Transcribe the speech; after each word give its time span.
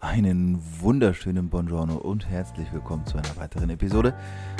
Einen 0.00 0.62
wunderschönen 0.80 1.48
Buongiorno 1.48 1.94
und 1.94 2.28
herzlich 2.28 2.70
willkommen 2.70 3.06
zu 3.06 3.16
einer 3.16 3.34
weiteren 3.36 3.70
Episode 3.70 4.12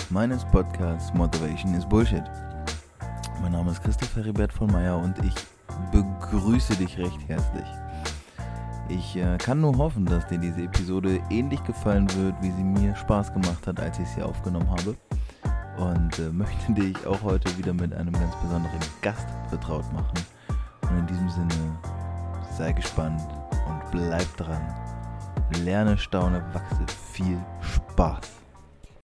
meines 0.09 0.47
Podcasts 0.47 1.12
Motivation 1.12 1.75
is 1.75 1.85
Bullshit. 1.85 2.23
Mein 3.42 3.52
Name 3.52 3.70
ist 3.70 3.83
Christoph 3.83 4.17
Heribert 4.17 4.50
von 4.50 4.72
Meyer 4.72 4.96
und 4.96 5.14
ich 5.22 5.34
begrüße 5.92 6.76
dich 6.76 6.96
recht 6.96 7.28
herzlich. 7.28 7.67
Ich 8.88 9.16
äh, 9.16 9.36
kann 9.36 9.61
nur 9.61 9.77
hoffen, 9.77 10.07
dass 10.07 10.27
dir 10.27 10.39
diese 10.39 10.62
Episode 10.62 11.21
ähnlich 11.29 11.62
gefallen 11.64 12.09
wird, 12.14 12.34
wie 12.41 12.50
sie 12.50 12.64
mir 12.64 12.96
Spaß 12.96 13.34
gemacht 13.34 13.66
hat, 13.66 13.79
als 13.79 13.98
ich 13.98 14.09
sie 14.09 14.23
aufgenommen 14.23 14.71
habe. 14.71 14.96
Und 15.77 16.18
äh, 16.18 16.30
möchte 16.30 16.73
dich 16.73 17.07
auch 17.07 17.23
heute 17.23 17.57
wieder 17.59 17.75
mit 17.75 17.93
einem 17.93 18.14
ganz 18.14 18.34
besonderen 18.37 18.80
Gast 19.03 19.29
vertraut 19.50 19.93
machen. 19.93 20.18
Und 20.80 20.98
in 20.98 21.07
diesem 21.07 21.29
Sinne, 21.29 21.79
sei 22.57 22.73
gespannt 22.73 23.21
und 23.68 23.91
bleib 23.91 24.34
dran 24.39 24.86
Lerne, 25.55 25.97
staune, 25.97 26.43
wachse. 26.52 26.84
Viel 27.12 27.39
Spaß. 27.61 28.19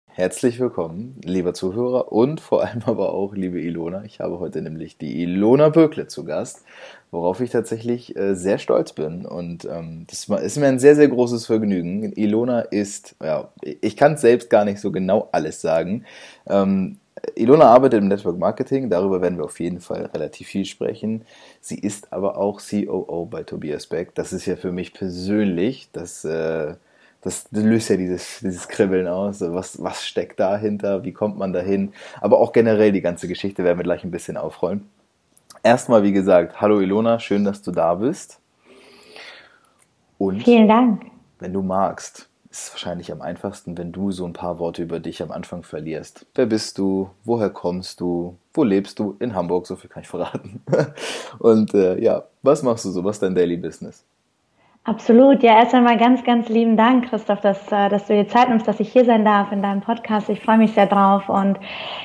Herzlich 0.08 0.60
willkommen, 0.60 1.18
lieber 1.24 1.54
Zuhörer 1.54 2.12
und 2.12 2.40
vor 2.40 2.64
allem 2.64 2.82
aber 2.84 3.14
auch 3.14 3.34
liebe 3.34 3.60
Ilona. 3.60 4.04
Ich 4.04 4.20
habe 4.20 4.38
heute 4.38 4.60
nämlich 4.60 4.98
die 4.98 5.22
Ilona 5.22 5.70
Bökle 5.70 6.06
zu 6.06 6.24
Gast, 6.24 6.64
worauf 7.10 7.40
ich 7.40 7.50
tatsächlich 7.50 8.14
äh, 8.16 8.34
sehr 8.34 8.58
stolz 8.58 8.92
bin. 8.92 9.24
Und 9.24 9.64
ähm, 9.64 10.06
das 10.08 10.28
ist 10.28 10.58
mir 10.58 10.66
ein 10.66 10.78
sehr, 10.78 10.96
sehr 10.96 11.08
großes 11.08 11.46
Vergnügen. 11.46 12.12
Ilona 12.12 12.60
ist, 12.60 13.16
ja, 13.22 13.48
ich 13.62 13.96
kann 13.96 14.14
es 14.14 14.20
selbst 14.20 14.50
gar 14.50 14.64
nicht 14.64 14.80
so 14.80 14.92
genau 14.92 15.28
alles 15.32 15.62
sagen. 15.62 16.04
Ähm, 16.46 16.98
Ilona 17.34 17.66
arbeitet 17.66 18.00
im 18.00 18.08
Network 18.08 18.38
Marketing, 18.38 18.90
darüber 18.90 19.20
werden 19.22 19.38
wir 19.38 19.44
auf 19.44 19.60
jeden 19.60 19.80
Fall 19.80 20.06
relativ 20.06 20.48
viel 20.48 20.64
sprechen. 20.64 21.24
Sie 21.60 21.78
ist 21.78 22.12
aber 22.12 22.36
auch 22.36 22.60
COO 22.60 23.26
bei 23.26 23.42
Tobias 23.42 23.86
Beck. 23.86 24.14
Das 24.14 24.32
ist 24.32 24.46
ja 24.46 24.56
für 24.56 24.72
mich 24.72 24.92
persönlich, 24.94 25.88
das, 25.92 26.24
äh, 26.24 26.74
das 27.20 27.48
löst 27.50 27.90
ja 27.90 27.96
dieses, 27.96 28.40
dieses 28.40 28.68
Kribbeln 28.68 29.08
aus. 29.08 29.40
Was, 29.40 29.82
was 29.82 30.06
steckt 30.06 30.40
dahinter? 30.40 31.04
Wie 31.04 31.12
kommt 31.12 31.38
man 31.38 31.52
dahin? 31.52 31.92
Aber 32.20 32.38
auch 32.38 32.52
generell 32.52 32.92
die 32.92 33.00
ganze 33.00 33.28
Geschichte 33.28 33.64
werden 33.64 33.78
wir 33.78 33.84
gleich 33.84 34.04
ein 34.04 34.10
bisschen 34.10 34.36
aufrollen. 34.36 34.88
Erstmal, 35.62 36.02
wie 36.02 36.12
gesagt, 36.12 36.60
hallo 36.60 36.80
Ilona, 36.80 37.18
schön, 37.18 37.44
dass 37.44 37.62
du 37.62 37.72
da 37.72 37.94
bist. 37.94 38.40
Und 40.18 40.42
Vielen 40.42 40.68
Dank. 40.68 41.02
Wenn 41.38 41.52
du 41.52 41.62
magst, 41.62 42.27
ist 42.50 42.72
wahrscheinlich 42.72 43.12
am 43.12 43.20
einfachsten, 43.20 43.76
wenn 43.76 43.92
du 43.92 44.10
so 44.10 44.24
ein 44.24 44.32
paar 44.32 44.58
Worte 44.58 44.82
über 44.82 45.00
dich 45.00 45.22
am 45.22 45.30
Anfang 45.30 45.62
verlierst. 45.62 46.26
Wer 46.34 46.46
bist 46.46 46.78
du? 46.78 47.10
Woher 47.24 47.50
kommst 47.50 48.00
du? 48.00 48.36
Wo 48.54 48.64
lebst 48.64 48.98
du? 48.98 49.16
In 49.20 49.34
Hamburg, 49.34 49.66
so 49.66 49.76
viel 49.76 49.90
kann 49.90 50.02
ich 50.02 50.08
verraten. 50.08 50.62
Und 51.38 51.74
äh, 51.74 52.00
ja, 52.00 52.24
was 52.42 52.62
machst 52.62 52.84
du 52.84 52.90
so? 52.90 53.04
Was 53.04 53.16
ist 53.16 53.22
dein 53.22 53.34
Daily 53.34 53.56
Business? 53.56 54.04
Absolut. 54.84 55.42
Ja, 55.42 55.58
erst 55.58 55.74
einmal 55.74 55.98
ganz, 55.98 56.24
ganz 56.24 56.48
lieben 56.48 56.78
Dank, 56.78 57.10
Christoph, 57.10 57.42
dass, 57.42 57.70
äh, 57.70 57.90
dass 57.90 58.06
du 58.06 58.14
dir 58.14 58.26
Zeit 58.26 58.48
nimmst, 58.48 58.66
dass 58.66 58.80
ich 58.80 58.90
hier 58.90 59.04
sein 59.04 59.22
darf 59.22 59.52
in 59.52 59.60
deinem 59.60 59.82
Podcast. 59.82 60.30
Ich 60.30 60.40
freue 60.40 60.56
mich 60.56 60.72
sehr 60.72 60.86
drauf. 60.86 61.28
Und 61.28 61.58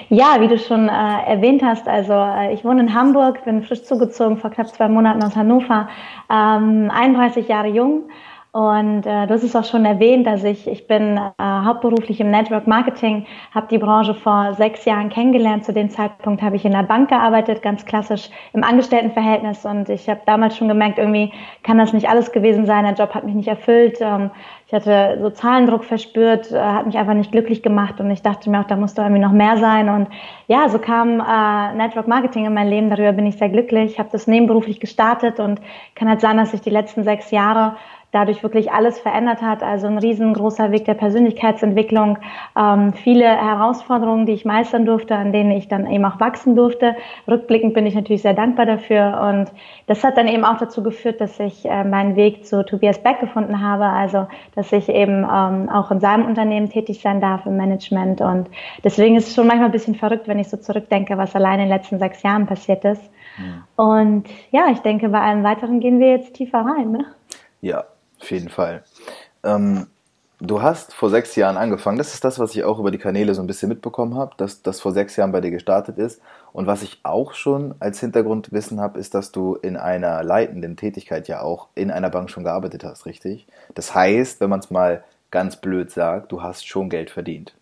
ja, 0.09 0.41
wie 0.41 0.49
du 0.49 0.59
schon 0.59 0.89
äh, 0.89 1.23
erwähnt 1.25 1.63
hast, 1.63 1.87
also 1.87 2.11
äh, 2.11 2.53
ich 2.53 2.65
wohne 2.65 2.81
in 2.81 2.93
Hamburg, 2.93 3.45
bin 3.45 3.63
frisch 3.63 3.83
zugezogen 3.83 4.37
vor 4.37 4.49
knapp 4.49 4.67
zwei 4.67 4.89
Monaten 4.89 5.23
aus 5.23 5.37
Hannover, 5.37 5.87
ähm, 6.29 6.91
31 6.93 7.47
Jahre 7.47 7.69
jung 7.69 8.09
und 8.53 9.07
äh, 9.07 9.25
du 9.25 9.33
hast 9.33 9.41
es 9.41 9.55
auch 9.55 9.63
schon 9.63 9.83
erwähnt, 9.83 10.27
dass 10.27 10.43
ich, 10.43 10.67
ich 10.67 10.85
bin 10.85 11.17
äh, 11.17 11.21
hauptberuflich 11.39 12.19
im 12.19 12.29
Network 12.29 12.67
Marketing, 12.67 13.25
habe 13.51 13.65
die 13.71 13.79
Branche 13.79 14.13
vor 14.13 14.53
sechs 14.53 14.85
Jahren 14.85 15.09
kennengelernt. 15.09 15.65
Zu 15.65 15.73
dem 15.73 15.89
Zeitpunkt 15.89 16.43
habe 16.43 16.55
ich 16.55 16.63
in 16.63 16.71
der 16.71 16.83
Bank 16.83 17.09
gearbeitet, 17.09 17.63
ganz 17.63 17.83
klassisch 17.83 18.29
im 18.53 18.63
Angestelltenverhältnis. 18.63 19.65
Und 19.65 19.89
ich 19.89 20.07
habe 20.07 20.21
damals 20.27 20.55
schon 20.55 20.67
gemerkt, 20.67 20.99
irgendwie 20.99 21.33
kann 21.63 21.79
das 21.79 21.93
nicht 21.93 22.07
alles 22.07 22.31
gewesen 22.31 22.67
sein. 22.67 22.83
Der 22.83 22.93
Job 22.93 23.15
hat 23.15 23.23
mich 23.23 23.33
nicht 23.33 23.47
erfüllt. 23.47 23.97
Ähm, 24.01 24.29
ich 24.67 24.73
hatte 24.75 25.17
so 25.19 25.31
Zahlendruck 25.31 25.83
verspürt, 25.83 26.51
äh, 26.51 26.59
hat 26.59 26.85
mich 26.85 26.99
einfach 26.99 27.15
nicht 27.15 27.31
glücklich 27.31 27.63
gemacht. 27.63 27.99
Und 27.99 28.11
ich 28.11 28.21
dachte 28.21 28.51
mir 28.51 28.59
auch, 28.59 28.67
da 28.67 28.75
muss 28.75 28.93
doch 28.93 29.01
irgendwie 29.01 29.23
noch 29.23 29.31
mehr 29.31 29.57
sein. 29.57 29.89
Und 29.89 30.09
ja, 30.47 30.69
so 30.69 30.77
kam 30.77 31.21
äh, 31.21 31.73
Network 31.75 32.07
Marketing 32.07 32.45
in 32.45 32.53
mein 32.53 32.69
Leben. 32.69 32.91
Darüber 32.91 33.13
bin 33.13 33.25
ich 33.25 33.35
sehr 33.35 33.49
glücklich. 33.49 33.93
Ich 33.93 33.99
habe 33.99 34.09
das 34.11 34.27
nebenberuflich 34.27 34.79
gestartet 34.79 35.39
und 35.39 35.59
kann 35.95 36.07
halt 36.07 36.21
sagen, 36.21 36.37
dass 36.37 36.53
ich 36.53 36.61
die 36.61 36.69
letzten 36.69 37.03
sechs 37.03 37.31
Jahre 37.31 37.77
dadurch 38.13 38.43
wirklich 38.43 38.71
alles 38.71 38.99
verändert 38.99 39.41
hat. 39.41 39.63
Also 39.63 39.87
ein 39.87 39.97
riesengroßer 39.97 40.71
Weg 40.71 40.85
der 40.85 40.93
Persönlichkeitsentwicklung, 40.93 42.19
ähm, 42.57 42.93
viele 42.93 43.25
Herausforderungen, 43.25 44.25
die 44.25 44.33
ich 44.33 44.45
meistern 44.45 44.85
durfte, 44.85 45.15
an 45.15 45.33
denen 45.33 45.51
ich 45.51 45.67
dann 45.67 45.91
eben 45.91 46.05
auch 46.05 46.19
wachsen 46.19 46.55
durfte. 46.55 46.95
Rückblickend 47.27 47.73
bin 47.73 47.85
ich 47.87 47.95
natürlich 47.95 48.21
sehr 48.21 48.35
dankbar 48.35 48.67
dafür 48.67 49.19
und 49.29 49.51
das 49.87 50.03
hat 50.03 50.15
dann 50.17 50.27
eben 50.27 50.45
auch 50.45 50.57
dazu 50.57 50.83
geführt, 50.83 51.19
dass 51.19 51.39
ich 51.39 51.65
äh, 51.65 51.83
meinen 51.83 52.15
Weg 52.15 52.45
zu 52.45 52.63
Tobias 52.63 52.99
Beck 52.99 53.19
gefunden 53.19 53.61
habe, 53.61 53.85
also 53.85 54.27
dass 54.55 54.71
ich 54.71 54.89
eben 54.89 55.23
ähm, 55.23 55.69
auch 55.69 55.89
in 55.89 55.99
seinem 55.99 56.25
Unternehmen 56.25 56.69
tätig 56.69 57.01
sein 57.01 57.19
darf 57.19 57.47
im 57.47 57.57
Management 57.57 58.21
und 58.21 58.47
deswegen 58.83 59.15
ist 59.15 59.27
es 59.27 59.35
schon 59.35 59.47
manchmal 59.47 59.69
ein 59.69 59.73
bisschen 59.73 59.95
verrückt, 59.95 60.27
wenn 60.27 60.37
ich 60.37 60.49
so 60.49 60.57
zurückdenke, 60.57 61.17
was 61.17 61.35
allein 61.35 61.55
in 61.55 61.67
den 61.67 61.69
letzten 61.69 61.97
sechs 61.97 62.21
Jahren 62.21 62.45
passiert 62.45 62.85
ist. 62.85 63.01
Ja. 63.39 63.83
Und 63.83 64.25
ja, 64.51 64.67
ich 64.69 64.79
denke, 64.79 65.09
bei 65.09 65.19
allem 65.19 65.43
Weiteren 65.43 65.79
gehen 65.79 65.99
wir 65.99 66.11
jetzt 66.11 66.35
tiefer 66.35 66.59
rein. 66.59 66.91
Ne? 66.91 67.05
Ja, 67.61 67.85
auf 68.23 68.31
jeden 68.31 68.49
Fall. 68.49 68.83
Ähm, 69.43 69.87
du 70.39 70.61
hast 70.61 70.93
vor 70.93 71.09
sechs 71.09 71.35
Jahren 71.35 71.57
angefangen. 71.57 71.97
Das 71.97 72.13
ist 72.13 72.23
das, 72.23 72.39
was 72.39 72.55
ich 72.55 72.63
auch 72.63 72.79
über 72.79 72.89
die 72.89 72.97
Kanäle 72.97 73.35
so 73.35 73.41
ein 73.41 73.47
bisschen 73.47 73.69
mitbekommen 73.69 74.15
habe, 74.15 74.33
dass 74.37 74.61
das 74.61 74.79
vor 74.81 74.93
sechs 74.93 75.15
Jahren 75.15 75.31
bei 75.31 75.41
dir 75.41 75.51
gestartet 75.51 75.97
ist. 75.97 76.21
Und 76.53 76.65
was 76.65 76.83
ich 76.83 77.01
auch 77.03 77.33
schon 77.33 77.75
als 77.79 77.99
Hintergrundwissen 77.99 78.79
habe, 78.79 78.99
ist, 78.99 79.13
dass 79.13 79.31
du 79.31 79.55
in 79.55 79.75
einer 79.75 80.23
leitenden 80.23 80.77
Tätigkeit 80.77 81.27
ja 81.27 81.41
auch 81.41 81.67
in 81.75 81.91
einer 81.91 82.09
Bank 82.09 82.29
schon 82.29 82.43
gearbeitet 82.43 82.83
hast, 82.83 83.05
richtig? 83.05 83.47
Das 83.75 83.93
heißt, 83.93 84.39
wenn 84.39 84.49
man 84.49 84.59
es 84.59 84.71
mal 84.71 85.03
ganz 85.29 85.57
blöd 85.57 85.91
sagt, 85.91 86.31
du 86.31 86.41
hast 86.41 86.67
schon 86.67 86.89
Geld 86.89 87.09
verdient. 87.09 87.53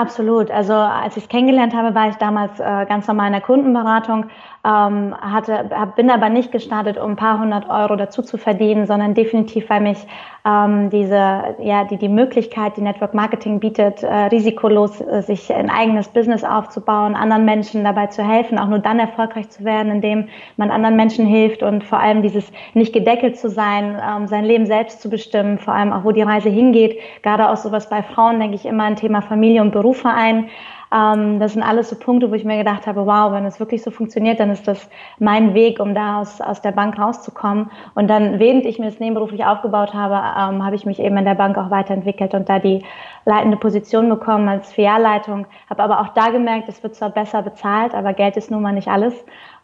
Absolut. 0.00 0.50
Also 0.50 0.72
als 0.72 1.18
ich 1.18 1.24
es 1.24 1.28
kennengelernt 1.28 1.74
habe, 1.74 1.94
war 1.94 2.08
ich 2.08 2.14
damals 2.16 2.58
äh, 2.58 2.86
ganz 2.86 3.06
normal 3.06 3.26
in 3.26 3.32
der 3.34 3.42
Kundenberatung 3.42 4.30
ähm, 4.64 5.14
hatte, 5.18 5.70
hab, 5.70 5.96
bin 5.96 6.10
aber 6.10 6.28
nicht 6.28 6.52
gestartet, 6.52 6.98
um 6.98 7.12
ein 7.12 7.16
paar 7.16 7.38
hundert 7.38 7.68
Euro 7.68 7.96
dazu 7.96 8.22
zu 8.22 8.36
verdienen, 8.36 8.86
sondern 8.86 9.14
definitiv, 9.14 9.70
weil 9.70 9.80
mich 9.80 10.06
ähm, 10.46 10.90
diese, 10.90 11.54
ja, 11.58 11.84
die, 11.84 11.96
die 11.96 12.08
Möglichkeit, 12.08 12.76
die 12.76 12.82
Network 12.82 13.14
Marketing 13.14 13.60
bietet, 13.60 14.02
äh, 14.02 14.14
risikolos 14.26 15.00
äh, 15.00 15.22
sich 15.22 15.52
ein 15.52 15.70
eigenes 15.70 16.08
Business 16.08 16.44
aufzubauen, 16.44 17.14
anderen 17.14 17.44
Menschen 17.44 17.84
dabei 17.84 18.06
zu 18.06 18.22
helfen, 18.22 18.58
auch 18.58 18.68
nur 18.68 18.78
dann 18.78 18.98
erfolgreich 18.98 19.48
zu 19.50 19.64
werden, 19.64 19.92
indem 19.92 20.28
man 20.56 20.70
anderen 20.70 20.96
Menschen 20.96 21.26
hilft 21.26 21.62
und 21.62 21.84
vor 21.84 22.00
allem 22.00 22.22
dieses 22.22 22.50
nicht 22.74 22.92
gedeckelt 22.92 23.38
zu 23.38 23.48
sein, 23.48 23.98
ähm, 24.02 24.26
sein 24.28 24.44
Leben 24.44 24.66
selbst 24.66 25.00
zu 25.00 25.08
bestimmen, 25.08 25.58
vor 25.58 25.74
allem 25.74 25.92
auch, 25.92 26.04
wo 26.04 26.12
die 26.12 26.22
Reise 26.22 26.48
hingeht. 26.48 26.98
Gerade 27.22 27.50
auch 27.50 27.56
sowas 27.56 27.88
bei 27.88 28.02
Frauen, 28.02 28.40
denke 28.40 28.56
ich, 28.56 28.66
immer 28.66 28.84
ein 28.84 28.96
Thema 28.96 29.22
Familie 29.22 29.62
und 29.62 29.72
Beruf 29.72 29.89
vereinen. 29.92 30.48
Ähm, 30.92 31.38
das 31.38 31.52
sind 31.52 31.62
alles 31.62 31.88
so 31.88 31.96
Punkte, 31.96 32.30
wo 32.30 32.34
ich 32.34 32.44
mir 32.44 32.58
gedacht 32.58 32.86
habe, 32.86 33.06
wow, 33.06 33.32
wenn 33.32 33.44
es 33.44 33.60
wirklich 33.60 33.82
so 33.82 33.90
funktioniert, 33.90 34.40
dann 34.40 34.50
ist 34.50 34.66
das 34.66 34.88
mein 35.18 35.54
Weg, 35.54 35.78
um 35.78 35.94
da 35.94 36.20
aus, 36.20 36.40
aus 36.40 36.60
der 36.62 36.72
Bank 36.72 36.98
rauszukommen. 36.98 37.70
Und 37.94 38.08
dann, 38.08 38.38
während 38.40 38.66
ich 38.66 38.78
mir 38.78 38.86
das 38.86 38.98
nebenberuflich 38.98 39.44
aufgebaut 39.44 39.94
habe, 39.94 40.14
ähm, 40.14 40.64
habe 40.64 40.74
ich 40.74 40.86
mich 40.86 40.98
eben 40.98 41.16
in 41.16 41.24
der 41.24 41.36
Bank 41.36 41.56
auch 41.58 41.70
weiterentwickelt 41.70 42.34
und 42.34 42.48
da 42.48 42.58
die 42.58 42.82
leitende 43.24 43.56
Position 43.56 44.08
bekommen 44.08 44.48
als 44.48 44.72
Filialleitung. 44.72 45.46
Habe 45.68 45.82
aber 45.82 46.00
auch 46.00 46.08
da 46.08 46.30
gemerkt, 46.30 46.68
es 46.68 46.82
wird 46.82 46.96
zwar 46.96 47.10
besser 47.10 47.42
bezahlt, 47.42 47.94
aber 47.94 48.12
Geld 48.12 48.36
ist 48.36 48.50
nun 48.50 48.62
mal 48.62 48.72
nicht 48.72 48.88
alles. 48.88 49.14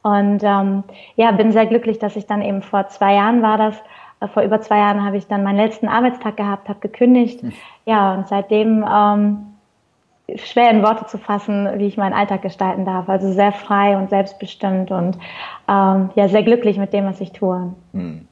Und 0.02 0.44
ähm, 0.44 0.84
ja, 1.16 1.32
bin 1.32 1.50
sehr 1.50 1.66
glücklich, 1.66 1.98
dass 1.98 2.14
ich 2.14 2.26
dann 2.26 2.42
eben 2.42 2.62
vor 2.62 2.86
zwei 2.88 3.14
Jahren 3.14 3.42
war 3.42 3.58
das, 3.58 3.74
äh, 4.20 4.28
vor 4.28 4.44
über 4.44 4.60
zwei 4.60 4.78
Jahren 4.78 5.04
habe 5.04 5.16
ich 5.16 5.26
dann 5.26 5.42
meinen 5.42 5.56
letzten 5.56 5.88
Arbeitstag 5.88 6.36
gehabt, 6.36 6.68
habe 6.68 6.78
gekündigt. 6.78 7.42
Hm. 7.42 7.52
Ja, 7.86 8.14
und 8.14 8.28
seitdem 8.28 8.84
ähm, 8.88 9.55
schwer 10.34 10.70
in 10.70 10.82
Worte 10.82 11.06
zu 11.06 11.18
fassen, 11.18 11.68
wie 11.76 11.86
ich 11.86 11.96
meinen 11.96 12.12
Alltag 12.12 12.42
gestalten 12.42 12.84
darf. 12.84 13.08
Also 13.08 13.32
sehr 13.32 13.52
frei 13.52 13.96
und 13.96 14.10
selbstbestimmt 14.10 14.90
und 14.90 15.16
ähm, 15.68 16.10
ja, 16.14 16.28
sehr 16.28 16.42
glücklich 16.42 16.78
mit 16.78 16.92
dem, 16.92 17.04
was 17.04 17.20
ich 17.20 17.32
tue. 17.32 17.74
Hm. 17.92 18.26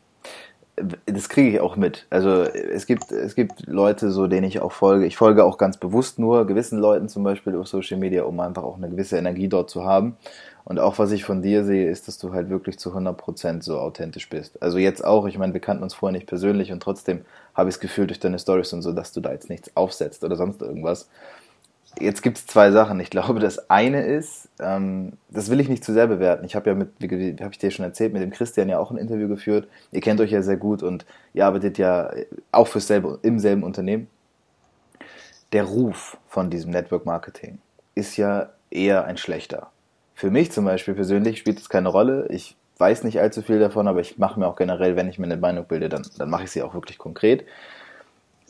Das 1.06 1.28
kriege 1.28 1.50
ich 1.50 1.60
auch 1.60 1.77
mit. 1.77 2.06
Also 2.10 2.43
es 2.43 2.87
gibt, 2.87 3.12
es 3.12 3.37
gibt 3.37 3.69
Leute, 3.69 4.11
so 4.11 4.26
denen 4.26 4.44
ich 4.44 4.58
auch 4.58 4.73
folge. 4.73 5.06
Ich 5.06 5.17
folge 5.17 5.44
auch 5.44 5.56
ganz 5.56 5.76
bewusst 5.76 6.19
nur 6.19 6.49
gewissen 6.49 6.81
Leuten 6.81 7.08
zum 7.08 7.23
Beispiel 7.23 7.55
auf 7.55 7.69
Social 7.69 7.97
Media, 7.97 8.25
um 8.25 8.40
einfach 8.40 8.64
auch 8.64 8.76
eine 8.76 8.90
gewisse 8.90 9.17
Energie 9.17 9.49
dort 9.49 9.70
zu 9.70 9.85
haben. 9.85 10.17
Und 10.64 10.81
auch 10.81 10.99
was 10.99 11.12
ich 11.12 11.25
von 11.25 11.43
dir 11.43 11.62
sehe, 11.62 11.88
ist, 11.88 12.08
dass 12.08 12.19
du 12.19 12.32
halt 12.32 12.49
wirklich 12.49 12.79
zu 12.79 12.90
100% 12.90 13.62
so 13.62 13.79
authentisch 13.79 14.29
bist. 14.29 14.61
Also 14.62 14.79
jetzt 14.79 15.05
auch, 15.05 15.26
ich 15.26 15.38
meine, 15.38 15.52
wir 15.52 15.61
kannten 15.61 15.85
uns 15.85 15.94
vorher 15.94 16.12
nicht 16.12 16.26
persönlich 16.26 16.73
und 16.73 16.82
trotzdem 16.82 17.25
habe 17.55 17.69
ich 17.69 17.76
das 17.76 17.81
Gefühl 17.81 18.08
durch 18.08 18.19
deine 18.19 18.38
Stories 18.38 18.73
und 18.73 18.82
so, 18.82 18.93
dass 18.93 19.12
du 19.12 19.20
da 19.20 19.31
jetzt 19.31 19.50
nichts 19.50 19.76
aufsetzt 19.76 20.25
oder 20.25 20.35
sonst 20.35 20.62
irgendwas, 20.62 21.08
Jetzt 22.00 22.23
gibt 22.23 22.38
es 22.38 22.46
zwei 22.46 22.70
Sachen. 22.73 22.99
Ich 22.99 23.11
glaube, 23.11 23.38
das 23.38 23.70
eine 23.70 24.05
ist, 24.05 24.49
ähm, 24.58 25.12
das 25.31 25.49
will 25.50 25.61
ich 25.61 25.69
nicht 25.69 25.85
zu 25.85 25.93
sehr 25.93 26.08
bewerten. 26.08 26.44
Ich 26.44 26.56
habe 26.56 26.70
ja 26.70 26.75
mit, 26.75 26.91
wie, 26.99 27.37
habe 27.41 27.52
ich 27.52 27.58
dir 27.58 27.70
schon 27.70 27.85
erzählt, 27.85 28.12
mit 28.12 28.23
dem 28.23 28.31
Christian 28.31 28.69
ja 28.69 28.79
auch 28.79 28.91
ein 28.91 28.96
Interview 28.96 29.29
geführt. 29.29 29.69
Ihr 29.93 30.00
kennt 30.00 30.20
euch 30.20 30.32
ja 30.32 30.43
sehr 30.43 30.56
gut 30.56 30.82
und 30.82 31.06
ihr 31.35 31.46
arbeitet 31.46 31.79
ja 31.79 32.11
auch 32.50 32.67
fürs 32.67 32.88
selbe, 32.88 33.19
im 33.23 33.38
selben 33.38 33.62
Unternehmen. 33.62 34.08
Der 35.52 35.64
Ruf 35.64 36.17
von 36.26 36.50
diesem 36.50 36.73
Network 36.73 37.06
Marketing 37.06 37.58
ist 37.94 38.17
ja 38.17 38.50
eher 38.70 39.05
ein 39.05 39.17
schlechter. 39.17 39.70
Für 40.14 40.31
mich 40.31 40.50
zum 40.50 40.64
Beispiel 40.64 40.94
persönlich 40.94 41.38
spielt 41.38 41.61
es 41.61 41.69
keine 41.69 41.90
Rolle. 41.90 42.26
Ich 42.31 42.56
weiß 42.79 43.05
nicht 43.05 43.20
allzu 43.20 43.43
viel 43.43 43.61
davon, 43.61 43.87
aber 43.87 44.00
ich 44.00 44.19
mache 44.19 44.38
mir 44.40 44.49
auch 44.49 44.56
generell, 44.56 44.97
wenn 44.97 45.08
ich 45.08 45.19
mir 45.19 45.26
eine 45.26 45.37
Meinung 45.37 45.64
bilde, 45.67 45.88
dann, 45.88 46.05
dann 46.19 46.29
mache 46.29 46.44
ich 46.44 46.50
sie 46.50 46.62
auch 46.62 46.75
wirklich 46.75 46.99
konkret. 46.99 47.44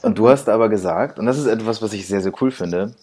Und 0.02 0.19
du 0.19 0.29
hast 0.29 0.49
aber 0.49 0.69
gesagt, 0.69 1.19
und 1.19 1.26
das 1.26 1.38
ist 1.38 1.47
etwas, 1.47 1.82
was 1.82 1.93
ich 1.93 2.06
sehr, 2.06 2.20
sehr 2.20 2.32
cool 2.40 2.50
finde, 2.50 2.94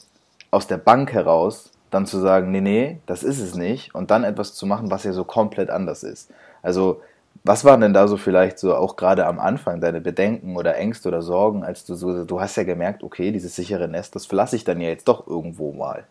aus 0.51 0.67
der 0.67 0.77
Bank 0.77 1.13
heraus 1.13 1.71
dann 1.89 2.05
zu 2.05 2.19
sagen, 2.19 2.51
nee, 2.51 2.61
nee, 2.61 2.99
das 3.05 3.23
ist 3.23 3.39
es 3.39 3.55
nicht, 3.55 3.93
und 3.95 4.11
dann 4.11 4.23
etwas 4.23 4.53
zu 4.53 4.65
machen, 4.65 4.91
was 4.91 5.03
ja 5.03 5.11
so 5.13 5.23
komplett 5.23 5.69
anders 5.69 6.03
ist. 6.03 6.31
Also, 6.61 7.01
was 7.43 7.65
waren 7.65 7.81
denn 7.81 7.93
da 7.93 8.07
so 8.07 8.17
vielleicht 8.17 8.59
so 8.59 8.75
auch 8.75 8.95
gerade 8.95 9.25
am 9.25 9.39
Anfang 9.39 9.81
deine 9.81 9.99
Bedenken 9.99 10.55
oder 10.55 10.75
Ängste 10.75 11.09
oder 11.09 11.21
Sorgen, 11.21 11.63
als 11.63 11.85
du 11.85 11.95
so, 11.95 12.23
du 12.23 12.39
hast 12.39 12.55
ja 12.55 12.63
gemerkt, 12.63 13.03
okay, 13.03 13.31
dieses 13.31 13.55
sichere 13.55 13.87
Nest, 13.87 14.15
das 14.15 14.25
verlasse 14.25 14.55
ich 14.55 14.63
dann 14.63 14.79
ja 14.79 14.89
jetzt 14.89 15.07
doch 15.07 15.27
irgendwo 15.27 15.71
mal. 15.71 16.05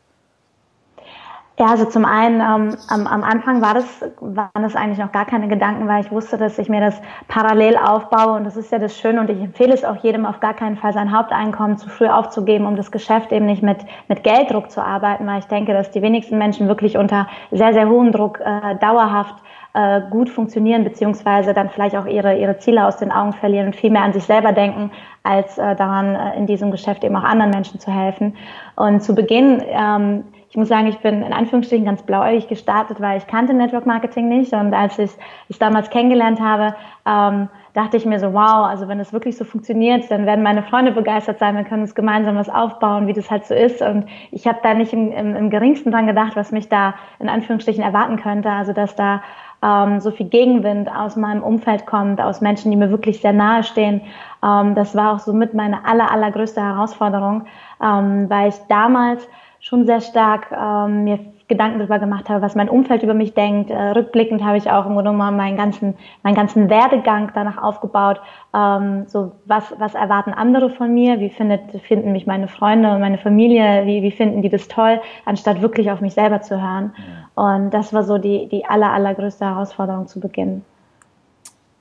Ja, 1.61 1.67
also 1.67 1.85
zum 1.85 2.07
einen 2.07 2.41
ähm, 2.41 2.75
am, 2.89 3.07
am 3.07 3.23
Anfang 3.23 3.61
war 3.61 3.75
das, 3.75 3.85
waren 4.19 4.63
das 4.63 4.75
eigentlich 4.75 4.99
noch 4.99 5.13
gar 5.13 5.27
keine 5.27 5.47
Gedanken, 5.47 5.87
weil 5.89 6.03
ich 6.03 6.11
wusste, 6.11 6.39
dass 6.39 6.59
ich 6.59 6.71
mir 6.71 6.81
das 6.81 6.99
parallel 7.29 7.77
aufbaue 7.77 8.39
und 8.39 8.45
das 8.45 8.57
ist 8.57 8.73
ja 8.73 8.79
das 8.79 8.99
Schöne 8.99 9.21
und 9.21 9.29
ich 9.29 9.39
empfehle 9.39 9.75
es 9.75 9.85
auch 9.85 10.03
jedem 10.03 10.25
auf 10.25 10.41
gar 10.41 10.55
keinen 10.55 10.79
Fall 10.79 10.95
sein 10.95 11.15
Haupteinkommen 11.15 11.77
zu 11.77 11.91
früh 11.91 12.07
aufzugeben, 12.07 12.65
um 12.65 12.77
das 12.77 12.91
Geschäft 12.91 13.31
eben 13.31 13.45
nicht 13.45 13.63
mit, 13.63 13.77
mit 14.09 14.25
Gelddruck 14.25 14.71
zu 14.71 14.83
arbeiten, 14.83 15.27
weil 15.27 15.41
ich 15.41 15.49
denke, 15.49 15.75
dass 15.75 15.91
die 15.91 16.01
wenigsten 16.01 16.39
Menschen 16.39 16.67
wirklich 16.67 16.97
unter 16.97 17.29
sehr, 17.51 17.75
sehr 17.75 17.91
hohem 17.91 18.11
Druck 18.11 18.41
äh, 18.41 18.77
dauerhaft 18.77 19.35
äh, 19.75 20.01
gut 20.09 20.31
funktionieren, 20.31 20.83
beziehungsweise 20.83 21.53
dann 21.53 21.69
vielleicht 21.69 21.95
auch 21.95 22.07
ihre, 22.07 22.39
ihre 22.39 22.57
Ziele 22.57 22.87
aus 22.87 22.97
den 22.97 23.13
Augen 23.13 23.35
verlieren 23.35 23.67
und 23.67 23.77
viel 23.77 23.91
mehr 23.91 24.05
an 24.05 24.15
sich 24.15 24.25
selber 24.25 24.53
denken, 24.53 24.93
als 25.25 25.59
äh, 25.59 25.77
daran, 25.77 26.15
äh, 26.15 26.39
in 26.39 26.47
diesem 26.47 26.71
Geschäft 26.71 27.05
eben 27.05 27.17
auch 27.17 27.23
anderen 27.23 27.51
Menschen 27.51 27.79
zu 27.81 27.93
helfen. 27.93 28.35
Und 28.77 29.03
zu 29.03 29.15
Beginn 29.15 29.63
ähm, 29.69 30.25
ich 30.51 30.57
muss 30.57 30.69
sagen, 30.69 30.89
ich 30.89 30.99
bin 30.99 31.23
in 31.23 31.33
Anführungsstrichen 31.33 31.85
ganz 31.85 32.03
blauäugig 32.03 32.49
gestartet, 32.49 33.01
weil 33.01 33.19
ich 33.19 33.27
kannte 33.29 33.55
Network 33.55 33.87
Marketing 33.87 34.29
nicht. 34.29 34.53
Und 34.53 34.75
als 34.75 34.99
ich 34.99 35.13
es 35.49 35.59
damals 35.61 35.91
kennengelernt 35.91 36.41
habe, 36.41 36.75
ähm, 37.07 37.49
dachte 37.73 37.97
ich 37.97 38.05
mir 38.05 38.19
so, 38.19 38.35
wow, 38.35 38.67
also 38.67 38.89
wenn 38.89 38.99
es 38.99 39.13
wirklich 39.13 39.37
so 39.37 39.45
funktioniert, 39.45 40.11
dann 40.11 40.27
werden 40.27 40.43
meine 40.43 40.65
Freunde 40.65 40.91
begeistert 40.91 41.39
sein, 41.39 41.57
wir 41.57 41.63
können 41.63 41.83
uns 41.83 41.95
gemeinsam 41.95 42.35
was 42.35 42.49
aufbauen, 42.49 43.07
wie 43.07 43.13
das 43.13 43.31
halt 43.31 43.47
so 43.47 43.55
ist. 43.55 43.81
Und 43.81 44.07
ich 44.33 44.49
habe 44.49 44.59
da 44.65 44.75
nicht 44.75 44.93
im, 44.93 45.13
im, 45.13 45.37
im 45.37 45.51
geringsten 45.51 45.93
dran 45.93 46.09
gedacht, 46.09 46.35
was 46.35 46.51
mich 46.51 46.69
da 46.69 46.95
in 47.21 47.29
Anführungsstrichen 47.29 47.85
erwarten 47.85 48.17
könnte. 48.17 48.51
Also 48.51 48.73
dass 48.73 48.97
da 48.97 49.23
ähm, 49.63 50.01
so 50.01 50.11
viel 50.11 50.27
Gegenwind 50.27 50.91
aus 50.93 51.15
meinem 51.15 51.45
Umfeld 51.45 51.87
kommt, 51.87 52.21
aus 52.21 52.41
Menschen, 52.41 52.73
die 52.73 52.77
mir 52.77 52.91
wirklich 52.91 53.21
sehr 53.21 53.33
nahe 53.33 53.63
stehen. 53.63 54.01
Ähm, 54.43 54.75
das 54.75 54.97
war 54.97 55.15
auch 55.15 55.21
so 55.21 55.33
mit 55.33 55.55
meine 55.55 55.85
aller, 55.85 56.11
allergrößte 56.11 56.61
Herausforderung, 56.61 57.45
ähm, 57.81 58.29
weil 58.29 58.49
ich 58.49 58.57
damals 58.69 59.29
schon 59.61 59.85
sehr 59.87 60.01
stark 60.01 60.51
ähm, 60.53 61.05
mir 61.05 61.19
Gedanken 61.51 61.81
darüber 61.81 61.99
gemacht 61.99 62.29
habe, 62.31 62.43
was 62.43 62.55
mein 62.55 62.69
Umfeld 62.69 63.03
über 63.03 63.13
mich 63.13 63.35
denkt. 63.35 63.71
Äh, 63.71 63.91
rückblickend 63.91 64.43
habe 64.43 64.57
ich 64.57 64.71
auch 64.71 64.87
im 64.87 64.95
Grunde 64.95 65.11
genommen 65.11 65.37
meinen 65.37 65.57
ganzen, 65.57 65.95
meinen 66.23 66.37
ganzen 66.37 66.71
Werdegang 66.71 67.33
danach 67.35 67.61
aufgebaut. 67.61 68.21
Ähm, 68.55 69.05
so 69.07 69.33
was, 69.47 69.75
was 69.79 69.95
erwarten 69.95 70.33
andere 70.33 70.71
von 70.71 70.95
mir? 70.95 71.19
Wie 71.19 71.29
findet, 71.29 71.83
finden 71.83 72.13
mich 72.13 72.27
meine 72.27 72.47
Freunde 72.47 72.93
und 72.93 73.01
meine 73.01 73.19
Familie? 73.19 73.85
Wie, 73.85 74.01
wie 74.03 74.13
finden 74.13 74.43
die 74.43 74.49
das 74.49 74.69
toll? 74.69 75.01
Anstatt 75.25 75.61
wirklich 75.61 75.91
auf 75.91 76.01
mich 76.01 76.15
selber 76.15 76.41
zu 76.41 76.63
hören. 76.63 76.95
Und 77.35 77.75
das 77.75 77.93
war 77.93 78.05
so 78.05 78.17
die, 78.17 78.49
die 78.49 78.65
aller, 78.65 78.93
allergrößte 78.93 79.45
Herausforderung 79.45 80.07
zu 80.07 80.21
Beginn. 80.21 80.63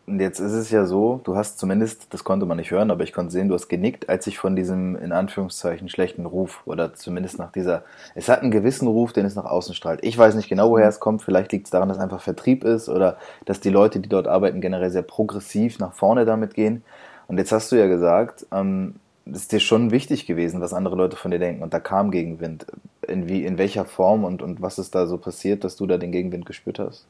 Und 0.09 0.19
jetzt 0.19 0.39
ist 0.39 0.53
es 0.53 0.71
ja 0.71 0.85
so, 0.85 1.21
du 1.23 1.35
hast 1.35 1.59
zumindest, 1.59 2.11
das 2.15 2.23
konnte 2.23 2.47
man 2.47 2.57
nicht 2.57 2.71
hören, 2.71 2.89
aber 2.89 3.03
ich 3.03 3.13
konnte 3.13 3.31
sehen, 3.31 3.47
du 3.47 3.53
hast 3.53 3.69
genickt, 3.69 4.09
als 4.09 4.25
ich 4.25 4.39
von 4.39 4.55
diesem 4.55 4.95
in 4.95 5.11
Anführungszeichen 5.11 5.87
schlechten 5.87 6.25
Ruf 6.25 6.63
oder 6.65 6.95
zumindest 6.95 7.37
nach 7.37 7.51
dieser, 7.51 7.83
es 8.15 8.27
hat 8.27 8.41
einen 8.41 8.49
gewissen 8.49 8.87
Ruf, 8.87 9.13
den 9.13 9.27
es 9.27 9.35
nach 9.35 9.45
außen 9.45 9.75
strahlt. 9.75 9.99
Ich 10.03 10.17
weiß 10.17 10.33
nicht 10.33 10.49
genau, 10.49 10.71
woher 10.71 10.87
es 10.87 10.99
kommt. 10.99 11.21
Vielleicht 11.21 11.51
liegt 11.51 11.67
es 11.67 11.71
daran, 11.71 11.89
dass 11.89 11.99
einfach 11.99 12.21
Vertrieb 12.21 12.63
ist 12.63 12.89
oder 12.89 13.17
dass 13.45 13.59
die 13.59 13.69
Leute, 13.69 13.99
die 13.99 14.09
dort 14.09 14.27
arbeiten, 14.27 14.61
generell 14.61 14.89
sehr 14.89 15.03
progressiv 15.03 15.77
nach 15.77 15.93
vorne 15.93 16.25
damit 16.25 16.55
gehen. 16.55 16.83
Und 17.27 17.37
jetzt 17.37 17.51
hast 17.51 17.71
du 17.71 17.75
ja 17.75 17.85
gesagt, 17.85 18.47
ähm, 18.51 18.95
es 19.31 19.41
ist 19.41 19.51
dir 19.51 19.59
schon 19.59 19.91
wichtig 19.91 20.25
gewesen, 20.25 20.59
was 20.59 20.73
andere 20.73 20.95
Leute 20.95 21.17
von 21.17 21.29
dir 21.29 21.37
denken. 21.37 21.61
Und 21.61 21.71
da 21.75 21.79
kam 21.79 22.09
Gegenwind. 22.09 22.65
In, 23.07 23.27
wie, 23.27 23.45
in 23.45 23.59
welcher 23.59 23.85
Form 23.85 24.23
und, 24.23 24.41
und 24.41 24.59
was 24.59 24.79
ist 24.79 24.95
da 24.95 25.05
so 25.05 25.19
passiert, 25.19 25.63
dass 25.63 25.75
du 25.75 25.85
da 25.85 25.99
den 25.99 26.11
Gegenwind 26.11 26.47
gespürt 26.47 26.79
hast? 26.79 27.05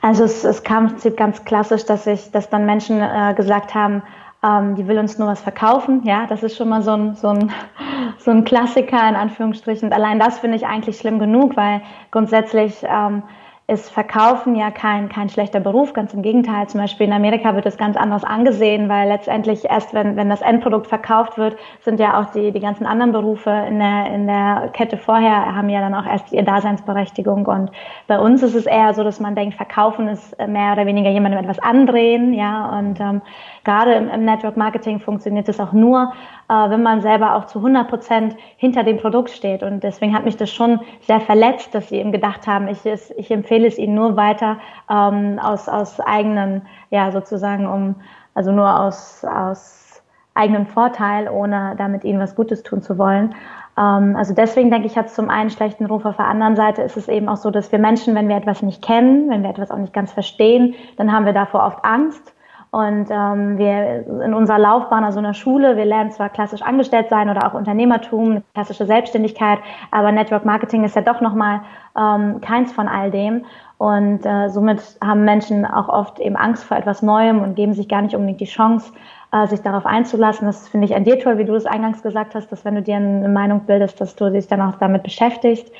Also 0.00 0.24
es, 0.24 0.44
es 0.44 0.62
kam 0.62 0.94
ganz 1.16 1.44
klassisch, 1.44 1.84
dass 1.84 2.06
ich, 2.06 2.30
dass 2.30 2.48
dann 2.48 2.66
Menschen 2.66 3.00
äh, 3.00 3.34
gesagt 3.34 3.74
haben, 3.74 4.02
ähm, 4.44 4.76
die 4.76 4.86
will 4.86 4.98
uns 4.98 5.18
nur 5.18 5.28
was 5.28 5.40
verkaufen. 5.40 6.02
Ja, 6.04 6.26
das 6.26 6.42
ist 6.42 6.56
schon 6.56 6.68
mal 6.68 6.82
so 6.82 6.92
ein, 6.92 7.14
so 7.16 7.28
ein, 7.28 7.50
so 8.18 8.30
ein 8.30 8.44
Klassiker 8.44 9.08
in 9.08 9.16
Anführungsstrichen. 9.16 9.88
Und 9.88 9.94
allein 9.94 10.18
das 10.18 10.38
finde 10.38 10.56
ich 10.56 10.66
eigentlich 10.66 10.98
schlimm 10.98 11.18
genug, 11.18 11.56
weil 11.56 11.82
grundsätzlich 12.10 12.76
ähm, 12.82 13.22
ist 13.70 13.90
Verkaufen 13.90 14.56
ja 14.56 14.70
kein, 14.70 15.10
kein 15.10 15.28
schlechter 15.28 15.60
Beruf, 15.60 15.92
ganz 15.92 16.14
im 16.14 16.22
Gegenteil. 16.22 16.66
Zum 16.68 16.80
Beispiel 16.80 17.06
in 17.06 17.12
Amerika 17.12 17.54
wird 17.54 17.66
es 17.66 17.76
ganz 17.76 17.98
anders 17.98 18.24
angesehen, 18.24 18.88
weil 18.88 19.08
letztendlich 19.08 19.66
erst, 19.66 19.92
wenn, 19.92 20.16
wenn 20.16 20.30
das 20.30 20.40
Endprodukt 20.40 20.86
verkauft 20.86 21.36
wird, 21.36 21.58
sind 21.82 22.00
ja 22.00 22.18
auch 22.18 22.32
die, 22.32 22.50
die 22.50 22.60
ganzen 22.60 22.86
anderen 22.86 23.12
Berufe 23.12 23.50
in 23.68 23.78
der, 23.78 24.06
in 24.06 24.26
der 24.26 24.70
Kette 24.72 24.96
vorher, 24.96 25.54
haben 25.54 25.68
ja 25.68 25.80
dann 25.80 25.94
auch 25.94 26.06
erst 26.06 26.32
ihre 26.32 26.44
Daseinsberechtigung. 26.44 27.44
Und 27.44 27.70
bei 28.06 28.18
uns 28.18 28.42
ist 28.42 28.54
es 28.54 28.64
eher 28.64 28.94
so, 28.94 29.04
dass 29.04 29.20
man 29.20 29.34
denkt, 29.34 29.56
Verkaufen 29.56 30.08
ist 30.08 30.34
mehr 30.38 30.72
oder 30.72 30.86
weniger 30.86 31.10
jemandem 31.10 31.40
etwas 31.40 31.58
andrehen, 31.58 32.32
ja. 32.32 32.78
Und 32.78 32.98
ähm, 33.00 33.20
gerade 33.64 33.92
im, 33.92 34.08
im 34.08 34.24
Network 34.24 34.56
Marketing 34.56 34.98
funktioniert 34.98 35.46
es 35.46 35.60
auch 35.60 35.74
nur, 35.74 36.14
wenn 36.54 36.82
man 36.82 37.00
selber 37.00 37.34
auch 37.34 37.46
zu 37.46 37.58
100 37.58 37.88
Prozent 37.88 38.36
hinter 38.56 38.82
dem 38.82 38.96
Produkt 38.96 39.30
steht. 39.30 39.62
Und 39.62 39.82
deswegen 39.82 40.14
hat 40.14 40.24
mich 40.24 40.36
das 40.36 40.50
schon 40.50 40.80
sehr 41.02 41.20
verletzt, 41.20 41.74
dass 41.74 41.88
sie 41.88 41.96
eben 41.96 42.12
gedacht 42.12 42.46
haben, 42.46 42.68
ich, 42.68 42.84
ich 42.84 43.30
empfehle 43.30 43.66
es 43.66 43.78
ihnen 43.78 43.94
nur 43.94 44.16
weiter 44.16 44.58
ähm, 44.90 45.38
aus, 45.38 45.68
aus 45.68 46.00
eigenen, 46.00 46.62
ja 46.90 47.12
sozusagen 47.12 47.66
um, 47.66 47.96
also 48.34 48.52
nur 48.52 48.80
aus, 48.80 49.24
aus 49.24 50.02
eigenem 50.34 50.66
Vorteil, 50.66 51.28
ohne 51.28 51.74
damit 51.76 52.04
ihnen 52.04 52.20
was 52.20 52.34
Gutes 52.34 52.62
tun 52.62 52.80
zu 52.80 52.96
wollen. 52.96 53.34
Ähm, 53.76 54.16
also 54.16 54.34
deswegen 54.34 54.70
denke 54.70 54.86
ich, 54.86 54.96
hat 54.96 55.06
es 55.06 55.14
zum 55.14 55.30
einen 55.30 55.50
schlechten 55.50 55.86
Ruf, 55.86 56.04
auf 56.04 56.16
der 56.16 56.28
anderen 56.28 56.56
Seite 56.56 56.82
ist 56.82 56.96
es 56.96 57.08
eben 57.08 57.28
auch 57.28 57.36
so, 57.36 57.50
dass 57.50 57.70
wir 57.72 57.78
Menschen, 57.78 58.14
wenn 58.14 58.28
wir 58.28 58.36
etwas 58.36 58.62
nicht 58.62 58.82
kennen, 58.82 59.30
wenn 59.30 59.42
wir 59.42 59.50
etwas 59.50 59.70
auch 59.70 59.78
nicht 59.78 59.92
ganz 59.92 60.12
verstehen, 60.12 60.74
dann 60.96 61.12
haben 61.12 61.26
wir 61.26 61.32
davor 61.32 61.64
oft 61.64 61.84
Angst 61.84 62.34
und 62.70 63.06
ähm, 63.10 63.56
wir 63.56 64.06
in 64.24 64.34
unserer 64.34 64.58
Laufbahn, 64.58 65.02
also 65.02 65.18
in 65.18 65.24
der 65.24 65.34
Schule, 65.34 65.76
wir 65.76 65.86
lernen 65.86 66.10
zwar 66.10 66.28
klassisch 66.28 66.60
angestellt 66.60 67.08
sein 67.08 67.30
oder 67.30 67.46
auch 67.46 67.54
Unternehmertum, 67.54 68.42
klassische 68.52 68.84
Selbstständigkeit, 68.84 69.58
aber 69.90 70.12
Network 70.12 70.44
Marketing 70.44 70.84
ist 70.84 70.94
ja 70.94 71.00
doch 71.00 71.22
nochmal 71.22 71.62
ähm, 71.98 72.40
keins 72.42 72.72
von 72.72 72.86
all 72.86 73.10
dem. 73.10 73.46
Und 73.78 74.26
äh, 74.26 74.48
somit 74.50 74.82
haben 75.02 75.24
Menschen 75.24 75.64
auch 75.64 75.88
oft 75.88 76.18
eben 76.18 76.36
Angst 76.36 76.64
vor 76.64 76.76
etwas 76.76 77.00
Neuem 77.00 77.40
und 77.42 77.54
geben 77.54 77.72
sich 77.72 77.88
gar 77.88 78.02
nicht 78.02 78.14
unbedingt 78.14 78.40
die 78.40 78.46
Chance, 78.46 78.92
äh, 79.32 79.46
sich 79.46 79.62
darauf 79.62 79.86
einzulassen. 79.86 80.46
Das 80.46 80.68
finde 80.68 80.86
ich 80.86 80.94
an 80.94 81.04
dir 81.04 81.18
toll, 81.20 81.38
wie 81.38 81.44
du 81.44 81.54
das 81.54 81.64
eingangs 81.64 82.02
gesagt 82.02 82.34
hast, 82.34 82.52
dass 82.52 82.64
wenn 82.64 82.74
du 82.74 82.82
dir 82.82 82.96
eine 82.96 83.28
Meinung 83.28 83.60
bildest, 83.60 84.00
dass 84.00 84.14
du 84.14 84.30
dich 84.30 84.46
dann 84.46 84.60
auch 84.60 84.76
damit 84.78 85.04
beschäftigst. 85.04 85.72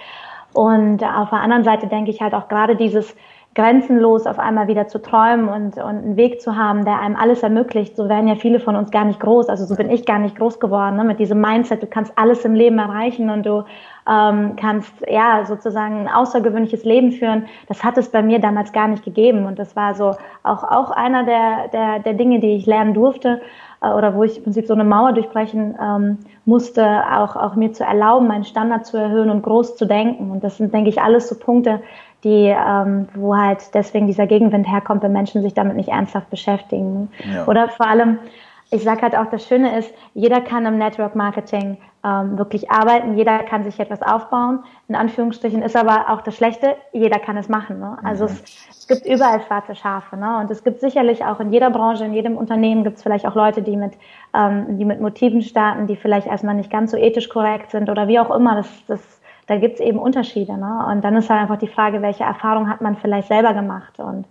Und 0.55 1.03
auf 1.05 1.31
der 1.31 1.41
anderen 1.41 1.65
Seite 1.65 1.89
denke 1.89 2.11
ich 2.11 2.23
halt 2.23 2.35
auch 2.35 2.49
gerade 2.49 2.77
dieses 2.77 3.15
grenzenlos 3.59 4.25
auf 4.29 4.39
einmal 4.39 4.69
wieder 4.69 4.87
zu 4.87 5.03
träumen 5.03 5.49
und, 5.49 5.79
und 5.79 5.85
einen 5.85 6.17
Weg 6.17 6.41
zu 6.41 6.55
haben, 6.55 6.85
der 6.85 7.01
einem 7.01 7.17
alles 7.17 7.43
ermöglicht. 7.43 7.97
So 7.97 8.09
werden 8.09 8.29
ja 8.29 8.37
viele 8.37 8.61
von 8.61 8.77
uns 8.77 8.93
gar 8.93 9.05
nicht 9.05 9.19
groß. 9.19 9.49
Also 9.49 9.65
so 9.65 9.75
bin 9.75 9.91
ich 9.91 10.07
gar 10.07 10.21
nicht 10.21 10.37
groß 10.37 10.61
geworden 10.61 10.95
ne? 10.95 11.03
mit 11.03 11.19
diesem 11.19 11.41
Mindset. 11.41 11.83
Du 11.83 11.89
kannst 11.89 12.13
alles 12.15 12.45
im 12.45 12.55
Leben 12.55 12.79
erreichen 12.79 13.31
und 13.31 13.45
du 13.45 13.65
ähm, 14.09 14.55
kannst 14.55 14.95
ja 15.09 15.45
sozusagen 15.45 16.07
ein 16.07 16.09
außergewöhnliches 16.09 16.85
Leben 16.85 17.11
führen. 17.11 17.47
Das 17.67 17.83
hat 17.83 17.99
es 17.99 18.09
bei 18.09 18.23
mir 18.23 18.39
damals 18.39 18.73
gar 18.73 18.87
nicht 18.87 19.05
gegeben 19.05 19.45
und 19.45 19.59
das 19.59 19.75
war 19.75 19.97
so 19.97 20.15
auch 20.45 20.63
auch 20.63 20.93
einer 20.93 21.25
der 21.25 21.69
der, 21.73 21.99
der 21.99 22.15
Dinge, 22.15 22.39
die 22.39 22.55
ich 22.55 22.67
lernen 22.67 22.95
durfte 22.95 23.41
äh, 23.83 23.91
oder 23.91 24.15
wo 24.15 24.25
ich 24.25 24.39
im 24.39 24.45
Prinzip 24.45 24.67
so 24.67 24.75
eine 24.75 24.85
Mauer 24.85 25.13
durchbrechen 25.13 25.77
ähm, 25.81 26.19
musste, 26.45 26.85
auch 27.13 27.37
auch 27.37 27.55
mir 27.55 27.73
zu 27.73 27.85
erlauben, 27.85 28.27
meinen 28.27 28.45
Standard 28.45 28.87
zu 28.87 28.97
erhöhen 28.97 29.31
und 29.31 29.43
groß 29.43 29.77
zu 29.77 29.87
denken. 29.87 30.31
Und 30.31 30.45
das 30.45 30.57
sind, 30.57 30.73
denke 30.73 30.91
ich, 30.91 31.01
alles 31.01 31.29
so 31.29 31.35
Punkte, 31.37 31.81
die, 32.25 32.55
ähm, 32.55 33.09
wo 33.15 33.37
halt 33.37 33.75
deswegen 33.75 34.07
dieser 34.07 34.27
Gegenwind 34.27 34.69
herkommt, 34.69 35.03
wenn 35.03 35.13
Menschen 35.13 35.43
sich 35.43 35.55
damit 35.55 35.77
nicht 35.77 35.91
ernsthaft 35.91 36.31
beschäftigen. 36.31 37.11
Ja. 37.33 37.47
Oder 37.47 37.69
vor 37.69 37.87
allem, 37.87 38.19
ich 38.71 38.83
sage 38.83 39.03
halt 39.03 39.17
auch, 39.17 39.27
das 39.27 39.47
Schöne 39.47 39.79
ist, 39.79 39.93
jeder 40.15 40.41
kann 40.41 40.67
im 40.67 40.77
Network 40.77 41.15
Marketing 41.15 41.79
ähm, 42.05 42.39
wirklich 42.39 42.71
arbeiten, 42.71 43.17
jeder 43.17 43.39
kann 43.41 43.65
sich 43.65 43.81
etwas 43.81 44.03
aufbauen. 44.03 44.63
In 44.89 44.95
Anführungsstrichen 44.95 45.63
ist 45.63 45.75
aber 45.75 46.11
auch 46.11 46.21
das 46.21 46.37
Schlechte, 46.37 46.77
jeder 46.93 47.19
kann 47.19 47.37
es 47.37 47.49
machen. 47.49 47.81
Ne? 47.81 47.97
Also 48.05 48.25
mhm. 48.25 48.31
es, 48.31 48.43
es, 48.71 48.87
gibt 48.89 49.07
überall 49.07 49.41
schwarze 49.43 49.75
Schafe. 49.75 50.17
Ne? 50.17 50.39
Und 50.39 50.51
es 50.51 50.65
gibt 50.65 50.81
sicherlich 50.81 51.25
auch 51.25 51.41
in 51.41 51.53
jeder 51.53 51.71
Branche, 51.71 52.05
in 52.05 52.13
jedem 52.13 52.37
Unternehmen 52.37 52.85
gibt 52.85 52.99
es 52.99 53.03
vielleicht 53.03 53.27
auch 53.27 53.35
Leute, 53.35 53.63
die 53.63 53.77
mit, 53.77 53.95
ähm, 54.35 54.79
die 54.79 54.85
mit 54.85 55.01
Motiven 55.01 55.43
starten, 55.43 55.87
die 55.87 55.97
vielleicht 55.97 56.27
erstmal 56.27 56.55
nicht 56.55 56.71
ganz 56.71 56.91
so 56.91 56.97
ethisch 56.97 57.29
korrekt 57.29 57.71
sind 57.71 57.89
oder 57.89 58.07
wie 58.07 58.21
auch 58.21 58.31
immer. 58.31 58.57
Das, 58.57 58.69
das 58.87 59.21
da 59.47 59.57
gibt 59.57 59.77
es 59.77 59.81
eben 59.81 59.99
Unterschiede. 59.99 60.59
Ne? 60.59 60.87
Und 60.91 61.03
dann 61.03 61.17
ist 61.17 61.31
halt 61.31 61.41
einfach 61.41 61.59
die 61.59 61.69
Frage, 61.69 62.03
welche 62.03 62.23
Erfahrung 62.23 62.69
hat 62.69 62.83
man 62.83 62.97
vielleicht 62.97 63.29
selber 63.29 63.55
gemacht. 63.55 63.99
Und 63.99 64.27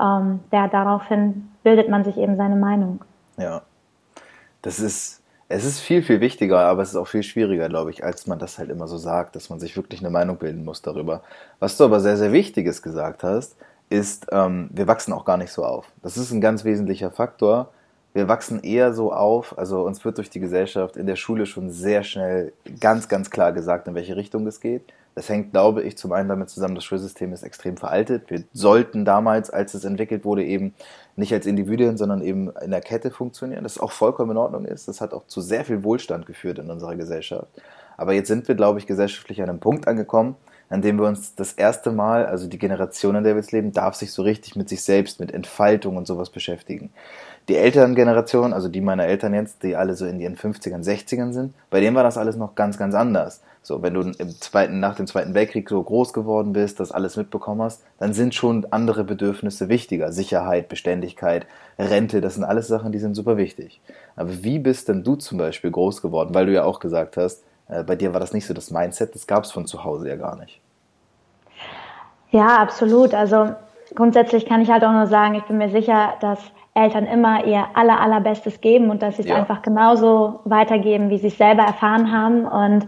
ähm, 0.00 0.40
ja, 0.52 0.68
daraufhin 0.68 1.50
bildet 1.64 1.88
man 1.88 2.04
sich 2.04 2.16
eben 2.16 2.36
seine 2.36 2.54
Meinung. 2.56 3.00
Ja, 3.36 3.62
das 4.62 4.80
ist, 4.80 5.22
es 5.48 5.64
ist 5.64 5.80
viel, 5.80 6.02
viel 6.02 6.20
wichtiger, 6.20 6.60
aber 6.60 6.82
es 6.82 6.90
ist 6.90 6.96
auch 6.96 7.08
viel 7.08 7.22
schwieriger, 7.22 7.68
glaube 7.68 7.90
ich, 7.90 8.04
als 8.04 8.26
man 8.26 8.38
das 8.38 8.58
halt 8.58 8.70
immer 8.70 8.86
so 8.86 8.98
sagt, 8.98 9.36
dass 9.36 9.50
man 9.50 9.58
sich 9.58 9.76
wirklich 9.76 10.00
eine 10.00 10.10
Meinung 10.10 10.36
bilden 10.36 10.64
muss 10.64 10.82
darüber. 10.82 11.22
Was 11.58 11.76
du 11.76 11.84
aber 11.84 12.00
sehr, 12.00 12.16
sehr 12.16 12.32
Wichtiges 12.32 12.82
gesagt 12.82 13.22
hast, 13.22 13.56
ist, 13.88 14.26
ähm, 14.30 14.70
wir 14.72 14.86
wachsen 14.86 15.12
auch 15.12 15.24
gar 15.24 15.36
nicht 15.36 15.52
so 15.52 15.64
auf. 15.64 15.90
Das 16.02 16.16
ist 16.16 16.30
ein 16.30 16.40
ganz 16.40 16.64
wesentlicher 16.64 17.10
Faktor. 17.10 17.72
Wir 18.12 18.28
wachsen 18.28 18.62
eher 18.62 18.92
so 18.92 19.12
auf, 19.12 19.58
also 19.58 19.82
uns 19.82 20.04
wird 20.04 20.18
durch 20.18 20.30
die 20.30 20.40
Gesellschaft 20.40 20.96
in 20.96 21.06
der 21.06 21.16
Schule 21.16 21.46
schon 21.46 21.70
sehr 21.70 22.02
schnell 22.02 22.52
ganz, 22.80 23.08
ganz 23.08 23.30
klar 23.30 23.52
gesagt, 23.52 23.88
in 23.88 23.94
welche 23.94 24.16
Richtung 24.16 24.46
es 24.46 24.60
geht. 24.60 24.92
Das 25.14 25.28
hängt, 25.28 25.50
glaube 25.52 25.82
ich, 25.82 25.98
zum 25.98 26.12
einen 26.12 26.28
damit 26.28 26.50
zusammen, 26.50 26.74
das 26.74 26.84
Schulsystem 26.84 27.32
ist 27.32 27.42
extrem 27.42 27.76
veraltet. 27.76 28.30
Wir 28.30 28.44
sollten 28.52 29.04
damals, 29.04 29.50
als 29.50 29.74
es 29.74 29.84
entwickelt 29.84 30.24
wurde, 30.24 30.44
eben 30.44 30.74
nicht 31.16 31.32
als 31.32 31.46
Individuen, 31.46 31.96
sondern 31.96 32.22
eben 32.22 32.50
in 32.62 32.70
der 32.70 32.80
Kette 32.80 33.10
funktionieren, 33.10 33.64
das 33.64 33.78
auch 33.78 33.92
vollkommen 33.92 34.32
in 34.32 34.36
Ordnung 34.36 34.64
ist. 34.64 34.88
Das 34.88 35.00
hat 35.00 35.12
auch 35.12 35.26
zu 35.26 35.40
sehr 35.40 35.64
viel 35.64 35.82
Wohlstand 35.82 36.26
geführt 36.26 36.58
in 36.58 36.70
unserer 36.70 36.96
Gesellschaft. 36.96 37.48
Aber 37.96 38.14
jetzt 38.14 38.28
sind 38.28 38.48
wir, 38.48 38.54
glaube 38.54 38.78
ich, 38.78 38.86
gesellschaftlich 38.86 39.42
an 39.42 39.50
einem 39.50 39.60
Punkt 39.60 39.86
angekommen, 39.86 40.36
an 40.70 40.82
dem 40.82 40.98
wir 40.98 41.06
uns 41.06 41.34
das 41.34 41.52
erste 41.52 41.90
Mal, 41.90 42.26
also 42.26 42.48
die 42.48 42.58
Generation, 42.58 43.16
in 43.16 43.24
der 43.24 43.34
wir 43.34 43.40
jetzt 43.40 43.52
leben, 43.52 43.72
darf 43.72 43.96
sich 43.96 44.12
so 44.12 44.22
richtig 44.22 44.54
mit 44.54 44.68
sich 44.68 44.82
selbst, 44.82 45.18
mit 45.18 45.32
Entfaltung 45.32 45.96
und 45.96 46.06
sowas 46.06 46.30
beschäftigen. 46.30 46.90
Die 47.48 47.56
älteren 47.56 47.96
Generationen, 47.96 48.52
also 48.52 48.68
die 48.68 48.80
meiner 48.80 49.06
Eltern 49.06 49.34
jetzt, 49.34 49.64
die 49.64 49.74
alle 49.74 49.94
so 49.94 50.06
in 50.06 50.20
ihren 50.20 50.36
50ern, 50.36 50.84
60ern 50.84 51.32
sind, 51.32 51.54
bei 51.70 51.80
denen 51.80 51.96
war 51.96 52.04
das 52.04 52.16
alles 52.16 52.36
noch 52.36 52.54
ganz, 52.54 52.78
ganz 52.78 52.94
anders. 52.94 53.42
So, 53.62 53.82
wenn 53.82 53.94
du 53.94 54.00
im 54.00 54.28
zweiten, 54.30 54.80
nach 54.80 54.94
dem 54.94 55.06
Zweiten 55.06 55.34
Weltkrieg 55.34 55.68
so 55.68 55.82
groß 55.82 56.12
geworden 56.12 56.52
bist, 56.52 56.80
das 56.80 56.92
alles 56.92 57.16
mitbekommen 57.16 57.62
hast, 57.62 57.82
dann 57.98 58.14
sind 58.14 58.34
schon 58.34 58.66
andere 58.70 59.04
Bedürfnisse 59.04 59.68
wichtiger. 59.68 60.12
Sicherheit, 60.12 60.68
Beständigkeit, 60.68 61.46
Rente, 61.78 62.20
das 62.20 62.36
sind 62.36 62.44
alles 62.44 62.68
Sachen, 62.68 62.92
die 62.92 62.98
sind 62.98 63.14
super 63.14 63.36
wichtig. 63.36 63.80
Aber 64.16 64.44
wie 64.44 64.60
bist 64.60 64.88
denn 64.88 65.02
du 65.02 65.16
zum 65.16 65.38
Beispiel 65.38 65.70
groß 65.70 66.00
geworden? 66.00 66.34
Weil 66.34 66.46
du 66.46 66.52
ja 66.52 66.64
auch 66.64 66.78
gesagt 66.78 67.16
hast, 67.16 67.42
bei 67.86 67.96
dir 67.96 68.12
war 68.12 68.20
das 68.20 68.32
nicht 68.32 68.46
so 68.46 68.54
das 68.54 68.70
Mindset, 68.70 69.14
das 69.14 69.26
gab 69.26 69.44
es 69.44 69.52
von 69.52 69.66
zu 69.66 69.84
Hause 69.84 70.08
ja 70.08 70.16
gar 70.16 70.36
nicht. 70.36 70.60
Ja, 72.30 72.58
absolut. 72.58 73.14
Also 73.14 73.54
grundsätzlich 73.94 74.46
kann 74.46 74.60
ich 74.60 74.70
halt 74.70 74.84
auch 74.84 74.92
nur 74.92 75.06
sagen, 75.06 75.34
ich 75.34 75.44
bin 75.44 75.58
mir 75.58 75.70
sicher, 75.70 76.14
dass 76.20 76.38
Eltern 76.74 77.06
immer 77.06 77.44
ihr 77.44 77.66
aller, 77.74 78.00
allerbestes 78.00 78.60
geben 78.60 78.90
und 78.90 79.02
dass 79.02 79.16
sie 79.16 79.22
es 79.22 79.28
ja. 79.28 79.36
einfach 79.36 79.62
genauso 79.62 80.40
weitergeben, 80.44 81.10
wie 81.10 81.18
sie 81.18 81.28
es 81.28 81.38
selber 81.38 81.64
erfahren 81.64 82.12
haben. 82.12 82.44
Und 82.44 82.86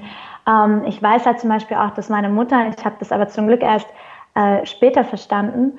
ähm, 0.48 0.84
ich 0.86 1.02
weiß 1.02 1.26
halt 1.26 1.40
zum 1.40 1.50
Beispiel 1.50 1.76
auch, 1.76 1.90
dass 1.90 2.08
meine 2.08 2.28
Mutter, 2.28 2.68
ich 2.68 2.84
habe 2.84 2.96
das 2.98 3.10
aber 3.10 3.28
zum 3.28 3.48
Glück 3.48 3.62
erst 3.62 3.88
äh, 4.34 4.64
später 4.66 5.04
verstanden, 5.04 5.78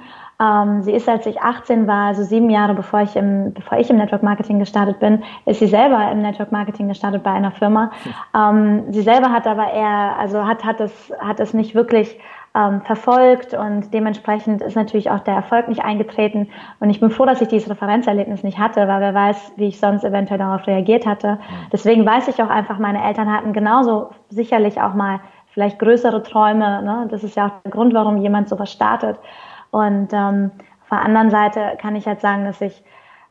sie 0.81 0.91
ist, 0.91 1.07
als 1.07 1.25
ich 1.25 1.41
18 1.41 1.87
war, 1.87 2.07
also 2.07 2.23
sieben 2.23 2.49
Jahre 2.49 2.73
bevor 2.73 3.01
ich, 3.01 3.15
im, 3.15 3.53
bevor 3.53 3.77
ich 3.77 3.89
im 3.89 3.97
Network 3.97 4.23
Marketing 4.23 4.59
gestartet 4.59 4.99
bin, 4.99 5.23
ist 5.45 5.59
sie 5.59 5.67
selber 5.67 6.11
im 6.11 6.21
Network 6.21 6.51
Marketing 6.51 6.87
gestartet 6.87 7.23
bei 7.23 7.31
einer 7.31 7.51
Firma. 7.51 7.91
Ähm, 8.35 8.83
sie 8.91 9.01
selber 9.01 9.31
hat 9.31 9.47
aber 9.47 9.71
eher, 9.71 10.17
also 10.19 10.45
hat, 10.45 10.65
hat, 10.65 10.81
es, 10.81 11.13
hat 11.19 11.39
es 11.39 11.53
nicht 11.53 11.75
wirklich 11.75 12.19
ähm, 12.55 12.81
verfolgt 12.81 13.53
und 13.53 13.93
dementsprechend 13.93 14.61
ist 14.61 14.75
natürlich 14.75 15.09
auch 15.09 15.21
der 15.21 15.35
Erfolg 15.35 15.67
nicht 15.67 15.83
eingetreten. 15.83 16.49
Und 16.79 16.89
ich 16.89 16.99
bin 16.99 17.09
froh, 17.09 17.25
dass 17.25 17.41
ich 17.41 17.47
dieses 17.47 17.69
Referenzerlebnis 17.69 18.43
nicht 18.43 18.59
hatte, 18.59 18.87
weil 18.87 19.01
wer 19.01 19.13
weiß, 19.13 19.53
wie 19.55 19.67
ich 19.67 19.79
sonst 19.79 20.03
eventuell 20.03 20.39
darauf 20.39 20.67
reagiert 20.67 21.05
hatte. 21.05 21.39
Deswegen 21.71 22.05
weiß 22.05 22.27
ich 22.27 22.41
auch 22.43 22.49
einfach, 22.49 22.77
meine 22.79 23.03
Eltern 23.03 23.31
hatten 23.31 23.53
genauso 23.53 24.11
sicherlich 24.29 24.81
auch 24.81 24.93
mal 24.93 25.19
vielleicht 25.53 25.79
größere 25.79 26.21
Träume. 26.23 26.83
Ne? 26.83 27.07
Das 27.09 27.23
ist 27.23 27.35
ja 27.35 27.47
auch 27.47 27.61
der 27.63 27.71
Grund, 27.71 27.93
warum 27.93 28.17
jemand 28.17 28.49
sowas 28.49 28.71
startet. 28.71 29.17
Und 29.73 30.09
ähm, 30.13 30.51
auf 30.83 30.89
der 30.89 31.01
anderen 31.01 31.31
Seite 31.31 31.77
kann 31.81 31.95
ich 31.95 32.05
halt 32.05 32.21
sagen, 32.21 32.45
dass 32.45 32.61
ich, 32.61 32.83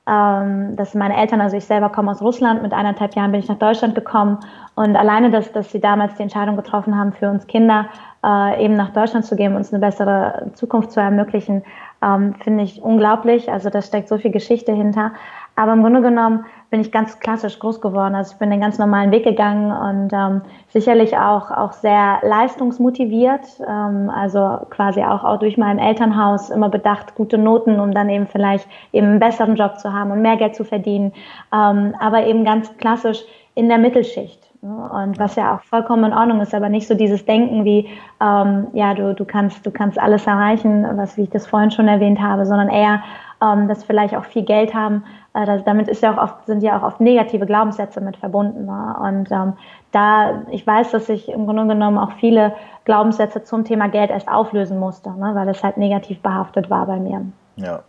ähm, 0.08 0.74
dass 0.74 0.92
meine 0.92 1.16
Eltern, 1.16 1.40
also 1.40 1.56
ich 1.56 1.64
selber 1.64 1.88
komme 1.88 2.10
aus 2.10 2.20
Russland, 2.20 2.62
mit 2.62 2.72
eineinhalb 2.72 3.14
Jahren 3.14 3.30
bin 3.30 3.38
ich 3.38 3.48
nach 3.48 3.60
Deutschland 3.60 3.94
gekommen 3.94 4.38
und 4.74 4.96
alleine, 4.96 5.30
dass, 5.30 5.52
dass 5.52 5.70
sie 5.70 5.80
damals 5.80 6.16
die 6.16 6.24
Entscheidung 6.24 6.56
getroffen 6.56 6.98
haben, 6.98 7.12
für 7.12 7.30
uns 7.30 7.46
Kinder 7.46 7.86
äh, 8.24 8.64
eben 8.64 8.74
nach 8.74 8.90
Deutschland 8.90 9.24
zu 9.24 9.36
gehen, 9.36 9.54
uns 9.54 9.72
eine 9.72 9.78
bessere 9.78 10.50
Zukunft 10.54 10.90
zu 10.90 10.98
ermöglichen, 10.98 11.62
ähm, 12.02 12.34
finde 12.42 12.64
ich 12.64 12.82
unglaublich. 12.82 13.52
Also 13.52 13.70
da 13.70 13.80
steckt 13.80 14.08
so 14.08 14.18
viel 14.18 14.32
Geschichte 14.32 14.72
hinter. 14.72 15.12
Aber 15.54 15.72
im 15.72 15.82
Grunde 15.82 16.00
genommen 16.00 16.44
bin 16.70 16.80
ich 16.80 16.90
ganz 16.90 17.20
klassisch 17.20 17.58
groß 17.58 17.82
geworden. 17.82 18.14
Also 18.14 18.32
ich 18.32 18.38
bin 18.38 18.50
den 18.50 18.60
ganz 18.60 18.78
normalen 18.78 19.10
Weg 19.10 19.24
gegangen 19.24 19.70
und 19.70 20.12
ähm, 20.14 20.40
sicherlich 20.68 21.16
auch, 21.18 21.50
auch 21.50 21.72
sehr 21.72 22.20
leistungsmotiviert. 22.22 23.46
Ähm, 23.68 24.10
also 24.10 24.58
quasi 24.70 25.02
auch, 25.02 25.22
auch 25.22 25.38
durch 25.38 25.58
mein 25.58 25.78
Elternhaus 25.78 26.48
immer 26.48 26.70
bedacht, 26.70 27.14
gute 27.14 27.36
Noten, 27.36 27.78
um 27.78 27.92
dann 27.92 28.08
eben 28.08 28.26
vielleicht 28.26 28.66
eben 28.92 29.08
einen 29.08 29.18
besseren 29.18 29.56
Job 29.56 29.78
zu 29.78 29.92
haben 29.92 30.10
und 30.10 30.22
mehr 30.22 30.38
Geld 30.38 30.56
zu 30.56 30.64
verdienen. 30.64 31.12
Ähm, 31.52 31.94
aber 32.00 32.24
eben 32.26 32.44
ganz 32.44 32.74
klassisch 32.78 33.22
in 33.54 33.68
der 33.68 33.78
Mittelschicht. 33.78 34.42
Und 34.62 35.18
was 35.18 35.34
ja 35.34 35.56
auch 35.56 35.62
vollkommen 35.62 36.04
in 36.04 36.12
Ordnung 36.12 36.40
ist, 36.40 36.54
aber 36.54 36.68
nicht 36.68 36.86
so 36.86 36.94
dieses 36.94 37.24
Denken 37.24 37.64
wie, 37.64 37.88
ähm, 38.20 38.68
ja, 38.72 38.94
du, 38.94 39.12
du 39.12 39.24
kannst, 39.24 39.66
du 39.66 39.72
kannst 39.72 39.98
alles 39.98 40.24
erreichen, 40.26 40.86
was, 40.94 41.16
wie 41.16 41.22
ich 41.22 41.30
das 41.30 41.48
vorhin 41.48 41.72
schon 41.72 41.88
erwähnt 41.88 42.20
habe, 42.20 42.46
sondern 42.46 42.68
eher, 42.68 43.02
ähm, 43.42 43.66
dass 43.66 43.82
vielleicht 43.82 44.14
auch 44.14 44.24
viel 44.24 44.44
Geld 44.44 44.72
haben, 44.72 45.02
das, 45.34 45.64
damit 45.64 45.88
ist 45.88 46.02
ja 46.02 46.14
auch 46.14 46.22
oft, 46.22 46.46
sind 46.46 46.62
ja 46.62 46.78
auch 46.78 46.82
oft 46.82 47.00
negative 47.00 47.46
Glaubenssätze 47.46 48.00
mit 48.00 48.16
verbunden. 48.16 48.66
Ne? 48.66 48.96
Und 49.00 49.30
ähm, 49.30 49.54
da, 49.90 50.42
ich 50.50 50.66
weiß, 50.66 50.90
dass 50.90 51.08
ich 51.08 51.28
im 51.28 51.46
Grunde 51.46 51.66
genommen 51.66 51.98
auch 51.98 52.12
viele 52.18 52.54
Glaubenssätze 52.84 53.42
zum 53.42 53.64
Thema 53.64 53.88
Geld 53.88 54.10
erst 54.10 54.28
auflösen 54.28 54.78
musste, 54.78 55.10
ne? 55.10 55.32
weil 55.34 55.48
es 55.48 55.62
halt 55.62 55.78
negativ 55.78 56.20
behaftet 56.20 56.68
war 56.68 56.86
bei 56.86 56.98
mir. 56.98 57.24
Ja, 57.56 57.82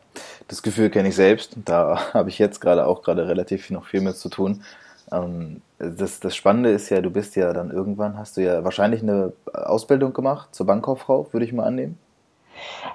das 0.47 0.61
Gefühl 0.61 0.89
kenne 0.89 1.09
ich 1.09 1.15
selbst. 1.15 1.57
Da 1.65 1.99
habe 2.13 2.29
ich 2.29 2.39
jetzt 2.39 2.61
gerade 2.61 2.85
auch 2.85 3.01
gerade 3.01 3.27
relativ 3.27 3.69
noch 3.69 3.85
viel 3.85 4.01
mit 4.01 4.15
zu 4.15 4.29
tun. 4.29 4.63
Ähm, 5.11 5.61
das, 5.79 6.21
das 6.21 6.35
Spannende 6.35 6.69
ist 6.69 6.89
ja, 6.89 7.01
du 7.01 7.09
bist 7.09 7.35
ja 7.35 7.51
dann 7.51 7.71
irgendwann, 7.71 8.17
hast 8.17 8.37
du 8.37 8.41
ja 8.41 8.63
wahrscheinlich 8.63 9.01
eine 9.01 9.33
Ausbildung 9.53 10.13
gemacht 10.13 10.55
zur 10.55 10.65
Bankkauffrau, 10.65 11.27
würde 11.31 11.45
ich 11.45 11.51
mal 11.51 11.65
annehmen. 11.65 11.97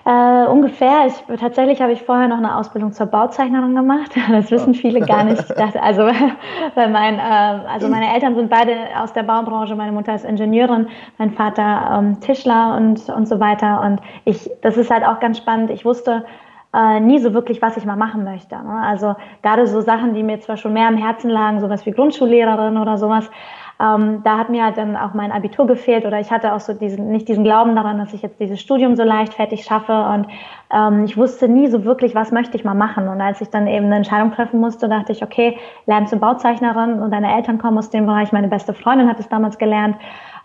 Äh, 0.05 0.47
ungefähr. 0.47 1.07
Ich, 1.07 1.39
tatsächlich 1.39 1.83
habe 1.83 1.93
ich 1.93 2.03
vorher 2.03 2.29
noch 2.29 2.39
eine 2.39 2.57
Ausbildung 2.57 2.93
zur 2.93 3.07
Bauzeichnerin 3.07 3.75
gemacht. 3.75 4.13
Das 4.31 4.51
wissen 4.51 4.75
ah. 4.75 4.79
viele 4.79 5.01
gar 5.01 5.25
nicht. 5.25 5.39
Ich 5.49 5.55
dachte, 5.55 5.83
also, 5.83 6.03
weil 6.75 6.91
mein, 6.91 7.19
äh, 7.19 7.69
also 7.69 7.89
meine 7.89 8.13
Eltern 8.15 8.35
sind 8.35 8.51
beide 8.51 8.75
aus 9.01 9.13
der 9.13 9.23
Baubranche. 9.23 9.75
Meine 9.75 9.93
Mutter 9.93 10.15
ist 10.15 10.25
Ingenieurin, 10.25 10.89
mein 11.19 11.33
Vater 11.33 11.99
ähm, 11.99 12.21
Tischler 12.21 12.77
und, 12.77 13.09
und 13.09 13.27
so 13.27 13.41
weiter. 13.41 13.83
Und 13.83 14.01
ich, 14.25 14.51
das 14.63 14.77
ist 14.77 14.91
halt 14.91 15.05
auch 15.05 15.21
ganz 15.21 15.39
spannend. 15.39 15.71
Ich 15.71 15.85
wusste 15.85 16.25
äh, 16.75 17.01
nie 17.01 17.19
so 17.19 17.35
wirklich, 17.35 17.63
was 17.63 17.77
ich 17.77 17.85
mal 17.85 17.97
machen 17.97 18.25
möchte. 18.25 18.57
Ne? 18.57 18.83
Also 18.83 19.17
gerade 19.43 19.67
so 19.67 19.81
Sachen, 19.81 20.15
die 20.15 20.23
mir 20.23 20.41
zwar 20.41 20.57
schon 20.57 20.73
mehr 20.73 20.89
am 20.89 20.97
Herzen 20.97 21.31
lagen, 21.31 21.61
sowas 21.61 21.87
wie 21.87 21.93
Grundschullehrerin 21.93 22.77
oder 22.77 22.99
sowas, 22.99 23.31
ähm, 23.81 24.23
da 24.25 24.39
hat 24.39 24.49
mir 24.49 24.65
halt 24.65 24.77
dann 24.77 24.97
auch 24.97 25.15
mein 25.15 25.31
Abitur 25.31 25.67
gefehlt 25.67 26.05
oder 26.05 26.19
ich 26.19 26.31
hatte 26.33 26.53
auch 26.53 26.61
so 26.61 26.73
diesen, 26.73 27.11
nicht 27.11 27.29
diesen 27.29 27.45
Glauben 27.45 27.77
daran, 27.77 27.99
dass 27.99 28.13
ich 28.13 28.23
jetzt 28.23 28.41
dieses 28.41 28.61
Studium 28.61 28.97
so 28.97 29.05
leichtfertig 29.05 29.65
schaffe 29.65 29.93
und 29.93 30.27
ähm, 30.73 31.05
ich 31.05 31.17
wusste 31.17 31.49
nie 31.49 31.69
so 31.69 31.85
wirklich, 31.85 32.15
was 32.15 32.33
möchte 32.33 32.57
ich 32.57 32.65
mal 32.65 32.75
machen. 32.75 33.07
Und 33.09 33.21
als 33.21 33.41
ich 33.41 33.51
dann 33.51 33.69
eben 33.69 33.87
eine 33.87 33.97
Entscheidung 33.97 34.33
treffen 34.33 34.59
musste, 34.59 34.89
dachte 34.89 35.13
ich, 35.13 35.23
okay, 35.23 35.57
lern 35.87 36.09
zur 36.09 36.19
Bauzeichnerin 36.19 37.01
und 37.01 37.13
deine 37.13 37.35
Eltern 37.35 37.59
kommen 37.59 37.79
aus 37.79 37.91
dem 37.91 38.07
Bereich. 38.07 38.33
Meine 38.33 38.49
beste 38.49 38.75
Freundin 38.75 39.09
hat 39.09 39.21
es 39.21 39.29
damals 39.29 39.59
gelernt. 39.59 39.97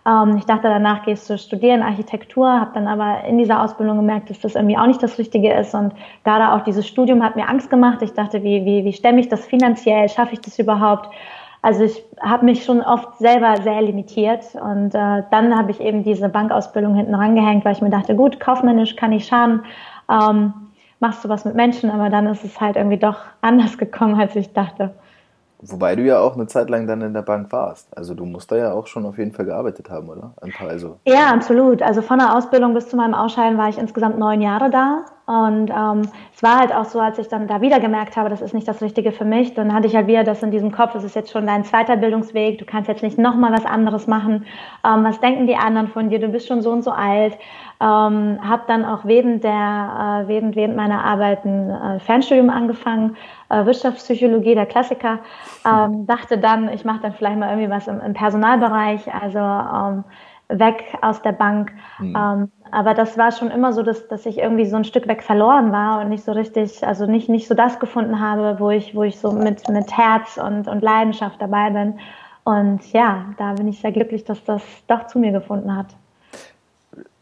Ähm, 0.06 0.36
ich 0.36 0.44
dachte, 0.44 0.68
danach 0.68 1.04
gehst 1.04 1.28
du 1.28 1.36
studieren 1.36 1.82
Architektur, 1.82 2.48
habe 2.48 2.70
dann 2.74 2.86
aber 2.86 3.24
in 3.24 3.38
dieser 3.38 3.62
Ausbildung 3.62 3.96
gemerkt, 3.96 4.30
dass 4.30 4.38
das 4.40 4.54
irgendwie 4.54 4.78
auch 4.78 4.86
nicht 4.86 5.02
das 5.02 5.18
Richtige 5.18 5.52
ist. 5.54 5.74
Und 5.74 5.92
gerade 6.22 6.52
auch 6.52 6.62
dieses 6.62 6.86
Studium 6.86 7.22
hat 7.24 7.34
mir 7.34 7.48
Angst 7.48 7.68
gemacht. 7.68 8.00
Ich 8.02 8.12
dachte, 8.12 8.44
wie, 8.44 8.64
wie, 8.64 8.84
wie 8.84 8.92
stemme 8.92 9.18
ich 9.18 9.28
das 9.28 9.44
finanziell? 9.44 10.08
Schaffe 10.08 10.34
ich 10.34 10.40
das 10.40 10.58
überhaupt? 10.58 11.10
Also 11.64 11.84
ich 11.84 12.04
habe 12.20 12.44
mich 12.44 12.62
schon 12.62 12.82
oft 12.82 13.16
selber 13.16 13.56
sehr 13.62 13.80
limitiert 13.80 14.54
und 14.54 14.94
äh, 14.94 15.22
dann 15.30 15.56
habe 15.56 15.70
ich 15.70 15.80
eben 15.80 16.04
diese 16.04 16.28
Bankausbildung 16.28 16.94
hinten 16.94 17.14
rangehängt, 17.14 17.64
weil 17.64 17.72
ich 17.72 17.80
mir 17.80 17.88
dachte, 17.88 18.14
gut, 18.14 18.38
kaufmännisch 18.38 18.96
kann 18.96 19.12
ich 19.12 19.24
schaden, 19.26 19.62
ähm, 20.10 20.52
machst 21.00 21.24
du 21.24 21.30
was 21.30 21.46
mit 21.46 21.54
Menschen, 21.54 21.88
aber 21.88 22.10
dann 22.10 22.26
ist 22.26 22.44
es 22.44 22.60
halt 22.60 22.76
irgendwie 22.76 22.98
doch 22.98 23.16
anders 23.40 23.78
gekommen, 23.78 24.20
als 24.20 24.36
ich 24.36 24.52
dachte. 24.52 24.92
Wobei 25.66 25.96
du 25.96 26.02
ja 26.02 26.18
auch 26.20 26.34
eine 26.34 26.46
Zeit 26.46 26.68
lang 26.68 26.86
dann 26.86 27.00
in 27.00 27.14
der 27.14 27.22
Bank 27.22 27.50
warst. 27.50 27.96
Also 27.96 28.14
du 28.14 28.26
musst 28.26 28.52
da 28.52 28.56
ja 28.56 28.72
auch 28.72 28.86
schon 28.86 29.06
auf 29.06 29.16
jeden 29.16 29.32
Fall 29.32 29.46
gearbeitet 29.46 29.88
haben, 29.88 30.08
oder? 30.08 30.34
Ein 30.42 30.52
paar, 30.52 30.68
also. 30.68 30.98
Ja, 31.06 31.32
absolut. 31.32 31.80
Also 31.80 32.02
von 32.02 32.18
der 32.18 32.36
Ausbildung 32.36 32.74
bis 32.74 32.88
zu 32.88 32.96
meinem 32.96 33.14
Ausscheiden 33.14 33.56
war 33.56 33.68
ich 33.68 33.78
insgesamt 33.78 34.18
neun 34.18 34.42
Jahre 34.42 34.68
da. 34.70 35.06
Und 35.26 35.70
ähm, 35.70 36.02
es 36.34 36.42
war 36.42 36.58
halt 36.58 36.74
auch 36.74 36.84
so, 36.84 37.00
als 37.00 37.18
ich 37.18 37.28
dann 37.28 37.48
da 37.48 37.62
wieder 37.62 37.80
gemerkt 37.80 38.14
habe, 38.14 38.28
das 38.28 38.42
ist 38.42 38.52
nicht 38.52 38.68
das 38.68 38.82
Richtige 38.82 39.10
für 39.10 39.24
mich, 39.24 39.54
dann 39.54 39.72
hatte 39.72 39.86
ich 39.86 39.96
halt 39.96 40.06
wieder 40.06 40.22
das 40.22 40.42
in 40.42 40.50
diesem 40.50 40.70
Kopf, 40.70 40.92
das 40.92 41.02
ist 41.02 41.16
jetzt 41.16 41.30
schon 41.30 41.46
dein 41.46 41.64
zweiter 41.64 41.96
Bildungsweg, 41.96 42.58
du 42.58 42.66
kannst 42.66 42.88
jetzt 42.88 43.02
nicht 43.02 43.16
nochmal 43.16 43.50
was 43.52 43.64
anderes 43.64 44.06
machen. 44.06 44.44
Ähm, 44.84 45.02
was 45.02 45.18
denken 45.20 45.46
die 45.46 45.56
anderen 45.56 45.88
von 45.88 46.10
dir? 46.10 46.18
Du 46.18 46.28
bist 46.28 46.46
schon 46.46 46.60
so 46.60 46.70
und 46.70 46.82
so 46.82 46.90
alt. 46.90 47.38
Ähm, 47.80 48.38
habe 48.42 48.64
dann 48.66 48.84
auch 48.84 49.06
während, 49.06 49.44
der, 49.44 50.24
äh, 50.24 50.28
während, 50.28 50.56
während 50.56 50.76
meiner 50.76 51.02
Arbeiten 51.02 51.70
äh, 51.70 52.00
Fernstudium 52.00 52.50
angefangen, 52.50 53.16
äh, 53.54 53.66
Wirtschaftspsychologie, 53.66 54.54
der 54.54 54.66
Klassiker. 54.66 55.20
Ähm, 55.64 56.06
dachte 56.06 56.38
dann, 56.38 56.68
ich 56.72 56.84
mache 56.84 57.00
dann 57.02 57.12
vielleicht 57.12 57.38
mal 57.38 57.50
irgendwie 57.50 57.70
was 57.70 57.86
im, 57.88 58.00
im 58.00 58.12
Personalbereich, 58.12 59.12
also 59.12 59.38
ähm, 59.38 60.04
weg 60.48 60.84
aus 61.00 61.22
der 61.22 61.32
Bank. 61.32 61.72
Mhm. 61.98 62.16
Ähm, 62.16 62.52
aber 62.70 62.94
das 62.94 63.16
war 63.16 63.32
schon 63.32 63.50
immer 63.50 63.72
so, 63.72 63.82
dass, 63.82 64.08
dass 64.08 64.26
ich 64.26 64.38
irgendwie 64.38 64.66
so 64.66 64.76
ein 64.76 64.84
Stück 64.84 65.06
weg 65.06 65.22
verloren 65.22 65.72
war 65.72 66.00
und 66.00 66.08
nicht 66.08 66.24
so 66.24 66.32
richtig, 66.32 66.86
also 66.86 67.06
nicht, 67.06 67.28
nicht 67.28 67.46
so 67.46 67.54
das 67.54 67.78
gefunden 67.78 68.20
habe, 68.20 68.56
wo 68.58 68.70
ich, 68.70 68.94
wo 68.94 69.04
ich 69.04 69.18
so 69.18 69.32
mit, 69.32 69.68
mit 69.68 69.96
Herz 69.96 70.36
und, 70.36 70.68
und 70.68 70.82
Leidenschaft 70.82 71.40
dabei 71.40 71.70
bin. 71.70 71.98
Und 72.44 72.92
ja, 72.92 73.26
da 73.38 73.54
bin 73.54 73.68
ich 73.68 73.80
sehr 73.80 73.92
glücklich, 73.92 74.24
dass 74.24 74.42
das 74.44 74.62
doch 74.86 75.06
zu 75.06 75.18
mir 75.18 75.32
gefunden 75.32 75.74
hat. 75.74 75.86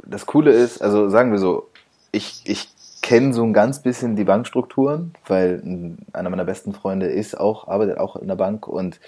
Das 0.05 0.27
Coole 0.27 0.51
ist, 0.51 0.83
also 0.83 1.09
sagen 1.09 1.31
wir 1.31 1.39
so, 1.39 1.69
ich, 2.11 2.43
ich 2.45 2.69
kenne 3.03 3.35
so 3.35 3.43
ein 3.43 3.53
ganz 3.53 3.83
bisschen 3.83 4.17
die 4.17 4.25
Bankstrukturen, 4.25 5.13
weil 5.27 5.97
einer 6.13 6.31
meiner 6.31 6.45
besten 6.45 6.73
Freunde 6.73 7.07
ist 7.07 7.39
auch, 7.39 7.69
arbeitet 7.69 7.99
auch 7.99 8.17
in 8.17 8.29
der 8.29 8.37
Bank 8.37 8.67
und 8.67 9.01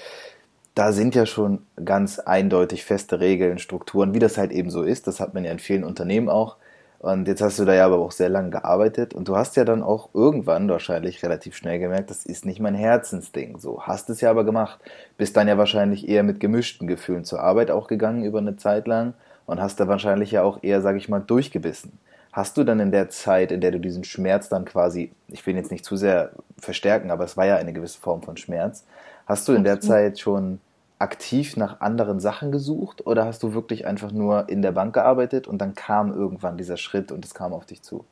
da 0.75 0.93
sind 0.93 1.15
ja 1.15 1.25
schon 1.25 1.61
ganz 1.85 2.19
eindeutig 2.19 2.85
feste 2.85 3.21
Regeln, 3.21 3.59
Strukturen, 3.59 4.13
wie 4.13 4.19
das 4.19 4.37
halt 4.37 4.51
eben 4.51 4.71
so 4.71 4.83
ist. 4.83 5.07
Das 5.07 5.21
hat 5.21 5.33
man 5.33 5.45
ja 5.45 5.53
in 5.53 5.61
vielen 5.61 5.85
Unternehmen 5.85 6.29
auch. 6.29 6.57
Und 6.99 7.29
jetzt 7.29 7.43
hast 7.43 7.59
du 7.59 7.65
da 7.65 7.75
ja 7.75 7.85
aber 7.85 7.99
auch 7.99 8.13
sehr 8.13 8.31
lange 8.31 8.51
gearbeitet 8.51 9.13
und 9.13 9.29
du 9.29 9.37
hast 9.37 9.57
ja 9.57 9.65
dann 9.65 9.83
auch 9.83 10.09
irgendwann 10.15 10.71
wahrscheinlich 10.71 11.23
relativ 11.23 11.55
schnell 11.55 11.79
gemerkt, 11.79 12.09
das 12.09 12.25
ist 12.25 12.47
nicht 12.47 12.61
mein 12.61 12.75
Herzensding. 12.75 13.59
So 13.59 13.83
hast 13.83 14.09
es 14.09 14.23
ja 14.23 14.31
aber 14.31 14.43
gemacht. 14.43 14.81
Bist 15.19 15.37
dann 15.37 15.47
ja 15.47 15.59
wahrscheinlich 15.59 16.09
eher 16.09 16.23
mit 16.23 16.41
gemischten 16.41 16.89
Gefühlen 16.89 17.25
zur 17.25 17.41
Arbeit 17.41 17.71
auch 17.71 17.89
gegangen 17.89 18.25
über 18.25 18.39
eine 18.39 18.57
Zeit 18.57 18.87
lang 18.87 19.13
und 19.45 19.61
hast 19.61 19.79
da 19.81 19.87
wahrscheinlich 19.87 20.31
ja 20.31 20.43
auch 20.43 20.63
eher, 20.63 20.81
sag 20.81 20.97
ich 20.97 21.11
mal, 21.11 21.21
durchgebissen. 21.21 21.99
Hast 22.35 22.57
du 22.57 22.65
dann 22.65 22.81
in 22.81 22.91
der 22.91 23.11
Zeit, 23.11 23.53
in 23.53 23.61
der 23.61 23.71
du 23.71 23.79
diesen 23.79 24.03
Schmerz 24.03 24.49
dann 24.49 24.65
quasi, 24.65 25.13
ich 25.29 25.47
will 25.47 25.55
ihn 25.55 25.59
jetzt 25.59 25.71
nicht 25.71 25.85
zu 25.85 25.95
sehr 25.95 26.33
verstärken, 26.59 27.13
aber 27.13 27.23
es 27.23 27.37
war 27.37 27.47
ja 27.47 27.55
eine 27.55 27.73
gewisse 27.73 28.01
Form 28.01 28.23
von 28.23 28.37
Schmerz, 28.37 28.85
hast 29.25 29.47
du 29.47 29.53
in 29.53 29.63
der 29.63 29.81
Zeit 29.81 30.19
schon 30.19 30.59
aktiv 30.99 31.57
nach 31.57 31.81
anderen 31.81 32.19
Sachen 32.19 32.51
gesucht 32.51 33.07
oder 33.07 33.25
hast 33.25 33.45
du 33.45 33.55
wirklich 33.55 33.87
einfach 33.87 34.11
nur 34.11 34.49
in 34.49 34.63
der 34.63 34.73
Bank 34.73 34.95
gearbeitet 34.95 35.47
und 35.47 35.59
dann 35.59 35.77
kam 35.77 36.13
irgendwann 36.13 36.57
dieser 36.57 36.77
Schritt 36.77 37.13
und 37.13 37.25
es 37.25 37.35
kam 37.35 37.53
auf 37.53 37.67
dich 37.67 37.83
zu? 37.83 38.05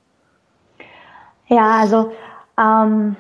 Ja, 1.49 1.81
also 1.81 2.13
ähm, 2.57 3.17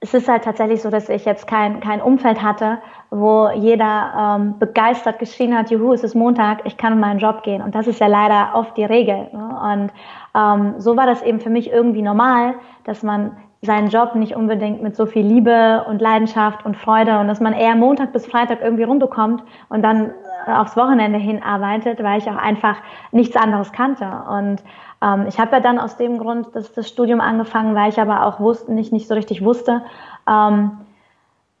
es 0.00 0.14
ist 0.14 0.28
halt 0.28 0.44
tatsächlich 0.44 0.80
so, 0.80 0.88
dass 0.88 1.10
ich 1.10 1.26
jetzt 1.26 1.46
kein, 1.46 1.80
kein 1.80 2.00
Umfeld 2.00 2.40
hatte, 2.40 2.78
wo 3.10 3.48
jeder 3.54 4.36
ähm, 4.36 4.58
begeistert 4.58 5.18
geschrien 5.18 5.56
hat, 5.56 5.70
juhu, 5.70 5.92
es 5.92 6.04
ist 6.04 6.14
Montag, 6.14 6.60
ich 6.64 6.76
kann 6.76 6.92
in 6.92 7.00
meinen 7.00 7.18
Job 7.18 7.42
gehen. 7.42 7.62
Und 7.62 7.74
das 7.74 7.86
ist 7.86 8.00
ja 8.00 8.06
leider 8.06 8.50
oft 8.54 8.76
die 8.76 8.84
Regel. 8.84 9.28
Ne? 9.32 9.60
Und 9.72 9.92
ähm, 10.34 10.74
so 10.78 10.96
war 10.96 11.06
das 11.06 11.22
eben 11.22 11.40
für 11.40 11.50
mich 11.50 11.70
irgendwie 11.70 12.02
normal, 12.02 12.54
dass 12.84 13.02
man 13.02 13.36
seinen 13.62 13.88
Job 13.88 14.14
nicht 14.14 14.36
unbedingt 14.36 14.82
mit 14.82 14.94
so 14.94 15.06
viel 15.06 15.26
Liebe 15.26 15.84
und 15.88 16.00
Leidenschaft 16.00 16.64
und 16.64 16.76
Freude 16.76 17.18
und 17.18 17.26
dass 17.26 17.40
man 17.40 17.54
eher 17.54 17.74
Montag 17.74 18.12
bis 18.12 18.26
Freitag 18.26 18.60
irgendwie 18.62 18.84
rumbekommt 18.84 19.42
und 19.68 19.82
dann 19.82 20.12
äh, 20.46 20.52
aufs 20.52 20.76
Wochenende 20.76 21.18
hinarbeitet, 21.18 22.02
weil 22.02 22.18
ich 22.18 22.28
auch 22.28 22.36
einfach 22.36 22.76
nichts 23.10 23.36
anderes 23.36 23.72
kannte. 23.72 24.06
Und 24.30 24.62
ähm, 25.02 25.26
ich 25.26 25.40
habe 25.40 25.52
ja 25.52 25.60
dann 25.60 25.78
aus 25.78 25.96
dem 25.96 26.18
Grund 26.18 26.48
das, 26.54 26.72
das 26.72 26.88
Studium 26.88 27.20
angefangen, 27.20 27.74
weil 27.74 27.88
ich 27.88 28.00
aber 28.00 28.26
auch 28.26 28.38
wusste, 28.38 28.72
nicht, 28.72 28.92
nicht 28.92 29.08
so 29.08 29.14
richtig 29.14 29.44
wusste, 29.44 29.82
ähm, 30.28 30.72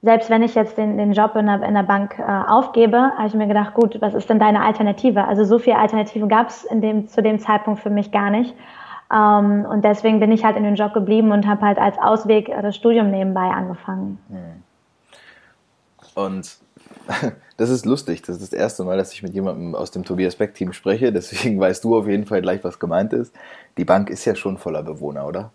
selbst 0.02 0.30
wenn 0.30 0.42
ich 0.42 0.54
jetzt 0.54 0.78
den, 0.78 0.96
den 0.96 1.12
Job 1.12 1.34
in 1.34 1.46
der, 1.46 1.62
in 1.62 1.74
der 1.74 1.82
Bank 1.82 2.18
äh, 2.18 2.22
aufgebe, 2.22 2.96
habe 3.16 3.26
ich 3.26 3.34
mir 3.34 3.48
gedacht, 3.48 3.74
gut, 3.74 4.00
was 4.00 4.14
ist 4.14 4.30
denn 4.30 4.38
deine 4.38 4.62
Alternative? 4.62 5.24
Also 5.24 5.44
so 5.44 5.58
viele 5.58 5.78
Alternativen 5.78 6.28
gab 6.28 6.48
es 6.48 6.66
dem, 6.70 7.08
zu 7.08 7.22
dem 7.22 7.40
Zeitpunkt 7.40 7.80
für 7.80 7.90
mich 7.90 8.12
gar 8.12 8.30
nicht. 8.30 8.54
Ähm, 9.12 9.66
und 9.68 9.84
deswegen 9.84 10.20
bin 10.20 10.30
ich 10.30 10.44
halt 10.44 10.56
in 10.56 10.62
den 10.62 10.76
Job 10.76 10.92
geblieben 10.92 11.32
und 11.32 11.46
habe 11.46 11.66
halt 11.66 11.78
als 11.78 11.98
Ausweg 11.98 12.50
das 12.62 12.76
Studium 12.76 13.10
nebenbei 13.10 13.50
angefangen. 13.50 14.18
Hm. 14.28 14.62
Und 16.14 16.58
das 17.56 17.70
ist 17.70 17.84
lustig. 17.84 18.22
Das 18.22 18.36
ist 18.36 18.52
das 18.52 18.58
erste 18.58 18.84
Mal, 18.84 18.96
dass 18.96 19.12
ich 19.12 19.22
mit 19.22 19.34
jemandem 19.34 19.74
aus 19.74 19.90
dem 19.90 20.04
Tobias 20.04 20.36
Beck-Team 20.36 20.72
spreche. 20.72 21.12
Deswegen 21.12 21.58
weißt 21.60 21.82
du 21.82 21.96
auf 21.96 22.06
jeden 22.06 22.26
Fall 22.26 22.42
gleich, 22.42 22.62
was 22.62 22.78
gemeint 22.78 23.12
ist. 23.12 23.34
Die 23.76 23.84
Bank 23.84 24.10
ist 24.10 24.24
ja 24.24 24.36
schon 24.36 24.58
voller 24.58 24.82
Bewohner, 24.84 25.26
oder? 25.26 25.50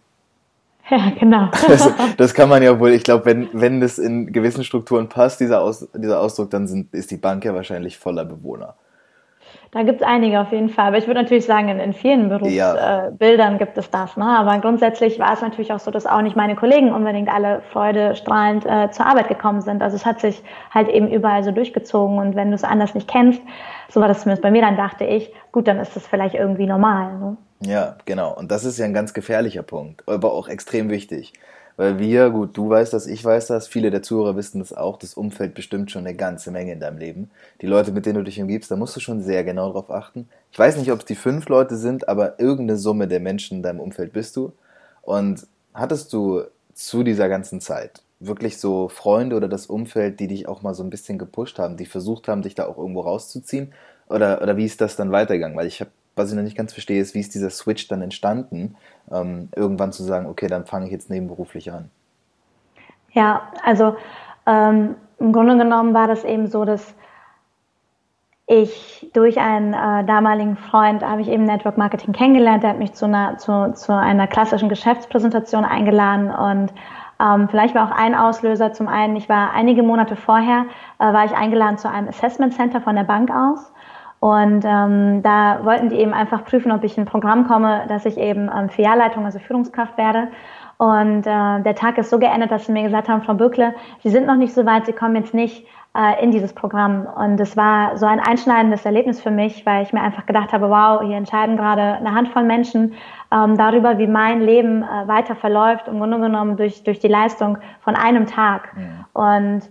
Ja, 0.90 1.12
genau. 1.18 1.50
Das, 1.68 1.90
das 2.18 2.34
kann 2.34 2.50
man 2.50 2.62
ja 2.62 2.78
wohl, 2.78 2.92
ich 2.92 3.04
glaube, 3.04 3.26
wenn, 3.26 3.48
wenn 3.54 3.80
das 3.80 3.98
in 3.98 4.34
gewissen 4.34 4.64
Strukturen 4.66 5.08
passt, 5.08 5.40
dieser, 5.40 5.62
Aus, 5.62 5.88
dieser 5.96 6.20
Ausdruck, 6.20 6.50
dann 6.50 6.68
sind, 6.68 6.94
ist 6.94 7.10
die 7.10 7.18
Bank 7.18 7.46
ja 7.46 7.54
wahrscheinlich 7.54 7.98
voller 7.98 8.26
Bewohner. 8.26 8.76
Da 9.72 9.82
gibt 9.82 10.02
es 10.02 10.08
einige 10.08 10.40
auf 10.40 10.52
jeden 10.52 10.70
Fall. 10.70 10.88
Aber 10.88 11.00
ich 11.00 11.08
würde 11.08 11.22
natürlich 11.22 11.46
sagen, 11.46 11.68
in, 11.68 11.80
in 11.80 11.94
vielen 11.94 12.30
Berufsbildern 12.30 13.18
ja. 13.20 13.56
äh, 13.56 13.58
gibt 13.58 13.76
es 13.78 13.90
das. 13.90 14.16
Ne? 14.18 14.26
Aber 14.26 14.60
grundsätzlich 14.60 15.18
war 15.20 15.34
es 15.34 15.42
natürlich 15.42 15.74
auch 15.74 15.80
so, 15.80 15.90
dass 15.90 16.06
auch 16.06 16.22
nicht 16.22 16.36
meine 16.36 16.56
Kollegen 16.56 16.92
unbedingt 16.94 17.28
alle 17.28 17.62
freudestrahlend 17.72 18.66
äh, 18.68 18.92
zur 18.92 19.08
Arbeit 19.08 19.30
gekommen 19.30 19.62
sind. 19.62 19.82
Also 19.82 19.96
es 19.96 20.06
hat 20.06 20.20
sich 20.20 20.44
halt 20.70 20.90
eben 20.90 21.10
überall 21.10 21.44
so 21.44 21.52
durchgezogen. 21.52 22.20
Und 22.20 22.36
wenn 22.36 22.50
du 22.50 22.56
es 22.56 22.64
anders 22.64 22.94
nicht 22.94 23.08
kennst, 23.08 23.42
so 23.90 24.00
war 24.00 24.08
das 24.08 24.22
zumindest 24.22 24.44
bei 24.44 24.52
mir, 24.52 24.62
dann 24.62 24.78
dachte 24.78 25.06
ich, 25.06 25.34
gut, 25.52 25.68
dann 25.68 25.80
ist 25.80 25.96
das 25.96 26.06
vielleicht 26.06 26.36
irgendwie 26.36 26.68
normal. 26.68 27.18
Ne? 27.18 27.38
Ja, 27.66 27.98
genau. 28.06 28.36
Und 28.36 28.52
das 28.52 28.66
ist 28.66 28.78
ja 28.78 28.86
ein 28.86 28.94
ganz 28.94 29.14
gefährlicher 29.14 29.64
Punkt, 29.64 30.08
aber 30.08 30.34
auch 30.34 30.48
extrem 30.48 30.90
wichtig. 30.90 31.34
Weil 31.76 31.98
wir, 31.98 32.30
gut, 32.30 32.56
du 32.56 32.70
weißt 32.70 32.94
das, 32.94 33.08
ich 33.08 33.24
weiß 33.24 33.48
das, 33.48 33.68
viele 33.68 33.90
der 33.90 34.04
Zuhörer 34.04 34.36
wissen 34.36 34.60
das 34.60 34.74
auch, 34.74 34.98
das 34.98 35.16
Umfeld 35.16 35.56
bestimmt 35.56 35.90
schon 35.90 36.06
eine 36.06 36.16
ganze 36.16 36.52
Menge 36.52 36.74
in 36.74 36.80
deinem 36.80 37.00
Leben. 37.00 37.32
Die 37.62 37.66
Leute, 37.66 37.92
mit 37.92 38.06
denen 38.06 38.20
du 38.20 38.24
dich 38.24 38.40
umgibst, 38.40 38.70
da 38.70 38.76
musst 38.76 38.96
du 38.96 39.00
schon 39.00 39.24
sehr 39.24 39.44
genau 39.44 39.72
drauf 39.72 39.90
achten. 39.90 40.30
Ich 40.52 40.60
weiß 40.60 40.78
nicht, 40.78 40.92
ob 40.92 41.00
es 41.00 41.06
die 41.06 41.16
fünf 41.16 41.50
Leute 41.50 41.76
sind, 41.78 42.08
aber 42.08 42.40
irgendeine 42.40 42.78
Summe 42.78 43.08
der 43.08 43.20
Menschen 43.20 43.58
in 43.58 43.64
deinem 43.64 43.80
Umfeld 43.80 44.14
bist 44.14 44.36
du. 44.36 44.54
Und 45.02 45.48
hattest 45.74 46.14
du 46.14 46.44
zu 46.76 47.04
dieser 47.04 47.28
ganzen 47.28 47.60
Zeit 47.60 48.04
wirklich 48.20 48.58
so 48.60 48.88
Freunde 48.88 49.36
oder 49.36 49.48
das 49.48 49.66
Umfeld, 49.66 50.20
die 50.20 50.28
dich 50.28 50.48
auch 50.48 50.62
mal 50.62 50.76
so 50.76 50.84
ein 50.84 50.90
bisschen 50.90 51.18
gepusht 51.18 51.58
haben, 51.60 51.78
die 51.78 51.86
versucht 51.86 52.28
haben, 52.28 52.44
dich 52.44 52.56
da 52.56 52.68
auch 52.68 52.78
irgendwo 52.78 53.02
rauszuziehen? 53.02 53.74
Oder, 54.10 54.42
oder 54.44 54.58
wie 54.58 54.66
ist 54.66 54.80
das 54.82 54.96
dann 54.96 55.12
weitergegangen? 55.12 55.58
Weil 55.58 55.68
ich 55.68 55.82
habe 55.82 55.92
was 56.16 56.30
ich 56.30 56.36
noch 56.36 56.44
nicht 56.44 56.58
ganz 56.58 56.74
verstehe, 56.74 57.02
ist, 57.02 57.16
wie 57.16 57.20
ist 57.20 57.34
dieser 57.34 57.50
Switch 57.50 57.88
dann 57.88 58.02
entstanden, 58.02 58.76
ähm, 59.12 59.50
irgendwann 59.56 59.92
zu 59.92 60.04
sagen, 60.04 60.28
okay, 60.28 60.48
dann 60.48 60.66
fange 60.66 60.86
ich 60.86 60.92
jetzt 60.92 61.10
nebenberuflich 61.10 61.72
an? 61.72 61.90
Ja, 63.12 63.44
also 63.64 63.96
ähm, 64.46 64.96
im 65.20 65.34
Grunde 65.34 65.58
genommen 65.58 65.94
war 65.94 66.08
das 66.08 66.24
eben 66.24 66.48
so, 66.48 66.66
dass 66.66 66.94
ich 68.46 69.10
durch 69.14 69.40
einen 69.40 69.74
äh, 69.74 70.06
damaligen 70.06 70.58
Freund 70.58 71.02
habe 71.02 71.22
ich 71.22 71.30
eben 71.30 71.46
Network 71.46 71.78
Marketing 71.78 72.14
kennengelernt. 72.14 72.64
Der 72.64 72.72
hat 72.72 72.80
mich 72.80 72.94
zu 72.94 73.06
einer, 73.06 73.38
zu, 73.38 73.74
zu 73.74 73.96
einer 73.96 74.28
klassischen 74.28 74.70
Geschäftspräsentation 74.70 75.64
eingeladen 75.64 76.30
und 76.30 76.74
ähm, 77.20 77.48
vielleicht 77.48 77.74
war 77.74 77.88
auch 77.88 77.96
ein 77.96 78.16
Auslöser. 78.16 78.74
Zum 78.74 78.88
einen, 78.88 79.16
ich 79.16 79.30
war 79.30 79.54
einige 79.54 79.82
Monate 79.82 80.16
vorher, 80.16 80.66
äh, 81.00 81.14
war 81.14 81.26
ich 81.26 81.32
eingeladen 81.32 81.78
zu 81.78 81.90
einem 81.90 82.10
Assessment 82.10 82.54
Center 82.54 82.82
von 82.82 82.96
der 82.96 83.04
Bank 83.04 83.32
aus 83.32 83.72
und 84.24 84.64
ähm, 84.64 85.22
da 85.22 85.66
wollten 85.66 85.90
die 85.90 85.98
eben 85.98 86.14
einfach 86.14 86.46
prüfen, 86.46 86.72
ob 86.72 86.86
ich 86.86 86.98
in 86.98 87.04
ein 87.04 87.08
Programm 87.08 87.46
komme, 87.46 87.82
dass 87.90 88.06
ich 88.06 88.18
eben 88.18 88.50
ähm, 88.58 88.70
Filialleitung, 88.70 89.26
also 89.26 89.38
Führungskraft 89.38 89.98
werde. 89.98 90.30
Und 90.78 91.28
äh, 91.28 91.62
der 91.62 91.76
Tag 91.76 91.98
ist 91.98 92.10
so 92.10 92.20
geendet, 92.20 92.50
dass 92.50 92.66
sie 92.66 92.72
mir 92.72 92.84
gesagt 92.84 93.10
haben, 93.10 93.22
Frau 93.24 93.34
Bückle, 93.34 93.76
Sie 94.02 94.10
sind 94.10 94.26
noch 94.26 94.38
nicht 94.38 94.54
so 94.54 94.66
weit, 94.66 94.86
Sie 94.86 94.94
kommen 94.94 95.18
jetzt 95.18 95.34
nicht 95.34 95.68
äh, 95.94 96.24
in 96.24 96.32
dieses 96.32 96.54
Programm. 96.54 97.06
Und 97.06 97.38
es 97.42 97.58
war 97.58 97.98
so 97.98 98.06
ein 98.06 98.22
einschneidendes 98.22 98.86
Erlebnis 98.86 99.22
für 99.22 99.30
mich, 99.30 99.66
weil 99.66 99.84
ich 99.84 99.92
mir 99.92 100.00
einfach 100.00 100.26
gedacht 100.26 100.54
habe, 100.54 100.70
wow, 100.70 101.02
hier 101.06 101.18
entscheiden 101.18 101.58
gerade 101.58 101.82
eine 101.82 102.16
Handvoll 102.16 102.44
Menschen 102.44 102.94
ähm, 103.30 103.58
darüber, 103.58 103.98
wie 103.98 104.08
mein 104.08 104.40
Leben 104.40 104.84
äh, 104.84 105.06
weiter 105.06 105.36
verläuft, 105.36 105.90
im 105.90 106.00
Grunde 106.00 106.22
genommen 106.22 106.56
durch, 106.56 106.86
durch 106.86 107.00
die 107.00 107.10
Leistung 107.10 107.58
von 107.82 107.98
einem 107.98 108.26
Tag. 108.26 108.72
Ja. 108.78 109.22
Und 109.22 109.64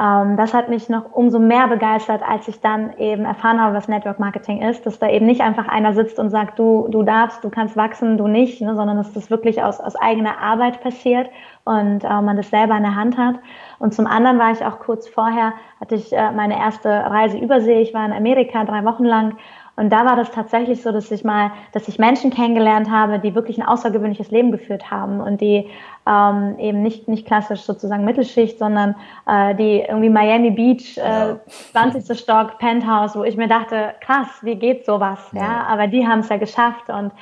das 0.00 0.54
hat 0.54 0.70
mich 0.70 0.88
noch 0.88 1.12
umso 1.12 1.38
mehr 1.38 1.68
begeistert, 1.68 2.22
als 2.26 2.48
ich 2.48 2.62
dann 2.62 2.96
eben 2.96 3.26
erfahren 3.26 3.60
habe, 3.60 3.76
was 3.76 3.86
Network 3.86 4.18
Marketing 4.18 4.62
ist, 4.62 4.86
dass 4.86 4.98
da 4.98 5.10
eben 5.10 5.26
nicht 5.26 5.42
einfach 5.42 5.68
einer 5.68 5.92
sitzt 5.92 6.18
und 6.18 6.30
sagt, 6.30 6.58
du, 6.58 6.88
du 6.88 7.02
darfst, 7.02 7.44
du 7.44 7.50
kannst 7.50 7.76
wachsen, 7.76 8.16
du 8.16 8.26
nicht, 8.26 8.62
ne, 8.62 8.74
sondern 8.74 8.96
dass 8.96 9.12
das 9.12 9.30
wirklich 9.30 9.62
aus, 9.62 9.78
aus 9.78 9.96
eigener 9.96 10.38
Arbeit 10.38 10.80
passiert 10.80 11.28
und 11.64 12.02
äh, 12.02 12.22
man 12.22 12.38
das 12.38 12.48
selber 12.48 12.78
in 12.78 12.82
der 12.82 12.94
Hand 12.94 13.18
hat. 13.18 13.40
Und 13.78 13.92
zum 13.92 14.06
anderen 14.06 14.38
war 14.38 14.50
ich 14.52 14.64
auch 14.64 14.78
kurz 14.78 15.06
vorher, 15.06 15.52
hatte 15.82 15.96
ich 15.96 16.10
äh, 16.14 16.32
meine 16.32 16.58
erste 16.58 16.88
Reise 16.88 17.36
übersee. 17.36 17.82
Ich 17.82 17.92
war 17.92 18.06
in 18.06 18.12
Amerika 18.12 18.64
drei 18.64 18.82
Wochen 18.86 19.04
lang 19.04 19.36
und 19.80 19.88
da 19.88 20.04
war 20.04 20.14
das 20.14 20.30
tatsächlich 20.30 20.82
so, 20.82 20.92
dass 20.92 21.10
ich 21.10 21.24
mal, 21.24 21.52
dass 21.72 21.88
ich 21.88 21.98
Menschen 21.98 22.30
kennengelernt 22.30 22.90
habe, 22.90 23.18
die 23.18 23.34
wirklich 23.34 23.56
ein 23.56 23.66
außergewöhnliches 23.66 24.30
Leben 24.30 24.52
geführt 24.52 24.90
haben 24.90 25.22
und 25.22 25.40
die 25.40 25.70
ähm, 26.06 26.58
eben 26.58 26.82
nicht, 26.82 27.08
nicht 27.08 27.26
klassisch 27.26 27.62
sozusagen 27.62 28.04
Mittelschicht, 28.04 28.58
sondern 28.58 28.94
äh, 29.26 29.54
die 29.54 29.80
irgendwie 29.80 30.10
Miami 30.10 30.50
Beach, 30.50 30.98
äh, 30.98 31.00
ja. 31.00 31.40
20. 31.72 32.18
Stock, 32.18 32.58
Penthouse, 32.58 33.16
wo 33.16 33.24
ich 33.24 33.38
mir 33.38 33.48
dachte, 33.48 33.94
krass, 34.02 34.28
wie 34.42 34.56
geht 34.56 34.84
sowas? 34.84 35.18
Ja, 35.32 35.40
ja? 35.40 35.66
aber 35.66 35.86
die 35.86 36.06
haben 36.06 36.20
es 36.20 36.28
ja 36.28 36.36
geschafft 36.36 36.90
und 36.90 37.12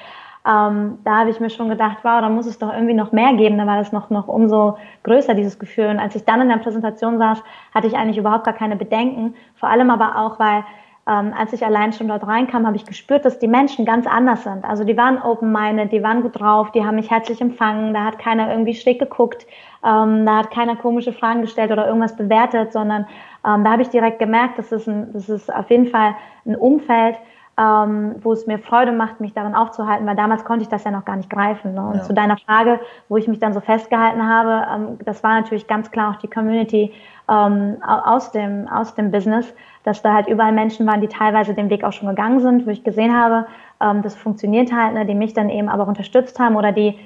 ähm, 0.44 0.98
da 1.04 1.18
habe 1.18 1.30
ich 1.30 1.38
mir 1.38 1.50
schon 1.50 1.68
gedacht, 1.68 1.98
wow, 2.02 2.20
da 2.20 2.28
muss 2.28 2.46
es 2.46 2.58
doch 2.58 2.72
irgendwie 2.72 2.94
noch 2.94 3.12
mehr 3.12 3.34
geben. 3.34 3.58
Da 3.58 3.68
war 3.68 3.76
das 3.76 3.92
noch, 3.92 4.10
noch 4.10 4.26
umso 4.26 4.78
größer, 5.04 5.34
dieses 5.34 5.60
Gefühl. 5.60 5.86
Und 5.86 6.00
als 6.00 6.16
ich 6.16 6.24
dann 6.24 6.40
in 6.40 6.48
der 6.48 6.56
Präsentation 6.56 7.18
saß, 7.18 7.40
hatte 7.72 7.86
ich 7.86 7.96
eigentlich 7.96 8.16
überhaupt 8.16 8.44
gar 8.44 8.54
keine 8.54 8.74
Bedenken. 8.74 9.36
Vor 9.54 9.68
allem 9.68 9.90
aber 9.90 10.16
auch, 10.16 10.40
weil 10.40 10.64
ähm, 11.08 11.32
als 11.36 11.52
ich 11.54 11.64
allein 11.64 11.92
schon 11.92 12.08
dort 12.08 12.26
reinkam, 12.26 12.66
habe 12.66 12.76
ich 12.76 12.84
gespürt, 12.84 13.24
dass 13.24 13.38
die 13.38 13.48
Menschen 13.48 13.86
ganz 13.86 14.06
anders 14.06 14.44
sind. 14.44 14.64
Also 14.64 14.84
die 14.84 14.96
waren 14.96 15.20
open-minded, 15.22 15.90
die 15.90 16.02
waren 16.02 16.22
gut 16.22 16.38
drauf, 16.38 16.70
die 16.72 16.84
haben 16.84 16.96
mich 16.96 17.10
herzlich 17.10 17.40
empfangen, 17.40 17.94
da 17.94 18.04
hat 18.04 18.18
keiner 18.18 18.50
irgendwie 18.50 18.74
schräg 18.74 18.98
geguckt, 18.98 19.46
ähm, 19.82 20.26
da 20.26 20.38
hat 20.38 20.50
keiner 20.50 20.76
komische 20.76 21.12
Fragen 21.12 21.40
gestellt 21.40 21.70
oder 21.70 21.86
irgendwas 21.86 22.14
bewertet, 22.14 22.72
sondern 22.72 23.06
ähm, 23.46 23.64
da 23.64 23.72
habe 23.72 23.82
ich 23.82 23.88
direkt 23.88 24.18
gemerkt, 24.18 24.58
das 24.58 24.70
ist, 24.70 24.86
ein, 24.86 25.12
das 25.14 25.30
ist 25.30 25.52
auf 25.52 25.70
jeden 25.70 25.86
Fall 25.86 26.14
ein 26.44 26.56
Umfeld, 26.56 27.16
ähm, 27.58 28.16
wo 28.20 28.32
es 28.32 28.46
mir 28.46 28.58
Freude 28.58 28.92
macht, 28.92 29.20
mich 29.20 29.32
darin 29.32 29.54
aufzuhalten, 29.54 30.06
weil 30.06 30.14
damals 30.14 30.44
konnte 30.44 30.62
ich 30.62 30.68
das 30.68 30.84
ja 30.84 30.90
noch 30.90 31.04
gar 31.04 31.16
nicht 31.16 31.30
greifen. 31.30 31.74
Ne? 31.74 31.88
Und 31.88 31.96
ja. 31.96 32.02
zu 32.02 32.12
deiner 32.12 32.36
Frage, 32.36 32.80
wo 33.08 33.16
ich 33.16 33.26
mich 33.26 33.40
dann 33.40 33.54
so 33.54 33.60
festgehalten 33.60 34.28
habe, 34.28 34.66
ähm, 34.72 34.98
das 35.04 35.24
war 35.24 35.40
natürlich 35.40 35.66
ganz 35.66 35.90
klar 35.90 36.12
auch 36.12 36.20
die 36.20 36.28
Community 36.28 36.92
ähm, 37.28 37.76
aus, 37.82 38.32
dem, 38.32 38.68
aus 38.68 38.94
dem 38.94 39.10
Business, 39.10 39.52
dass 39.84 40.02
da 40.02 40.14
halt 40.14 40.28
überall 40.28 40.52
Menschen 40.52 40.86
waren, 40.86 41.00
die 41.00 41.08
teilweise 41.08 41.54
den 41.54 41.70
Weg 41.70 41.84
auch 41.84 41.92
schon 41.92 42.08
gegangen 42.08 42.40
sind, 42.40 42.66
wo 42.66 42.70
ich 42.70 42.84
gesehen 42.84 43.16
habe, 43.16 43.46
ähm, 43.80 44.02
das 44.02 44.14
funktioniert 44.14 44.72
halt, 44.72 44.94
ne, 44.94 45.06
die 45.06 45.14
mich 45.14 45.34
dann 45.34 45.50
eben 45.50 45.68
aber 45.68 45.84
auch 45.84 45.88
unterstützt 45.88 46.38
haben 46.38 46.56
oder 46.56 46.72
die 46.72 46.98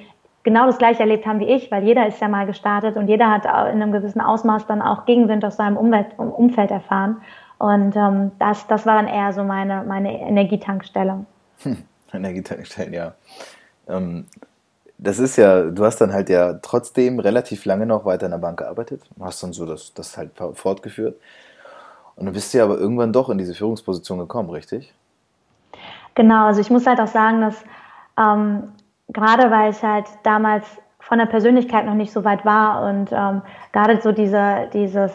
genau 0.43 0.67
das 0.67 0.79
gleiche 0.79 1.01
erlebt 1.01 1.27
haben 1.27 1.41
wie 1.41 1.47
ich, 1.49 1.71
weil 1.71 1.85
jeder 1.85 2.07
ist 2.07 2.21
ja 2.21 2.29
mal 2.29 2.47
gestartet 2.47 2.97
und 2.97 3.09
jeder 3.09 3.31
hat 3.31 3.45
in 3.45 3.83
einem 3.83 3.93
gewissen 3.93 4.21
Ausmaß 4.21 4.67
dann 4.67 4.83
auch 4.83 5.05
Gegenwind 5.05 5.45
aus 5.45 5.57
seinem 5.57 5.77
Umwelt, 5.77 6.19
Umfeld 6.19 6.71
erfahren. 6.71 7.21
Und 7.59 7.95
ähm, 7.95 8.33
das, 8.41 8.67
das 8.67 8.87
war 8.87 8.97
dann 8.97 9.07
eher 9.07 9.33
so 9.33 9.45
meine, 9.45 9.85
meine 9.85 10.21
Energietankstelle. 10.21 11.25
Hm, 11.63 11.79
Energietankstelle, 12.13 12.97
ja. 12.97 13.13
Ähm, 13.89 14.27
das 15.03 15.19
ist 15.19 15.37
ja, 15.37 15.63
du 15.63 15.85
hast 15.85 16.01
dann 16.01 16.13
halt 16.13 16.29
ja 16.29 16.55
trotzdem 16.55 17.19
relativ 17.19 17.65
lange 17.65 17.87
noch 17.87 18.05
weiter 18.05 18.27
in 18.27 18.33
der 18.33 18.39
Bank 18.39 18.59
gearbeitet, 18.59 19.03
hast 19.21 19.43
dann 19.43 19.53
so 19.53 19.67
das, 19.67 19.93
das 19.95 20.17
halt 20.17 20.31
fortgeführt. 20.55 21.17
Und 22.15 22.27
du 22.27 22.33
bist 22.33 22.55
ja 22.55 22.63
aber 22.63 22.79
irgendwann 22.79 23.13
doch 23.13 23.29
in 23.29 23.39
diese 23.39 23.55
Führungsposition 23.55 24.19
gekommen, 24.19 24.51
richtig? 24.51 24.95
Genau, 26.15 26.47
also 26.47 26.61
ich 26.61 26.71
muss 26.71 26.87
halt 26.87 27.01
auch 27.01 27.09
sagen, 27.09 27.41
dass 27.41 27.57
ähm, 28.19 28.73
gerade 29.09 29.51
weil 29.51 29.73
ich 29.73 29.83
halt 29.83 30.07
damals 30.23 30.65
von 31.01 31.19
der 31.19 31.27
Persönlichkeit 31.27 31.85
noch 31.85 31.95
nicht 31.95 32.13
so 32.13 32.25
weit 32.25 32.45
war 32.45 32.89
und 32.89 33.11
ähm, 33.13 33.43
gerade 33.73 34.01
so 34.01 34.13
dieser, 34.13 34.67
dieses, 34.67 35.13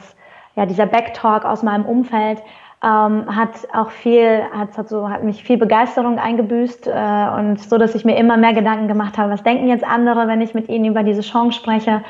ja, 0.56 0.66
dieser 0.66 0.86
Backtalk 0.86 1.46
aus 1.46 1.64
meinem 1.64 1.86
Umfeld 1.86 2.42
ähm, 2.84 3.36
hat 3.36 3.68
auch 3.74 3.90
viel, 3.90 4.44
hat, 4.54 4.78
hat, 4.78 4.90
so, 4.90 5.10
hat 5.10 5.24
mich 5.24 5.44
viel 5.44 5.58
Begeisterung 5.58 6.20
eingebüßt 6.20 6.88
äh, 6.88 7.28
und 7.38 7.60
so, 7.60 7.78
dass 7.78 7.96
ich 7.96 8.06
mir 8.06 8.18
immer 8.18 8.38
mehr 8.38 8.54
Gedanken 8.54 8.88
gemacht 8.88 9.18
habe, 9.18 9.32
was 9.32 9.42
denken 9.42 9.68
jetzt 9.68 9.84
andere, 9.84 10.28
wenn 10.28 10.42
ich 10.42 10.54
mit 10.54 10.70
ihnen 10.70 10.86
über 10.86 11.02
diese 11.02 11.22
Chance 11.22 11.58
spreche. 11.58 12.04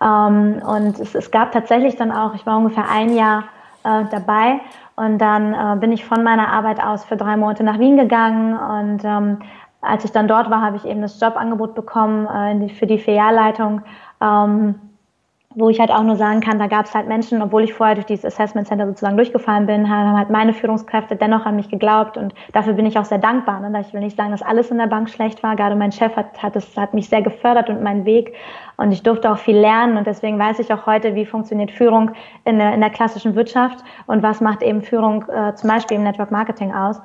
Ähm, 0.00 0.62
und 0.64 1.00
es, 1.00 1.14
es 1.14 1.30
gab 1.30 1.50
tatsächlich 1.50 1.96
dann 1.96 2.12
auch, 2.12 2.34
ich 2.34 2.46
war 2.46 2.56
ungefähr 2.56 2.88
ein 2.88 3.16
Jahr 3.16 3.44
äh, 3.82 4.04
dabei 4.10 4.60
und 4.94 5.18
dann 5.18 5.54
äh, 5.54 5.80
bin 5.80 5.90
ich 5.90 6.04
von 6.04 6.22
meiner 6.22 6.52
Arbeit 6.52 6.82
aus 6.82 7.04
für 7.04 7.16
drei 7.16 7.36
Monate 7.36 7.64
nach 7.64 7.80
Wien 7.80 7.96
gegangen 7.96 8.56
und 8.56 9.04
ähm, 9.04 9.38
als 9.80 10.04
ich 10.04 10.12
dann 10.12 10.28
dort 10.28 10.48
war, 10.48 10.62
habe 10.62 10.76
ich 10.76 10.84
eben 10.84 11.02
das 11.02 11.20
Jobangebot 11.20 11.74
bekommen 11.74 12.26
äh, 12.26 12.68
für 12.68 12.86
die 12.86 12.98
Filialleitung, 12.98 13.82
ähm, 14.20 14.76
wo 15.54 15.68
ich 15.68 15.80
halt 15.80 15.90
auch 15.90 16.02
nur 16.02 16.16
sagen 16.16 16.40
kann, 16.40 16.58
da 16.58 16.66
gab 16.66 16.86
es 16.86 16.94
halt 16.94 17.08
Menschen, 17.08 17.42
obwohl 17.42 17.64
ich 17.64 17.74
vorher 17.74 17.94
durch 17.94 18.06
dieses 18.06 18.24
Assessment 18.24 18.66
Center 18.66 18.86
sozusagen 18.86 19.16
durchgefallen 19.16 19.66
bin, 19.66 19.88
haben 19.88 20.16
halt 20.16 20.30
meine 20.30 20.52
Führungskräfte 20.52 21.16
dennoch 21.16 21.46
an 21.46 21.56
mich 21.56 21.68
geglaubt 21.68 22.16
und 22.16 22.34
dafür 22.52 22.72
bin 22.72 22.86
ich 22.86 22.98
auch 22.98 23.04
sehr 23.04 23.18
dankbar. 23.18 23.60
Ne? 23.60 23.80
Ich 23.80 23.92
will 23.92 24.00
nicht 24.00 24.16
sagen, 24.16 24.30
dass 24.30 24.42
alles 24.42 24.70
in 24.70 24.78
der 24.78 24.86
Bank 24.86 25.10
schlecht 25.10 25.42
war, 25.42 25.56
gerade 25.56 25.76
mein 25.76 25.92
Chef 25.92 26.16
hat, 26.16 26.42
hat, 26.42 26.56
es, 26.56 26.76
hat 26.76 26.94
mich 26.94 27.08
sehr 27.08 27.22
gefördert 27.22 27.68
und 27.68 27.82
meinen 27.82 28.04
Weg 28.04 28.34
und 28.76 28.92
ich 28.92 29.02
durfte 29.02 29.30
auch 29.30 29.38
viel 29.38 29.56
lernen 29.56 29.96
und 29.96 30.06
deswegen 30.06 30.38
weiß 30.38 30.58
ich 30.58 30.72
auch 30.72 30.86
heute, 30.86 31.14
wie 31.14 31.26
funktioniert 31.26 31.70
Führung 31.70 32.10
in 32.44 32.58
der, 32.58 32.74
in 32.74 32.80
der 32.80 32.90
klassischen 32.90 33.34
Wirtschaft 33.34 33.84
und 34.06 34.22
was 34.22 34.40
macht 34.40 34.62
eben 34.62 34.82
Führung 34.82 35.24
äh, 35.28 35.54
zum 35.54 35.68
Beispiel 35.68 35.96
im 35.96 36.04
Network 36.04 36.30
Marketing 36.30 36.72
aus. 36.72 37.00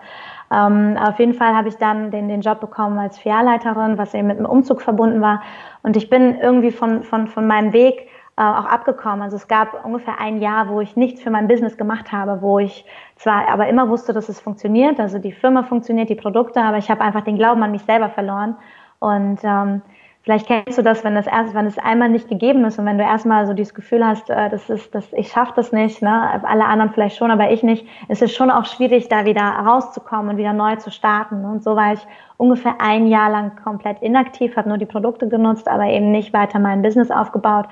Ähm, 0.52 0.98
auf 0.98 1.20
jeden 1.20 1.34
Fall 1.34 1.56
habe 1.56 1.68
ich 1.68 1.76
dann 1.76 2.12
den, 2.12 2.30
den 2.30 2.42
Job 2.42 2.62
bekommen 2.62 2.98
als 3.00 3.18
Filialleiterin, 3.18 3.98
was 3.98 4.14
eben 4.14 4.28
mit 4.28 4.38
einem 4.38 4.46
Umzug 4.46 4.82
verbunden 4.82 5.22
war. 5.22 5.42
Und 5.84 5.98
ich 5.98 6.10
bin 6.10 6.38
irgendwie 6.40 6.72
von, 6.72 7.04
von, 7.04 7.28
von 7.28 7.48
meinem 7.48 7.74
Weg 7.74 8.08
äh, 8.38 8.41
auch 8.41 8.65
abgekommen. 8.65 9.21
Also 9.21 9.36
es 9.36 9.47
gab 9.47 9.84
ungefähr 9.86 10.19
ein 10.19 10.41
Jahr, 10.41 10.69
wo 10.69 10.82
ich 10.82 10.95
nichts 10.95 11.21
für 11.21 11.30
mein 11.30 11.47
Business 11.47 11.78
gemacht 11.78 12.12
habe, 12.12 12.41
wo 12.41 12.60
ich 12.60 12.86
zwar 13.15 13.47
aber 13.50 13.67
immer 13.67 13.89
wusste, 13.89 14.13
dass 14.13 14.30
es 14.30 14.39
funktioniert, 14.39 15.00
also 15.00 15.19
die 15.19 15.32
Firma 15.32 15.63
funktioniert, 15.63 16.10
die 16.10 16.15
Produkte, 16.15 16.62
aber 16.62 16.78
ich 16.78 16.89
habe 16.89 17.02
einfach 17.02 17.21
den 17.21 17.38
Glauben 17.38 17.63
an 17.63 17.71
mich 17.71 17.84
selber 17.84 18.10
verloren. 18.10 18.56
Und 19.00 19.39
ähm, 19.43 19.82
Vielleicht 20.28 20.47
kennst 20.47 20.78
du 20.78 20.82
das, 20.82 21.06
wenn 21.06 21.15
das 21.15 21.26
erst, 21.26 21.54
wenn 21.54 21.67
es 21.67 21.78
einmal 21.78 22.10
nicht 22.10 22.28
gegeben 22.28 22.65
ist 22.65 22.78
und 22.78 22.86
wenn 22.86 22.97
du 22.97 23.04
erstmal 23.06 23.47
so 23.47 23.54
dieses 23.54 23.73
Gefühl 23.73 24.06
hast, 24.06 24.30
äh, 24.30 24.50
das 24.50 24.69
ist, 24.69 24.93
das, 24.93 25.08
ich 25.13 25.30
schaffe 25.30 25.54
das 25.56 25.71
nicht, 25.71 26.02
ne? 26.02 26.43
alle 26.43 26.65
anderen 26.65 26.91
vielleicht 26.91 27.15
schon, 27.15 27.32
aber 27.32 27.50
ich 27.50 27.63
nicht, 27.63 27.88
es 28.10 28.21
ist 28.21 28.36
schon 28.36 28.52
auch 28.52 28.65
schwierig, 28.65 29.08
da 29.08 29.23
wieder 29.23 29.43
rauszukommen 29.43 30.32
und 30.32 30.38
wieder 30.38 30.52
neu 30.52 30.76
zu 30.76 30.91
starten. 30.91 31.45
Und 31.45 31.63
so 31.63 31.78
war 31.78 31.93
ich 31.93 32.06
ungefähr 32.36 32.76
ein 32.80 33.08
Jahr 33.08 33.30
lang 33.30 33.56
komplett 33.63 34.02
inaktiv, 34.02 34.58
habe 34.58 34.67
nur 34.67 34.78
die 34.78 34.86
Produkte 34.86 35.30
genutzt, 35.30 35.69
aber 35.69 35.86
eben 35.86 36.12
nicht 36.12 36.34
weiter 36.34 36.60
mein 36.60 36.82
Business 36.82 37.10
aufgebaut. 37.10 37.67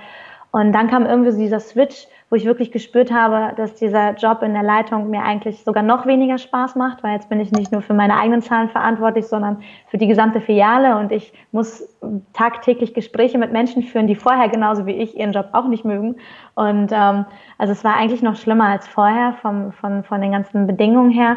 Und 0.56 0.72
dann 0.72 0.88
kam 0.88 1.06
irgendwie 1.06 1.32
so 1.32 1.38
dieser 1.38 1.60
Switch, 1.60 2.08
wo 2.30 2.38
ich 2.38 2.46
wirklich 2.46 2.72
gespürt 2.72 3.12
habe, 3.12 3.54
dass 3.58 3.76
dieser 3.76 4.14
Job 4.14 4.42
in 4.42 4.54
der 4.54 4.64
Leitung 4.64 5.10
mir 5.10 5.22
eigentlich 5.22 5.62
sogar 5.66 5.84
noch 5.84 6.06
weniger 6.06 6.38
Spaß 6.38 6.78
macht, 6.78 7.04
weil 7.04 7.12
jetzt 7.12 7.28
bin 7.28 7.42
ich 7.42 7.52
nicht 7.52 7.74
nur 7.74 7.82
für 7.82 7.94
meine 7.94 8.18
eigenen 8.18 8.42
Zahlen 8.42 8.70
verantwortlich, 8.70 9.28
sondern 9.28 9.62
für 9.90 9.98
die 9.98 10.08
gesamte 10.08 10.40
Filiale 10.40 10.96
und 10.96 11.12
ich 11.12 11.34
muss 11.52 11.84
tagtäglich 12.32 12.94
Gespräche 12.94 13.38
mit 13.38 13.52
Menschen 13.52 13.84
führen, 13.84 14.08
die 14.08 14.16
vorher 14.16 14.48
genauso 14.48 14.86
wie 14.86 14.94
ich 14.94 15.20
ihren 15.20 15.34
Job 15.34 15.50
auch 15.52 15.68
nicht 15.68 15.84
mögen. 15.84 16.16
Und 16.54 16.90
ähm, 16.94 17.26
also 17.58 17.74
es 17.74 17.84
war 17.84 17.98
eigentlich 17.98 18.22
noch 18.22 18.38
schlimmer 18.38 18.70
als 18.70 18.88
vorher 18.88 19.34
vom, 19.42 19.74
von, 19.74 20.06
von 20.06 20.22
den 20.22 20.32
ganzen 20.32 20.68
Bedingungen 20.68 21.12
her. 21.12 21.36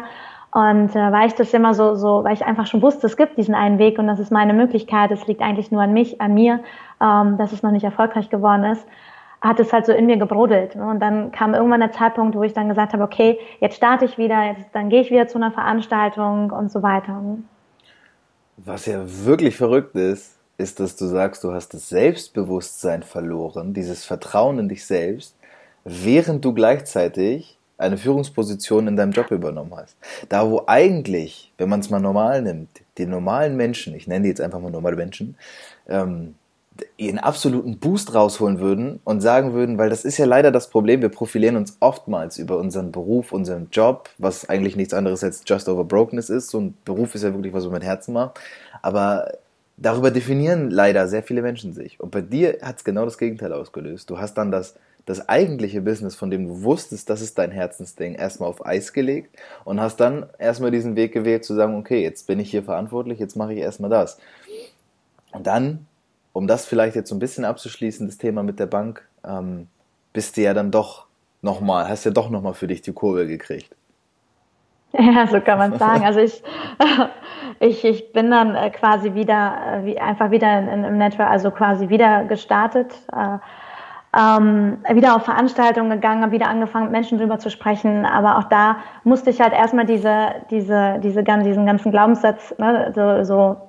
Und 0.51 0.95
äh, 0.95 1.11
weil 1.11 1.27
ich 1.27 1.35
das 1.35 1.53
immer 1.53 1.73
so, 1.73 1.93
so, 1.93 2.23
weil 2.23 2.33
ich 2.33 2.45
einfach 2.45 2.65
schon 2.65 2.81
wusste, 2.81 3.05
es 3.05 3.17
gibt 3.17 3.37
diesen 3.37 3.53
einen 3.53 3.77
Weg 3.77 3.99
und 3.99 4.07
das 4.07 4.19
ist 4.19 4.31
meine 4.31 4.53
Möglichkeit, 4.53 5.11
es 5.11 5.27
liegt 5.27 5.41
eigentlich 5.41 5.71
nur 5.71 5.81
an 5.81 5.93
mich, 5.93 6.21
an 6.21 6.33
mir, 6.33 6.61
ähm, 7.01 7.37
dass 7.37 7.51
es 7.51 7.63
noch 7.63 7.71
nicht 7.71 7.83
erfolgreich 7.83 8.29
geworden 8.29 8.63
ist, 8.65 8.85
hat 9.41 9.59
es 9.59 9.71
halt 9.71 9.85
so 9.85 9.93
in 9.93 10.05
mir 10.05 10.17
gebrodelt. 10.17 10.75
Ne? 10.75 10.85
Und 10.85 10.99
dann 10.99 11.31
kam 11.31 11.53
irgendwann 11.53 11.79
der 11.79 11.91
Zeitpunkt, 11.91 12.35
wo 12.35 12.43
ich 12.43 12.53
dann 12.53 12.67
gesagt 12.67 12.93
habe, 12.93 13.03
okay, 13.03 13.39
jetzt 13.59 13.77
starte 13.77 14.05
ich 14.05 14.17
wieder, 14.17 14.43
jetzt, 14.43 14.67
dann 14.73 14.89
gehe 14.89 15.01
ich 15.01 15.11
wieder 15.11 15.27
zu 15.27 15.37
einer 15.37 15.51
Veranstaltung 15.51 16.51
und 16.51 16.71
so 16.71 16.83
weiter. 16.83 17.21
Was 18.57 18.85
ja 18.85 19.01
wirklich 19.05 19.55
verrückt 19.55 19.95
ist, 19.95 20.37
ist, 20.57 20.81
dass 20.81 20.97
du 20.97 21.05
sagst, 21.05 21.45
du 21.45 21.53
hast 21.53 21.73
das 21.73 21.87
Selbstbewusstsein 21.87 23.03
verloren, 23.03 23.73
dieses 23.73 24.03
Vertrauen 24.03 24.59
in 24.59 24.67
dich 24.67 24.85
selbst, 24.85 25.37
während 25.85 26.43
du 26.43 26.53
gleichzeitig 26.53 27.57
eine 27.77 27.97
Führungsposition 27.97 28.87
in 28.87 28.97
deinem 28.97 29.13
Job 29.13 29.31
übernommen 29.31 29.73
hast. 29.73 29.95
Da 30.27 30.49
wo 30.49 30.63
eigentlich, 30.67 31.53
wenn 31.57 31.69
man 31.69 31.79
es 31.79 31.89
mal 31.89 32.01
normal 32.01 32.41
nimmt, 32.41 32.81
die 32.97 33.05
normalen 33.05 33.55
Menschen, 33.55 33.95
ich 33.95 34.05
nenne 34.05 34.23
die 34.23 34.29
jetzt 34.29 34.41
einfach 34.41 34.59
mal 34.59 34.69
normale 34.69 34.97
Menschen, 34.97 35.37
ähm, 35.87 36.35
ihren 36.97 37.19
absoluten 37.19 37.77
Boost 37.79 38.13
rausholen 38.13 38.59
würden 38.59 38.99
und 39.03 39.21
sagen 39.21 39.53
würden, 39.53 39.77
weil 39.77 39.89
das 39.89 40.05
ist 40.05 40.17
ja 40.17 40.25
leider 40.25 40.51
das 40.51 40.69
Problem, 40.69 41.01
wir 41.01 41.09
profilieren 41.09 41.55
uns 41.55 41.77
oftmals 41.79 42.37
über 42.37 42.57
unseren 42.57 42.91
Beruf, 42.91 43.31
unseren 43.31 43.69
Job, 43.71 44.09
was 44.17 44.49
eigentlich 44.49 44.75
nichts 44.75 44.93
anderes 44.93 45.23
als 45.23 45.43
just 45.45 45.69
over 45.69 45.83
brokenness 45.83 46.29
ist. 46.29 46.49
So 46.49 46.59
ein 46.59 46.73
Beruf 46.85 47.15
ist 47.15 47.23
ja 47.23 47.33
wirklich 47.33 47.53
was, 47.53 47.67
man 47.67 47.81
Herzen 47.81 48.13
macht. 48.13 48.39
Aber 48.81 49.31
darüber 49.77 50.11
definieren 50.11 50.69
leider 50.69 51.07
sehr 51.07 51.23
viele 51.23 51.41
Menschen 51.41 51.73
sich. 51.73 51.99
Und 51.99 52.11
bei 52.11 52.21
dir 52.21 52.57
hat 52.61 52.77
es 52.77 52.83
genau 52.83 53.05
das 53.05 53.17
Gegenteil 53.17 53.53
ausgelöst. 53.53 54.09
Du 54.09 54.19
hast 54.19 54.35
dann 54.35 54.51
das, 54.51 54.75
das 55.05 55.27
eigentliche 55.29 55.81
Business, 55.81 56.15
von 56.15 56.29
dem 56.29 56.47
du 56.47 56.63
wusstest, 56.63 57.09
das 57.09 57.21
ist 57.21 57.37
dein 57.37 57.51
Herzensding, 57.51 58.15
erstmal 58.15 58.49
auf 58.49 58.65
Eis 58.65 58.93
gelegt 58.93 59.37
und 59.65 59.79
hast 59.79 59.97
dann 59.97 60.27
erstmal 60.37 60.71
diesen 60.71 60.95
Weg 60.95 61.13
gewählt 61.13 61.45
zu 61.45 61.55
sagen, 61.55 61.75
okay, 61.77 62.01
jetzt 62.01 62.27
bin 62.27 62.39
ich 62.39 62.51
hier 62.51 62.63
verantwortlich, 62.63 63.19
jetzt 63.19 63.35
mache 63.35 63.53
ich 63.53 63.59
erstmal 63.59 63.89
das. 63.89 64.19
Und 65.31 65.47
dann 65.47 65.85
um 66.33 66.47
das 66.47 66.65
vielleicht 66.65 66.95
jetzt 66.95 67.09
so 67.09 67.15
ein 67.15 67.19
bisschen 67.19 67.45
abzuschließen, 67.45 68.07
das 68.07 68.17
Thema 68.17 68.43
mit 68.43 68.59
der 68.59 68.67
Bank, 68.67 69.07
ähm, 69.25 69.67
bist 70.13 70.37
du 70.37 70.41
ja 70.41 70.53
dann 70.53 70.71
doch 70.71 71.05
nochmal, 71.41 71.87
hast 71.87 72.05
ja 72.05 72.11
doch 72.11 72.29
nochmal 72.29 72.53
für 72.53 72.67
dich 72.67 72.81
die 72.81 72.93
Kurve 72.93 73.27
gekriegt. 73.27 73.75
Ja, 74.97 75.27
so 75.27 75.39
kann 75.39 75.59
man 75.59 75.77
sagen. 75.77 76.03
Also 76.03 76.19
ich, 76.19 76.41
ich, 77.59 77.85
ich 77.85 78.11
bin 78.11 78.31
dann 78.31 78.55
äh, 78.55 78.71
quasi 78.71 79.13
wieder, 79.13 79.53
äh, 79.67 79.85
wie, 79.85 79.99
einfach 79.99 80.31
wieder 80.31 80.59
in, 80.59 80.83
im 80.83 80.97
Network, 80.97 81.29
also 81.29 81.51
quasi 81.51 81.89
wieder 81.89 82.23
gestartet, 82.23 82.91
äh, 83.15 83.37
ähm, 84.17 84.79
wieder 84.91 85.15
auf 85.15 85.25
Veranstaltungen 85.25 85.91
gegangen, 85.91 86.23
habe 86.23 86.31
wieder 86.31 86.47
angefangen, 86.47 86.85
mit 86.85 86.93
Menschen 86.93 87.19
drüber 87.19 87.37
zu 87.37 87.51
sprechen. 87.51 88.03
Aber 88.03 88.39
auch 88.39 88.45
da 88.45 88.77
musste 89.03 89.29
ich 89.29 89.39
halt 89.39 89.53
erstmal 89.53 89.85
diese, 89.85 90.29
diese, 90.49 90.99
diese, 91.03 91.23
diesen 91.23 91.65
ganzen 91.67 91.91
Glaubenssatz, 91.91 92.55
ne, 92.57 92.91
so, 92.95 93.23
so 93.23 93.68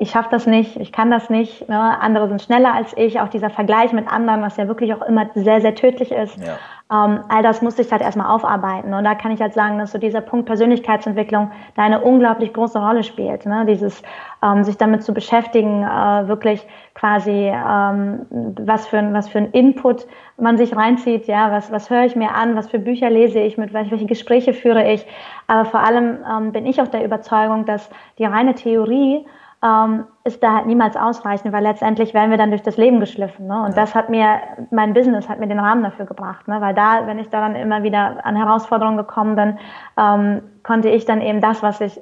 ich 0.00 0.12
schaffe 0.12 0.30
das 0.30 0.46
nicht, 0.46 0.76
ich 0.80 0.92
kann 0.92 1.10
das 1.10 1.28
nicht, 1.28 1.68
ne? 1.68 1.78
andere 2.00 2.26
sind 2.26 2.40
schneller 2.40 2.72
als 2.72 2.96
ich, 2.96 3.20
auch 3.20 3.28
dieser 3.28 3.50
Vergleich 3.50 3.92
mit 3.92 4.10
anderen, 4.10 4.40
was 4.40 4.56
ja 4.56 4.66
wirklich 4.66 4.94
auch 4.94 5.02
immer 5.02 5.28
sehr, 5.34 5.60
sehr 5.60 5.74
tödlich 5.74 6.10
ist. 6.10 6.38
Ja. 6.38 6.56
Ähm, 6.90 7.20
all 7.28 7.42
das 7.42 7.60
musste 7.60 7.82
ich 7.82 7.92
halt 7.92 8.00
erstmal 8.00 8.34
aufarbeiten. 8.34 8.94
Und 8.94 9.04
da 9.04 9.14
kann 9.14 9.30
ich 9.30 9.42
halt 9.42 9.52
sagen, 9.52 9.78
dass 9.78 9.92
so 9.92 9.98
dieser 9.98 10.22
Punkt 10.22 10.46
Persönlichkeitsentwicklung 10.46 11.50
da 11.76 11.82
eine 11.82 12.00
unglaublich 12.00 12.54
große 12.54 12.78
Rolle 12.78 13.02
spielt. 13.02 13.44
Ne? 13.44 13.66
Dieses 13.68 14.02
ähm, 14.42 14.64
sich 14.64 14.78
damit 14.78 15.04
zu 15.04 15.12
beschäftigen, 15.12 15.82
äh, 15.82 16.28
wirklich 16.28 16.66
quasi 16.94 17.52
ähm, 17.54 18.26
was 18.58 18.88
für 18.88 18.98
ein 18.98 19.12
was 19.12 19.28
für 19.28 19.38
ein 19.38 19.50
Input 19.50 20.06
man 20.38 20.56
sich 20.56 20.74
reinzieht, 20.74 21.26
ja, 21.26 21.52
was 21.52 21.70
was 21.70 21.90
höre 21.90 22.06
ich 22.06 22.16
mir 22.16 22.34
an, 22.34 22.56
was 22.56 22.70
für 22.70 22.78
Bücher 22.78 23.10
lese 23.10 23.38
ich, 23.38 23.58
mit 23.58 23.74
welche 23.74 24.06
Gespräche 24.06 24.54
führe 24.54 24.90
ich. 24.90 25.06
Aber 25.46 25.66
vor 25.66 25.80
allem 25.80 26.20
ähm, 26.28 26.52
bin 26.52 26.64
ich 26.64 26.80
auch 26.80 26.88
der 26.88 27.04
Überzeugung, 27.04 27.66
dass 27.66 27.90
die 28.18 28.24
reine 28.24 28.54
Theorie 28.54 29.26
ähm, 29.62 30.04
ist 30.24 30.42
da 30.42 30.54
halt 30.54 30.66
niemals 30.66 30.96
ausreichend, 30.96 31.52
weil 31.52 31.62
letztendlich 31.62 32.14
werden 32.14 32.30
wir 32.30 32.38
dann 32.38 32.50
durch 32.50 32.62
das 32.62 32.76
Leben 32.76 32.98
geschliffen. 32.98 33.46
Ne? 33.46 33.62
Und 33.62 33.70
ja. 33.70 33.76
das 33.76 33.94
hat 33.94 34.08
mir, 34.08 34.40
mein 34.70 34.94
Business 34.94 35.28
hat 35.28 35.38
mir 35.38 35.48
den 35.48 35.58
Rahmen 35.58 35.82
dafür 35.82 36.06
gebracht. 36.06 36.48
Ne? 36.48 36.60
Weil 36.60 36.74
da, 36.74 37.06
wenn 37.06 37.18
ich 37.18 37.28
da 37.28 37.40
dann 37.40 37.54
immer 37.56 37.82
wieder 37.82 38.24
an 38.24 38.36
Herausforderungen 38.36 38.96
gekommen 38.96 39.36
bin, 39.36 39.58
ähm, 39.98 40.42
konnte 40.62 40.88
ich 40.88 41.04
dann 41.04 41.20
eben 41.20 41.40
das, 41.40 41.62
was 41.62 41.80
ich 41.80 42.00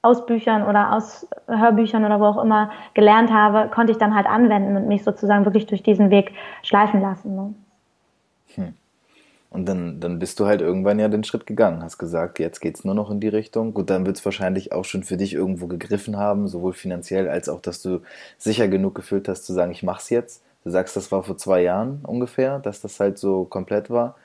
aus 0.00 0.24
Büchern 0.24 0.62
oder 0.62 0.92
aus 0.94 1.28
Hörbüchern 1.48 2.04
oder 2.04 2.20
wo 2.20 2.26
auch 2.26 2.42
immer 2.42 2.70
gelernt 2.94 3.32
habe, 3.32 3.68
konnte 3.68 3.92
ich 3.92 3.98
dann 3.98 4.14
halt 4.14 4.26
anwenden 4.26 4.76
und 4.76 4.88
mich 4.88 5.04
sozusagen 5.04 5.44
wirklich 5.44 5.66
durch 5.66 5.82
diesen 5.82 6.10
Weg 6.10 6.32
schleifen 6.62 7.00
lassen. 7.02 7.34
Ne? 7.34 7.54
Hm. 8.54 8.74
Und 9.50 9.66
dann, 9.66 10.00
dann 10.00 10.18
bist 10.18 10.40
du 10.40 10.46
halt 10.46 10.60
irgendwann 10.60 10.98
ja 10.98 11.08
den 11.08 11.24
Schritt 11.24 11.46
gegangen, 11.46 11.82
hast 11.82 11.98
gesagt, 11.98 12.38
jetzt 12.38 12.60
geht's 12.60 12.84
nur 12.84 12.94
noch 12.94 13.10
in 13.10 13.20
die 13.20 13.28
Richtung. 13.28 13.74
Gut, 13.74 13.90
dann 13.90 14.04
wird's 14.04 14.24
wahrscheinlich 14.24 14.72
auch 14.72 14.84
schon 14.84 15.02
für 15.02 15.16
dich 15.16 15.34
irgendwo 15.34 15.66
gegriffen 15.66 16.16
haben, 16.16 16.48
sowohl 16.48 16.72
finanziell 16.72 17.28
als 17.28 17.48
auch, 17.48 17.60
dass 17.60 17.80
du 17.80 18.02
sicher 18.38 18.68
genug 18.68 18.94
gefühlt 18.94 19.28
hast 19.28 19.44
zu 19.46 19.52
sagen, 19.52 19.72
ich 19.72 19.82
mach's 19.82 20.10
jetzt. 20.10 20.42
Du 20.64 20.70
sagst, 20.70 20.96
das 20.96 21.12
war 21.12 21.22
vor 21.22 21.38
zwei 21.38 21.62
Jahren 21.62 22.00
ungefähr, 22.04 22.58
dass 22.58 22.80
das 22.80 22.98
halt 22.98 23.18
so 23.18 23.44
komplett 23.44 23.88
war. 23.88 24.16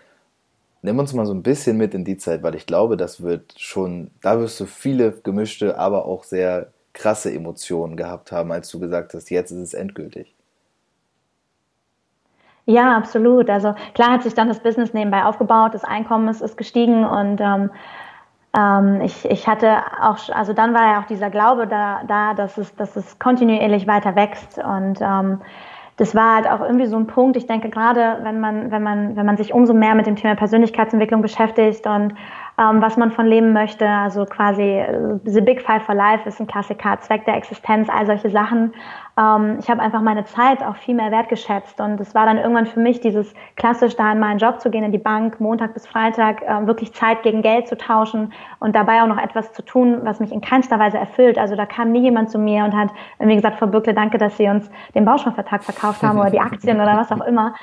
Nimm 0.81 0.97
uns 0.97 1.13
mal 1.13 1.27
so 1.27 1.33
ein 1.33 1.43
bisschen 1.43 1.77
mit 1.77 1.93
in 1.93 2.05
die 2.05 2.17
Zeit, 2.17 2.41
weil 2.43 2.55
ich 2.55 2.65
glaube, 2.65 2.97
das 2.97 3.21
wird 3.21 3.53
schon, 3.57 4.09
da 4.21 4.39
wirst 4.39 4.59
du 4.59 4.65
viele 4.65 5.11
gemischte, 5.11 5.77
aber 5.77 6.05
auch 6.05 6.23
sehr 6.23 6.71
krasse 6.93 7.31
Emotionen 7.31 7.95
gehabt 7.95 8.31
haben, 8.31 8.51
als 8.51 8.69
du 8.69 8.79
gesagt 8.79 9.13
hast, 9.13 9.29
jetzt 9.29 9.51
ist 9.51 9.59
es 9.59 9.73
endgültig. 9.75 10.33
Ja, 12.71 12.95
absolut. 12.95 13.49
Also 13.49 13.73
klar 13.93 14.11
hat 14.11 14.23
sich 14.23 14.33
dann 14.33 14.47
das 14.47 14.59
Business 14.59 14.93
nebenbei 14.93 15.25
aufgebaut, 15.25 15.73
das 15.73 15.83
Einkommen 15.83 16.29
ist, 16.29 16.41
ist 16.41 16.55
gestiegen 16.55 17.05
und 17.05 17.41
ähm, 17.41 17.69
ähm, 18.57 19.01
ich, 19.01 19.25
ich 19.29 19.47
hatte 19.47 19.79
auch, 20.01 20.17
also 20.33 20.53
dann 20.53 20.73
war 20.73 20.93
ja 20.93 21.01
auch 21.01 21.07
dieser 21.07 21.29
Glaube 21.29 21.67
da, 21.67 22.01
da 22.07 22.33
dass, 22.33 22.57
es, 22.57 22.73
dass 22.75 22.95
es 22.95 23.19
kontinuierlich 23.19 23.87
weiter 23.87 24.15
wächst 24.15 24.57
und 24.57 25.01
ähm, 25.01 25.41
das 25.97 26.15
war 26.15 26.35
halt 26.35 26.49
auch 26.49 26.61
irgendwie 26.61 26.87
so 26.87 26.95
ein 26.95 27.05
Punkt. 27.05 27.37
Ich 27.37 27.45
denke 27.45 27.69
gerade, 27.69 28.19
wenn 28.23 28.39
man, 28.39 28.71
wenn 28.71 28.81
man, 28.81 29.15
wenn 29.15 29.25
man 29.25 29.37
sich 29.37 29.53
umso 29.53 29.73
mehr 29.73 29.93
mit 29.93 30.07
dem 30.07 30.15
Thema 30.15 30.35
Persönlichkeitsentwicklung 30.35 31.21
beschäftigt 31.21 31.85
und 31.85 32.15
ähm, 32.57 32.81
was 32.81 32.97
man 32.97 33.11
von 33.11 33.27
leben 33.27 33.53
möchte, 33.53 33.87
also 33.87 34.25
quasi 34.25 34.63
äh, 34.63 35.19
The 35.25 35.41
Big 35.41 35.61
Five 35.61 35.83
for 35.83 35.93
Life 35.93 36.27
ist 36.27 36.39
ein 36.39 36.47
Klassiker, 36.47 36.99
Zweck 37.01 37.25
der 37.25 37.35
Existenz, 37.35 37.89
all 37.89 38.05
solche 38.05 38.29
Sachen 38.29 38.73
ähm, 39.21 39.57
ich 39.59 39.69
habe 39.69 39.81
einfach 39.81 40.01
meine 40.01 40.25
Zeit 40.25 40.63
auch 40.63 40.75
viel 40.75 40.95
mehr 40.95 41.11
wertgeschätzt 41.11 41.79
und 41.79 41.99
es 41.99 42.15
war 42.15 42.25
dann 42.25 42.37
irgendwann 42.37 42.65
für 42.65 42.79
mich 42.79 43.01
dieses 43.01 43.33
klassisch 43.55 43.95
da 43.95 44.11
in 44.11 44.19
meinen 44.19 44.39
Job 44.39 44.59
zu 44.59 44.71
gehen, 44.71 44.83
in 44.83 44.91
die 44.91 44.97
Bank, 44.97 45.39
Montag 45.39 45.73
bis 45.73 45.85
Freitag, 45.85 46.41
äh, 46.41 46.65
wirklich 46.65 46.93
Zeit 46.93 47.23
gegen 47.23 47.41
Geld 47.41 47.67
zu 47.67 47.77
tauschen 47.77 48.33
und 48.59 48.75
dabei 48.75 49.03
auch 49.03 49.07
noch 49.07 49.21
etwas 49.21 49.53
zu 49.53 49.61
tun, 49.61 49.99
was 50.03 50.19
mich 50.19 50.31
in 50.31 50.41
keinster 50.41 50.79
Weise 50.79 50.97
erfüllt. 50.97 51.37
Also 51.37 51.55
da 51.55 51.65
kam 51.65 51.91
nie 51.91 52.01
jemand 52.01 52.31
zu 52.31 52.39
mir 52.39 52.63
und 52.63 52.75
hat 52.75 52.89
wie 53.19 53.35
gesagt, 53.35 53.59
Frau 53.59 53.67
Bückle, 53.67 53.93
danke, 53.93 54.17
dass 54.17 54.37
Sie 54.37 54.47
uns 54.47 54.69
den 54.95 55.05
Baustoffvertrag 55.05 55.63
verkauft 55.63 56.01
haben 56.03 56.19
oder 56.19 56.29
die 56.29 56.39
Aktien 56.39 56.79
oder 56.79 56.97
was 56.97 57.11
auch 57.11 57.25
immer. 57.25 57.53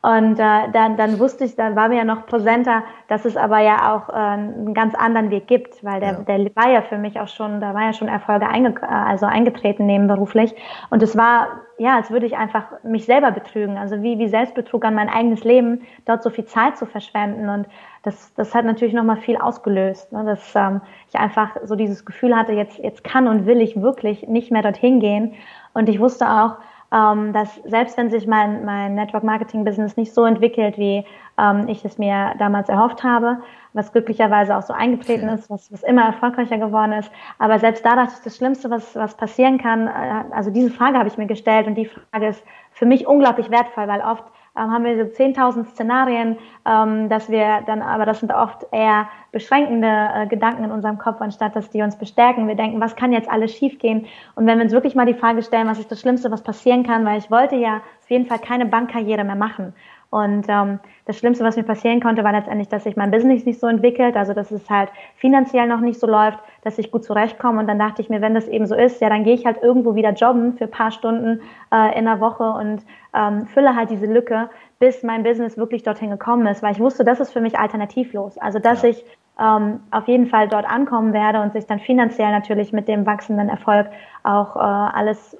Und 0.00 0.38
äh, 0.38 0.70
dann, 0.72 0.96
dann 0.96 1.18
wusste 1.18 1.44
ich, 1.44 1.56
dann 1.56 1.74
war 1.74 1.88
mir 1.88 1.96
ja 1.96 2.04
noch 2.04 2.26
präsenter, 2.26 2.84
dass 3.08 3.24
es 3.24 3.36
aber 3.36 3.58
ja 3.58 3.96
auch 3.96 4.08
äh, 4.08 4.12
einen 4.12 4.72
ganz 4.72 4.94
anderen 4.94 5.30
Weg 5.30 5.48
gibt, 5.48 5.82
weil 5.82 5.98
der, 5.98 6.12
ja. 6.12 6.20
der 6.20 6.38
war 6.54 6.70
ja 6.70 6.82
für 6.82 6.98
mich 6.98 7.18
auch 7.18 7.26
schon, 7.26 7.60
da 7.60 7.74
war 7.74 7.82
ja 7.82 7.92
schon 7.92 8.06
Erfolge 8.06 8.48
einge 8.48 8.80
also 8.88 9.26
eingetreten 9.26 9.86
nebenberuflich. 9.86 10.54
Und 10.90 11.02
es 11.02 11.16
war, 11.16 11.48
ja, 11.78 11.96
als 11.96 12.12
würde 12.12 12.26
ich 12.26 12.36
einfach 12.36 12.66
mich 12.84 13.06
selber 13.06 13.32
betrügen, 13.32 13.76
also 13.76 14.00
wie, 14.00 14.20
wie 14.20 14.28
Selbstbetrug 14.28 14.84
an 14.84 14.94
mein 14.94 15.08
eigenes 15.08 15.42
Leben, 15.42 15.82
dort 16.04 16.22
so 16.22 16.30
viel 16.30 16.44
Zeit 16.44 16.76
zu 16.76 16.86
verschwenden. 16.86 17.48
Und 17.48 17.66
das, 18.04 18.32
das 18.34 18.54
hat 18.54 18.64
natürlich 18.66 18.94
nochmal 18.94 19.16
viel 19.16 19.36
ausgelöst, 19.36 20.12
ne? 20.12 20.24
dass 20.24 20.54
ähm, 20.54 20.80
ich 21.08 21.18
einfach 21.18 21.56
so 21.64 21.74
dieses 21.74 22.06
Gefühl 22.06 22.36
hatte, 22.36 22.52
jetzt, 22.52 22.78
jetzt 22.78 23.02
kann 23.02 23.26
und 23.26 23.46
will 23.46 23.60
ich 23.60 23.82
wirklich 23.82 24.28
nicht 24.28 24.52
mehr 24.52 24.62
dorthin 24.62 25.00
gehen. 25.00 25.34
Und 25.74 25.88
ich 25.88 25.98
wusste 25.98 26.28
auch, 26.28 26.56
ähm, 26.92 27.32
dass 27.32 27.54
selbst 27.64 27.96
wenn 27.98 28.10
sich 28.10 28.26
mein, 28.26 28.64
mein 28.64 28.94
Network 28.94 29.24
Marketing 29.24 29.64
Business 29.64 29.96
nicht 29.96 30.14
so 30.14 30.24
entwickelt, 30.24 30.78
wie 30.78 31.04
ähm, 31.38 31.68
ich 31.68 31.84
es 31.84 31.98
mir 31.98 32.34
damals 32.38 32.68
erhofft 32.68 33.04
habe, 33.04 33.38
was 33.74 33.92
glücklicherweise 33.92 34.56
auch 34.56 34.62
so 34.62 34.72
eingetreten 34.72 35.28
ist, 35.28 35.50
was, 35.50 35.70
was 35.72 35.82
immer 35.82 36.04
erfolgreicher 36.06 36.58
geworden 36.58 36.92
ist. 36.92 37.10
Aber 37.38 37.58
selbst 37.58 37.84
da 37.84 37.96
dachte 37.96 38.14
ich, 38.16 38.24
das 38.24 38.36
Schlimmste, 38.36 38.70
was, 38.70 38.96
was 38.96 39.16
passieren 39.16 39.58
kann, 39.58 39.86
äh, 39.86 40.24
also 40.30 40.50
diese 40.50 40.70
Frage 40.70 40.98
habe 40.98 41.08
ich 41.08 41.18
mir 41.18 41.26
gestellt 41.26 41.66
und 41.66 41.74
die 41.74 41.86
Frage 41.86 42.28
ist 42.28 42.42
für 42.72 42.86
mich 42.86 43.06
unglaublich 43.06 43.50
wertvoll, 43.50 43.86
weil 43.86 44.00
oft 44.00 44.24
haben 44.58 44.84
wir 44.84 44.96
so 44.96 45.10
10.000 45.10 45.66
Szenarien, 45.66 46.36
ähm, 46.66 47.08
dass 47.08 47.30
wir 47.30 47.62
dann, 47.66 47.82
aber 47.82 48.06
das 48.06 48.20
sind 48.20 48.32
oft 48.32 48.66
eher 48.72 49.08
beschränkende 49.32 49.88
äh, 49.88 50.26
Gedanken 50.26 50.64
in 50.64 50.70
unserem 50.70 50.98
Kopf, 50.98 51.20
anstatt 51.20 51.54
dass 51.54 51.70
die 51.70 51.82
uns 51.82 51.96
bestärken. 51.96 52.48
Wir 52.48 52.54
denken, 52.54 52.80
was 52.80 52.96
kann 52.96 53.12
jetzt 53.12 53.30
alles 53.30 53.52
schiefgehen? 53.54 54.06
Und 54.34 54.46
wenn 54.46 54.58
wir 54.58 54.64
uns 54.64 54.72
wirklich 54.72 54.94
mal 54.94 55.06
die 55.06 55.14
Frage 55.14 55.42
stellen, 55.42 55.68
was 55.68 55.78
ist 55.78 55.90
das 55.90 56.00
Schlimmste, 56.00 56.30
was 56.30 56.42
passieren 56.42 56.84
kann, 56.84 57.04
weil 57.04 57.18
ich 57.18 57.30
wollte 57.30 57.56
ja 57.56 57.76
auf 57.76 58.10
jeden 58.10 58.26
Fall 58.26 58.38
keine 58.38 58.66
Bankkarriere 58.66 59.24
mehr 59.24 59.36
machen. 59.36 59.74
Und 60.10 60.46
ähm, 60.48 60.80
das 61.04 61.18
Schlimmste, 61.18 61.44
was 61.44 61.56
mir 61.56 61.64
passieren 61.64 62.00
konnte, 62.00 62.24
war 62.24 62.32
letztendlich, 62.32 62.68
dass 62.68 62.84
sich 62.84 62.96
mein 62.96 63.10
Business 63.10 63.44
nicht 63.44 63.60
so 63.60 63.66
entwickelt, 63.66 64.16
also 64.16 64.32
dass 64.32 64.50
es 64.50 64.70
halt 64.70 64.88
finanziell 65.16 65.66
noch 65.66 65.80
nicht 65.80 66.00
so 66.00 66.06
läuft, 66.06 66.38
dass 66.62 66.78
ich 66.78 66.90
gut 66.90 67.04
zurechtkomme. 67.04 67.60
Und 67.60 67.66
dann 67.66 67.78
dachte 67.78 68.00
ich 68.00 68.08
mir, 68.08 68.22
wenn 68.22 68.34
das 68.34 68.48
eben 68.48 68.66
so 68.66 68.74
ist, 68.74 69.02
ja, 69.02 69.10
dann 69.10 69.24
gehe 69.24 69.34
ich 69.34 69.44
halt 69.44 69.62
irgendwo 69.62 69.94
wieder 69.94 70.12
jobben 70.12 70.54
für 70.54 70.66
paar 70.66 70.92
Stunden 70.92 71.42
äh, 71.70 71.98
in 71.98 72.06
der 72.06 72.20
Woche 72.20 72.44
und 72.44 72.82
ähm, 73.18 73.46
fülle 73.46 73.74
halt 73.74 73.90
diese 73.90 74.06
Lücke, 74.06 74.48
bis 74.78 75.02
mein 75.02 75.24
Business 75.24 75.56
wirklich 75.56 75.82
dorthin 75.82 76.10
gekommen 76.10 76.46
ist, 76.46 76.62
weil 76.62 76.72
ich 76.72 76.80
wusste, 76.80 77.04
das 77.04 77.20
ist 77.20 77.32
für 77.32 77.40
mich 77.40 77.58
alternativlos. 77.58 78.38
Also 78.38 78.60
dass 78.60 78.82
ja. 78.82 78.90
ich 78.90 79.04
ähm, 79.40 79.80
auf 79.90 80.06
jeden 80.06 80.26
Fall 80.26 80.48
dort 80.48 80.68
ankommen 80.68 81.12
werde 81.12 81.40
und 81.40 81.52
sich 81.52 81.66
dann 81.66 81.80
finanziell 81.80 82.30
natürlich 82.30 82.72
mit 82.72 82.88
dem 82.88 83.06
wachsenden 83.06 83.48
Erfolg 83.48 83.88
auch 84.22 84.56
äh, 84.56 84.60
alles 84.60 85.36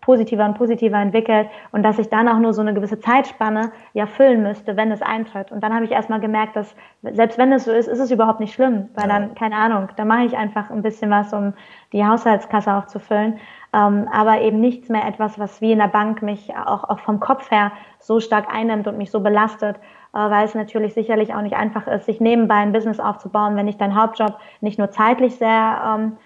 positiver 0.00 0.44
und 0.46 0.56
positiver 0.56 0.96
entwickelt 0.96 1.48
und 1.72 1.82
dass 1.82 1.98
ich 1.98 2.08
dann 2.08 2.28
auch 2.28 2.38
nur 2.38 2.54
so 2.54 2.62
eine 2.62 2.74
gewisse 2.74 3.00
Zeitspanne 3.00 3.70
ja 3.92 4.06
füllen 4.06 4.42
müsste, 4.42 4.76
wenn 4.76 4.90
es 4.90 5.02
eintritt. 5.02 5.52
Und 5.52 5.62
dann 5.62 5.74
habe 5.74 5.84
ich 5.84 5.90
erstmal 5.90 6.20
gemerkt, 6.20 6.56
dass 6.56 6.74
selbst 7.02 7.38
wenn 7.38 7.52
es 7.52 7.64
so 7.64 7.72
ist, 7.72 7.88
ist 7.88 7.98
es 7.98 8.10
überhaupt 8.10 8.40
nicht 8.40 8.54
schlimm, 8.54 8.88
weil 8.94 9.08
ja. 9.08 9.18
dann, 9.18 9.34
keine 9.34 9.56
Ahnung, 9.56 9.88
da 9.96 10.04
mache 10.04 10.24
ich 10.24 10.36
einfach 10.36 10.70
ein 10.70 10.82
bisschen 10.82 11.10
was, 11.10 11.32
um 11.32 11.52
die 11.92 12.04
Haushaltskasse 12.04 12.72
aufzufüllen. 12.72 13.38
Ähm, 13.74 14.08
aber 14.12 14.40
eben 14.40 14.60
nichts 14.60 14.88
mehr 14.88 15.06
etwas, 15.06 15.38
was 15.38 15.60
wie 15.60 15.72
in 15.72 15.78
der 15.78 15.88
Bank 15.88 16.22
mich 16.22 16.54
auch, 16.54 16.84
auch 16.84 17.00
vom 17.00 17.18
Kopf 17.18 17.50
her 17.50 17.72
so 17.98 18.20
stark 18.20 18.46
einnimmt 18.54 18.86
und 18.86 18.98
mich 18.98 19.10
so 19.10 19.20
belastet, 19.20 19.76
äh, 20.14 20.18
weil 20.18 20.44
es 20.44 20.54
natürlich 20.54 20.94
sicherlich 20.94 21.34
auch 21.34 21.42
nicht 21.42 21.56
einfach 21.56 21.86
ist, 21.86 22.06
sich 22.06 22.20
nebenbei 22.20 22.56
ein 22.56 22.72
Business 22.72 23.00
aufzubauen, 23.00 23.56
wenn 23.56 23.66
ich 23.66 23.76
dein 23.76 23.96
Hauptjob 23.96 24.38
nicht 24.60 24.78
nur 24.78 24.90
zeitlich 24.90 25.36
sehr 25.36 25.82
ähm, 25.86 26.16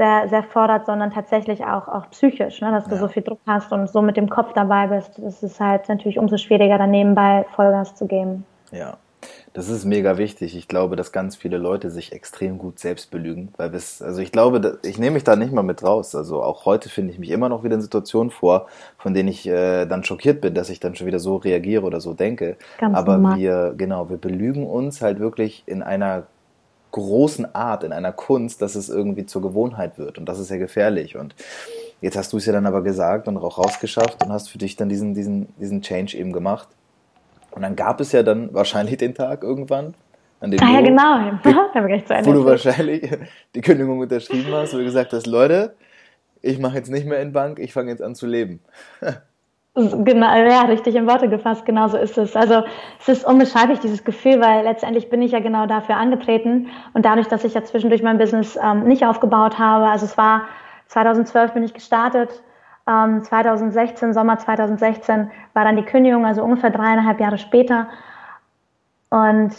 sehr, 0.00 0.28
sehr 0.30 0.42
fordert, 0.42 0.86
sondern 0.86 1.10
tatsächlich 1.10 1.62
auch, 1.62 1.86
auch 1.86 2.08
psychisch, 2.08 2.62
ne? 2.62 2.70
dass 2.70 2.86
du 2.86 2.92
ja. 2.92 2.96
so 2.96 3.08
viel 3.08 3.22
Druck 3.22 3.40
hast 3.46 3.70
und 3.70 3.86
so 3.86 4.00
mit 4.00 4.16
dem 4.16 4.30
Kopf 4.30 4.54
dabei 4.54 4.86
bist. 4.86 5.20
Das 5.22 5.42
ist 5.42 5.60
halt 5.60 5.90
natürlich 5.90 6.18
umso 6.18 6.38
schwieriger, 6.38 6.78
dann 6.78 6.90
nebenbei 6.90 7.44
Vollgas 7.54 7.94
zu 7.96 8.06
geben. 8.06 8.46
Ja. 8.72 8.96
Das 9.52 9.68
ist 9.68 9.84
mega 9.84 10.16
wichtig. 10.16 10.56
Ich 10.56 10.68
glaube, 10.68 10.96
dass 10.96 11.10
ganz 11.10 11.34
viele 11.34 11.58
Leute 11.58 11.90
sich 11.90 12.12
extrem 12.12 12.58
gut 12.58 12.78
selbst 12.78 13.10
belügen, 13.10 13.52
weil 13.56 13.70
bis, 13.70 14.00
also 14.00 14.20
ich 14.20 14.30
glaube, 14.30 14.78
ich 14.84 14.98
nehme 14.98 15.14
mich 15.14 15.24
da 15.24 15.34
nicht 15.34 15.52
mal 15.52 15.62
mit 15.62 15.82
raus. 15.82 16.14
Also 16.14 16.42
auch 16.42 16.66
heute 16.66 16.88
finde 16.88 17.12
ich 17.12 17.18
mich 17.18 17.30
immer 17.30 17.48
noch 17.48 17.64
wieder 17.64 17.74
in 17.74 17.80
Situationen 17.80 18.30
vor, 18.30 18.68
von 18.98 19.12
denen 19.12 19.28
ich 19.28 19.46
äh, 19.46 19.86
dann 19.86 20.04
schockiert 20.04 20.40
bin, 20.40 20.54
dass 20.54 20.70
ich 20.70 20.78
dann 20.78 20.94
schon 20.94 21.06
wieder 21.06 21.18
so 21.18 21.36
reagiere 21.36 21.84
oder 21.84 22.00
so 22.00 22.14
denke. 22.14 22.56
Ganz 22.78 22.96
Aber 22.96 23.14
normal. 23.14 23.38
wir, 23.38 23.74
genau, 23.76 24.08
wir 24.08 24.18
belügen 24.18 24.66
uns 24.66 25.02
halt 25.02 25.18
wirklich 25.18 25.64
in 25.66 25.82
einer 25.82 26.26
großen 26.92 27.54
Art, 27.54 27.84
in 27.84 27.92
einer 27.92 28.12
Kunst, 28.12 28.62
dass 28.62 28.74
es 28.74 28.88
irgendwie 28.88 29.26
zur 29.26 29.42
Gewohnheit 29.42 29.98
wird. 29.98 30.18
Und 30.18 30.26
das 30.26 30.38
ist 30.38 30.50
ja 30.50 30.56
gefährlich. 30.56 31.16
Und 31.16 31.34
jetzt 32.00 32.16
hast 32.16 32.32
du 32.32 32.36
es 32.36 32.46
ja 32.46 32.52
dann 32.52 32.66
aber 32.66 32.82
gesagt 32.82 33.28
und 33.28 33.36
auch 33.36 33.58
rausgeschafft 33.58 34.24
und 34.24 34.32
hast 34.32 34.48
für 34.48 34.58
dich 34.58 34.76
dann 34.76 34.88
diesen, 34.88 35.14
diesen, 35.14 35.48
diesen 35.58 35.82
Change 35.82 36.16
eben 36.16 36.32
gemacht. 36.32 36.68
Und 37.50 37.62
dann 37.62 37.76
gab 37.76 38.00
es 38.00 38.12
ja 38.12 38.22
dann 38.22 38.52
wahrscheinlich 38.54 38.96
den 38.98 39.14
Tag 39.14 39.42
irgendwann, 39.42 39.94
an 40.40 40.50
dem 40.50 40.60
ah, 40.62 40.72
ja, 40.72 40.80
genau. 40.80 41.38
da 41.74 41.86
ich 41.86 42.06
zu 42.06 42.14
wo 42.26 42.32
du 42.32 42.44
wahrscheinlich 42.44 43.10
die 43.54 43.60
Kündigung 43.60 43.98
unterschrieben 43.98 44.52
hast, 44.52 44.72
wo 44.72 44.78
du 44.78 44.84
gesagt 44.84 45.12
hast, 45.12 45.26
Leute, 45.26 45.74
ich 46.42 46.58
mache 46.58 46.76
jetzt 46.76 46.90
nicht 46.90 47.06
mehr 47.06 47.20
in 47.20 47.32
Bank, 47.32 47.58
ich 47.58 47.72
fange 47.72 47.90
jetzt 47.90 48.02
an 48.02 48.14
zu 48.14 48.26
leben. 48.26 48.60
Genau, 49.76 50.26
ja, 50.26 50.62
richtig 50.62 50.96
in 50.96 51.06
Worte 51.06 51.28
gefasst, 51.28 51.64
genau 51.64 51.86
so 51.86 51.96
ist 51.96 52.18
es. 52.18 52.34
Also 52.34 52.64
es 52.98 53.08
ist 53.08 53.24
unbeschreiblich, 53.24 53.78
dieses 53.78 54.02
Gefühl, 54.02 54.40
weil 54.40 54.64
letztendlich 54.64 55.08
bin 55.08 55.22
ich 55.22 55.30
ja 55.30 55.38
genau 55.38 55.66
dafür 55.66 55.96
angetreten 55.96 56.66
und 56.92 57.04
dadurch, 57.04 57.28
dass 57.28 57.44
ich 57.44 57.54
ja 57.54 57.62
zwischendurch 57.62 58.02
mein 58.02 58.18
Business 58.18 58.58
ähm, 58.60 58.88
nicht 58.88 59.06
aufgebaut 59.06 59.60
habe, 59.60 59.86
also 59.86 60.06
es 60.06 60.18
war 60.18 60.48
2012 60.88 61.52
bin 61.52 61.62
ich 61.62 61.72
gestartet, 61.72 62.42
ähm, 62.90 63.22
2016, 63.22 64.12
Sommer 64.12 64.38
2016 64.38 65.30
war 65.54 65.64
dann 65.64 65.76
die 65.76 65.84
Kündigung, 65.84 66.26
also 66.26 66.42
ungefähr 66.42 66.70
dreieinhalb 66.70 67.20
Jahre 67.20 67.38
später. 67.38 67.86
Und 69.10 69.54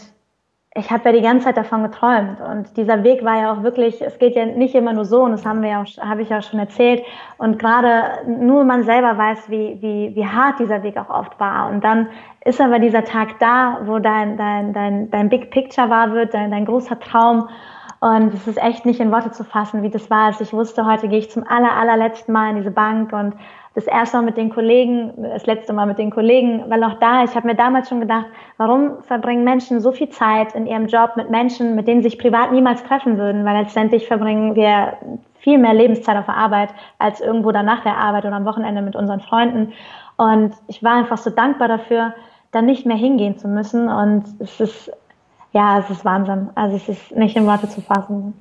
ich 0.73 0.89
habe 0.89 1.09
ja 1.09 1.11
die 1.11 1.21
ganze 1.21 1.45
Zeit 1.45 1.57
davon 1.57 1.83
geträumt. 1.83 2.39
Und 2.39 2.77
dieser 2.77 3.03
Weg 3.03 3.25
war 3.25 3.41
ja 3.41 3.53
auch 3.53 3.63
wirklich, 3.63 4.01
es 4.01 4.17
geht 4.19 4.35
ja 4.35 4.45
nicht 4.45 4.73
immer 4.73 4.93
nur 4.93 5.03
so. 5.03 5.23
Und 5.23 5.31
das 5.31 5.45
haben 5.45 5.61
wir 5.61 5.69
ja 5.69 5.81
auch, 5.81 5.97
habe 6.01 6.21
ich 6.21 6.29
ja 6.29 6.41
schon 6.41 6.59
erzählt. 6.59 7.03
Und 7.37 7.59
gerade 7.59 8.25
nur 8.25 8.63
man 8.63 8.83
selber 8.83 9.17
weiß, 9.17 9.49
wie, 9.49 9.81
wie, 9.81 10.15
wie 10.15 10.25
hart 10.25 10.59
dieser 10.59 10.81
Weg 10.83 10.97
auch 10.97 11.09
oft 11.09 11.37
war. 11.41 11.69
Und 11.69 11.83
dann 11.83 12.07
ist 12.45 12.61
aber 12.61 12.79
dieser 12.79 13.03
Tag 13.03 13.37
da, 13.39 13.81
wo 13.83 13.99
dein, 13.99 14.37
dein, 14.37 14.71
dein, 14.73 15.11
dein 15.11 15.29
Big 15.29 15.51
Picture 15.51 15.89
wahr 15.89 16.13
wird, 16.13 16.33
dein, 16.33 16.51
dein 16.51 16.65
großer 16.65 16.99
Traum 16.99 17.49
und 18.01 18.33
es 18.33 18.47
ist 18.47 18.61
echt 18.61 18.85
nicht 18.87 18.99
in 18.99 19.11
Worte 19.11 19.31
zu 19.31 19.43
fassen, 19.43 19.83
wie 19.83 19.91
das 19.91 20.09
war, 20.09 20.25
als 20.25 20.41
ich 20.41 20.51
wusste, 20.53 20.87
heute 20.87 21.07
gehe 21.07 21.19
ich 21.19 21.29
zum 21.29 21.45
aller, 21.47 21.71
allerletzten 21.73 22.33
Mal 22.33 22.49
in 22.49 22.55
diese 22.57 22.71
Bank 22.71 23.13
und 23.13 23.35
das 23.75 23.85
erste 23.85 24.17
Mal 24.17 24.23
mit 24.23 24.37
den 24.37 24.49
Kollegen, 24.49 25.13
das 25.21 25.45
letzte 25.45 25.71
Mal 25.71 25.85
mit 25.85 25.99
den 25.99 26.09
Kollegen, 26.09 26.63
weil 26.67 26.83
auch 26.83 26.95
da, 26.95 27.23
ich 27.23 27.35
habe 27.35 27.47
mir 27.47 27.53
damals 27.53 27.89
schon 27.89 27.99
gedacht, 27.99 28.25
warum 28.57 29.03
verbringen 29.03 29.43
Menschen 29.43 29.79
so 29.79 29.91
viel 29.91 30.09
Zeit 30.09 30.55
in 30.55 30.65
ihrem 30.65 30.87
Job 30.87 31.11
mit 31.15 31.29
Menschen, 31.29 31.75
mit 31.75 31.87
denen 31.87 32.01
sie 32.01 32.09
sich 32.09 32.19
privat 32.19 32.51
niemals 32.51 32.83
treffen 32.83 33.19
würden, 33.19 33.45
weil 33.45 33.61
letztendlich 33.61 34.07
verbringen 34.07 34.55
wir 34.55 34.97
viel 35.37 35.59
mehr 35.59 35.75
Lebenszeit 35.75 36.17
auf 36.17 36.25
der 36.25 36.37
Arbeit 36.37 36.69
als 36.97 37.21
irgendwo 37.21 37.51
dann 37.51 37.67
nach 37.67 37.83
der 37.83 37.97
Arbeit 37.97 38.25
oder 38.25 38.35
am 38.35 38.45
Wochenende 38.45 38.81
mit 38.81 38.95
unseren 38.95 39.21
Freunden. 39.21 39.73
Und 40.17 40.53
ich 40.67 40.83
war 40.83 40.95
einfach 40.95 41.19
so 41.19 41.29
dankbar 41.29 41.67
dafür, 41.67 42.15
dann 42.51 42.65
nicht 42.65 42.85
mehr 42.85 42.97
hingehen 42.97 43.37
zu 43.37 43.47
müssen. 43.47 43.87
Und 43.87 44.25
es 44.39 44.59
ist, 44.59 44.91
ja, 45.53 45.79
es 45.79 45.89
ist 45.89 46.05
Wahnsinn. 46.05 46.49
Also 46.55 46.77
es 46.77 46.89
ist 46.89 47.11
nicht 47.15 47.35
in 47.35 47.45
Worte 47.45 47.69
zu 47.69 47.81
fassen. 47.81 48.33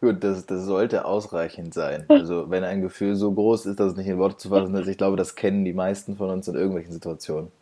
Gut, 0.00 0.24
das, 0.24 0.46
das 0.46 0.64
sollte 0.64 1.04
ausreichend 1.04 1.74
sein. 1.74 2.06
Also 2.08 2.50
wenn 2.50 2.64
ein 2.64 2.82
Gefühl 2.82 3.14
so 3.14 3.30
groß 3.32 3.66
ist, 3.66 3.78
dass 3.78 3.92
es 3.92 3.96
nicht 3.96 4.08
in 4.08 4.18
Worte 4.18 4.36
zu 4.36 4.48
fassen 4.48 4.74
ist, 4.74 4.88
ich 4.88 4.98
glaube, 4.98 5.16
das 5.16 5.36
kennen 5.36 5.64
die 5.64 5.72
meisten 5.72 6.16
von 6.16 6.28
uns 6.30 6.48
in 6.48 6.56
irgendwelchen 6.56 6.92
Situationen. 6.92 7.52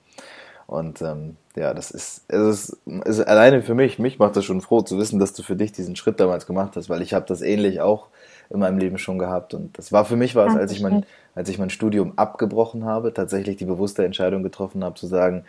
Und 0.67 1.03
ähm, 1.03 1.37
ja, 1.57 1.75
das 1.75 1.91
ist, 1.91 2.25
es 2.29 2.71
ist, 2.71 2.79
ist 3.05 3.21
alleine 3.27 3.61
für 3.61 3.75
mich, 3.75 3.99
mich 3.99 4.19
macht 4.19 4.37
das 4.37 4.45
schon 4.45 4.61
froh 4.61 4.83
zu 4.83 4.97
wissen, 4.99 5.19
dass 5.19 5.35
du 5.35 5.43
für 5.43 5.57
dich 5.57 5.73
diesen 5.73 5.97
Schritt 5.97 6.21
damals 6.21 6.47
gemacht 6.47 6.77
hast, 6.77 6.89
weil 6.89 7.03
ich 7.03 7.13
habe 7.13 7.27
das 7.27 7.43
ähnlich 7.43 7.81
auch 7.81 8.07
in 8.51 8.61
meinem 8.61 8.79
Leben 8.79 8.97
schon 8.97 9.19
gehabt. 9.19 9.53
Und 9.53 9.77
das 9.77 9.91
war 9.93 10.05
für 10.05 10.17
mich 10.17 10.35
was, 10.35 10.57
als 10.57 10.73
ich 10.73 10.81
mein, 10.81 11.05
als 11.35 11.49
ich 11.49 11.59
mein 11.59 11.71
Studium 11.71 12.13
abgebrochen 12.17 12.85
habe, 12.85 13.13
tatsächlich 13.13 13.57
die 13.57 13.65
bewusste 13.65 14.05
Entscheidung 14.05 14.43
getroffen 14.43 14.83
habe, 14.85 14.95
zu 14.95 15.09
sagen, 15.09 15.45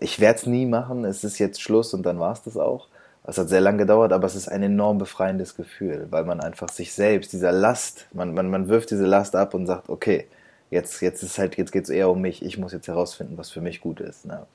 ich 0.00 0.20
werde 0.20 0.38
es 0.38 0.46
nie 0.46 0.66
machen, 0.66 1.04
es 1.04 1.24
ist 1.24 1.38
jetzt 1.38 1.60
Schluss 1.62 1.94
und 1.94 2.04
dann 2.04 2.18
war 2.18 2.32
es 2.32 2.42
das 2.42 2.56
auch. 2.56 2.88
Es 3.24 3.38
hat 3.38 3.48
sehr 3.48 3.60
lange 3.60 3.78
gedauert, 3.78 4.12
aber 4.12 4.26
es 4.26 4.34
ist 4.34 4.48
ein 4.48 4.62
enorm 4.62 4.98
befreiendes 4.98 5.54
Gefühl, 5.54 6.06
weil 6.10 6.24
man 6.24 6.40
einfach 6.40 6.68
sich 6.68 6.92
selbst, 6.92 7.32
dieser 7.32 7.52
Last, 7.52 8.08
man, 8.12 8.34
man, 8.34 8.50
man 8.50 8.68
wirft 8.68 8.90
diese 8.90 9.06
Last 9.06 9.36
ab 9.36 9.52
und 9.54 9.66
sagt, 9.66 9.88
okay, 9.88 10.26
jetzt, 10.70 11.02
jetzt 11.02 11.22
ist 11.22 11.38
halt, 11.38 11.56
jetzt 11.58 11.70
geht 11.70 11.84
es 11.84 11.90
eher 11.90 12.08
um 12.08 12.20
mich. 12.20 12.44
Ich 12.44 12.56
muss 12.56 12.72
jetzt 12.72 12.88
herausfinden, 12.88 13.36
was 13.36 13.50
für 13.50 13.60
mich 13.60 13.80
gut 13.80 14.00
ist. 14.00 14.26
Ne? 14.26 14.46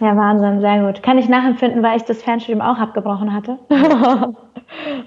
Ja, 0.00 0.16
Wahnsinn, 0.16 0.60
sehr 0.60 0.84
gut. 0.84 1.02
Kann 1.02 1.18
ich 1.18 1.28
nachempfinden, 1.28 1.82
weil 1.82 1.96
ich 1.96 2.02
das 2.02 2.22
Fernstudium 2.22 2.60
auch 2.60 2.78
abgebrochen 2.78 3.32
hatte. 3.32 3.58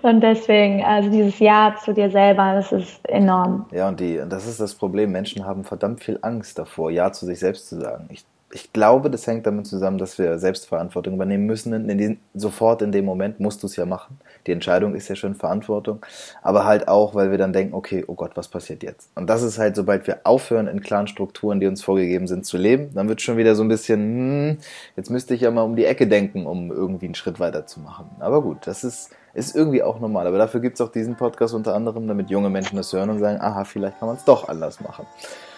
und 0.02 0.22
deswegen, 0.22 0.84
also 0.84 1.10
dieses 1.10 1.40
Ja 1.40 1.76
zu 1.84 1.94
dir 1.94 2.10
selber, 2.10 2.54
das 2.56 2.72
ist 2.72 3.08
enorm. 3.08 3.66
Ja, 3.72 3.88
und 3.88 4.00
die, 4.00 4.22
das 4.28 4.48
ist 4.48 4.60
das 4.60 4.74
Problem. 4.74 5.12
Menschen 5.12 5.46
haben 5.46 5.64
verdammt 5.64 6.04
viel 6.04 6.18
Angst 6.22 6.58
davor, 6.58 6.90
Ja 6.90 7.12
zu 7.12 7.26
sich 7.26 7.40
selbst 7.40 7.70
zu 7.70 7.80
sagen. 7.80 8.08
Ich 8.10 8.26
ich 8.52 8.72
glaube, 8.72 9.10
das 9.10 9.26
hängt 9.26 9.48
damit 9.48 9.66
zusammen, 9.68 9.98
dass 9.98 10.18
wir 10.20 10.38
Selbstverantwortung 10.38 11.16
übernehmen 11.16 11.46
müssen. 11.46 11.74
In 11.90 11.98
den, 11.98 12.20
sofort 12.34 12.82
in 12.82 12.92
dem 12.92 13.04
Moment 13.04 13.40
musst 13.40 13.64
du 13.64 13.68
es 13.68 13.76
ja 13.76 13.86
machen. 13.86 14.20
Die 14.46 14.52
Entscheidung 14.52 14.96
ist 14.96 15.10
ja 15.10 15.16
schon 15.16 15.34
Verantwortung. 15.36 16.06
Aber 16.44 16.66
halt 16.66 16.88
auch, 16.88 17.16
weil 17.16 17.32
wir 17.32 17.38
dann 17.38 17.54
denken, 17.54 17.74
okay, 17.74 18.06
oh 18.08 18.14
Gott, 18.14 18.32
was 18.36 18.48
passiert 18.48 18.84
jetzt? 18.84 19.10
Und 19.16 19.30
das 19.30 19.42
ist 19.42 19.58
halt, 19.58 19.76
sobald 19.76 20.06
wir 20.08 20.20
aufhören, 20.24 20.68
in 20.68 20.82
klaren 20.82 21.08
Strukturen, 21.08 21.60
die 21.60 21.68
uns 21.68 21.84
vorgegeben 21.84 22.28
sind, 22.28 22.46
zu 22.46 22.58
leben, 22.58 22.92
dann 22.94 23.10
wird 23.10 23.22
schon 23.22 23.38
wieder 23.38 23.56
so 23.56 23.64
ein 23.64 23.68
bisschen, 23.68 24.00
hm, 24.00 24.58
jetzt 24.96 25.10
müsste 25.10 25.34
ich 25.34 25.42
ja 25.42 25.52
mal 25.52 25.64
um 25.64 25.76
die 25.76 25.86
Ecke 25.86 26.08
denken, 26.08 26.46
um 26.46 26.72
irgendwie 26.72 27.06
einen 27.06 27.16
Schritt 27.16 27.40
weiter 27.40 27.66
zu 27.66 27.80
machen. 27.80 28.10
Aber 28.20 28.42
gut, 28.42 28.60
das 28.68 28.84
ist, 28.84 29.10
ist 29.34 29.56
irgendwie 29.56 29.82
auch 29.82 30.00
normal. 30.00 30.28
Aber 30.28 30.38
dafür 30.38 30.62
gibt 30.62 30.76
es 30.76 30.82
auch 30.82 30.92
diesen 30.92 31.16
Podcast 31.16 31.56
unter 31.56 31.74
anderem, 31.74 32.08
damit 32.08 32.30
junge 32.30 32.52
Menschen 32.52 32.78
das 32.78 32.94
hören 32.94 33.10
und 33.10 33.20
sagen, 33.20 33.42
aha, 33.42 33.64
vielleicht 33.64 34.00
kann 34.00 34.08
man 34.08 34.18
es 34.18 34.24
doch 34.24 34.48
anders 34.48 34.80
machen. 34.80 35.06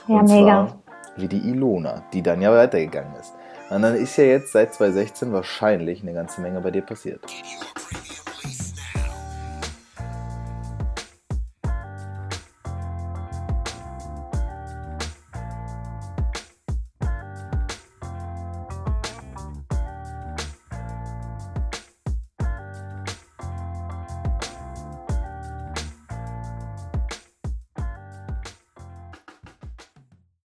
Ja, 0.07 0.19
und 0.19 0.29
mega. 0.29 0.67
Zwar, 0.67 0.86
wie 1.17 1.27
die 1.27 1.49
Ilona, 1.49 2.03
die 2.13 2.21
dann 2.21 2.41
ja 2.41 2.51
weitergegangen 2.51 3.15
ist. 3.19 3.33
Und 3.69 3.81
dann 3.81 3.95
ist 3.95 4.17
ja 4.17 4.23
jetzt 4.23 4.51
seit 4.53 4.73
2016 4.73 5.33
wahrscheinlich 5.33 6.01
eine 6.01 6.13
ganze 6.13 6.41
Menge 6.41 6.61
bei 6.61 6.71
dir 6.71 6.83
passiert. 6.83 7.21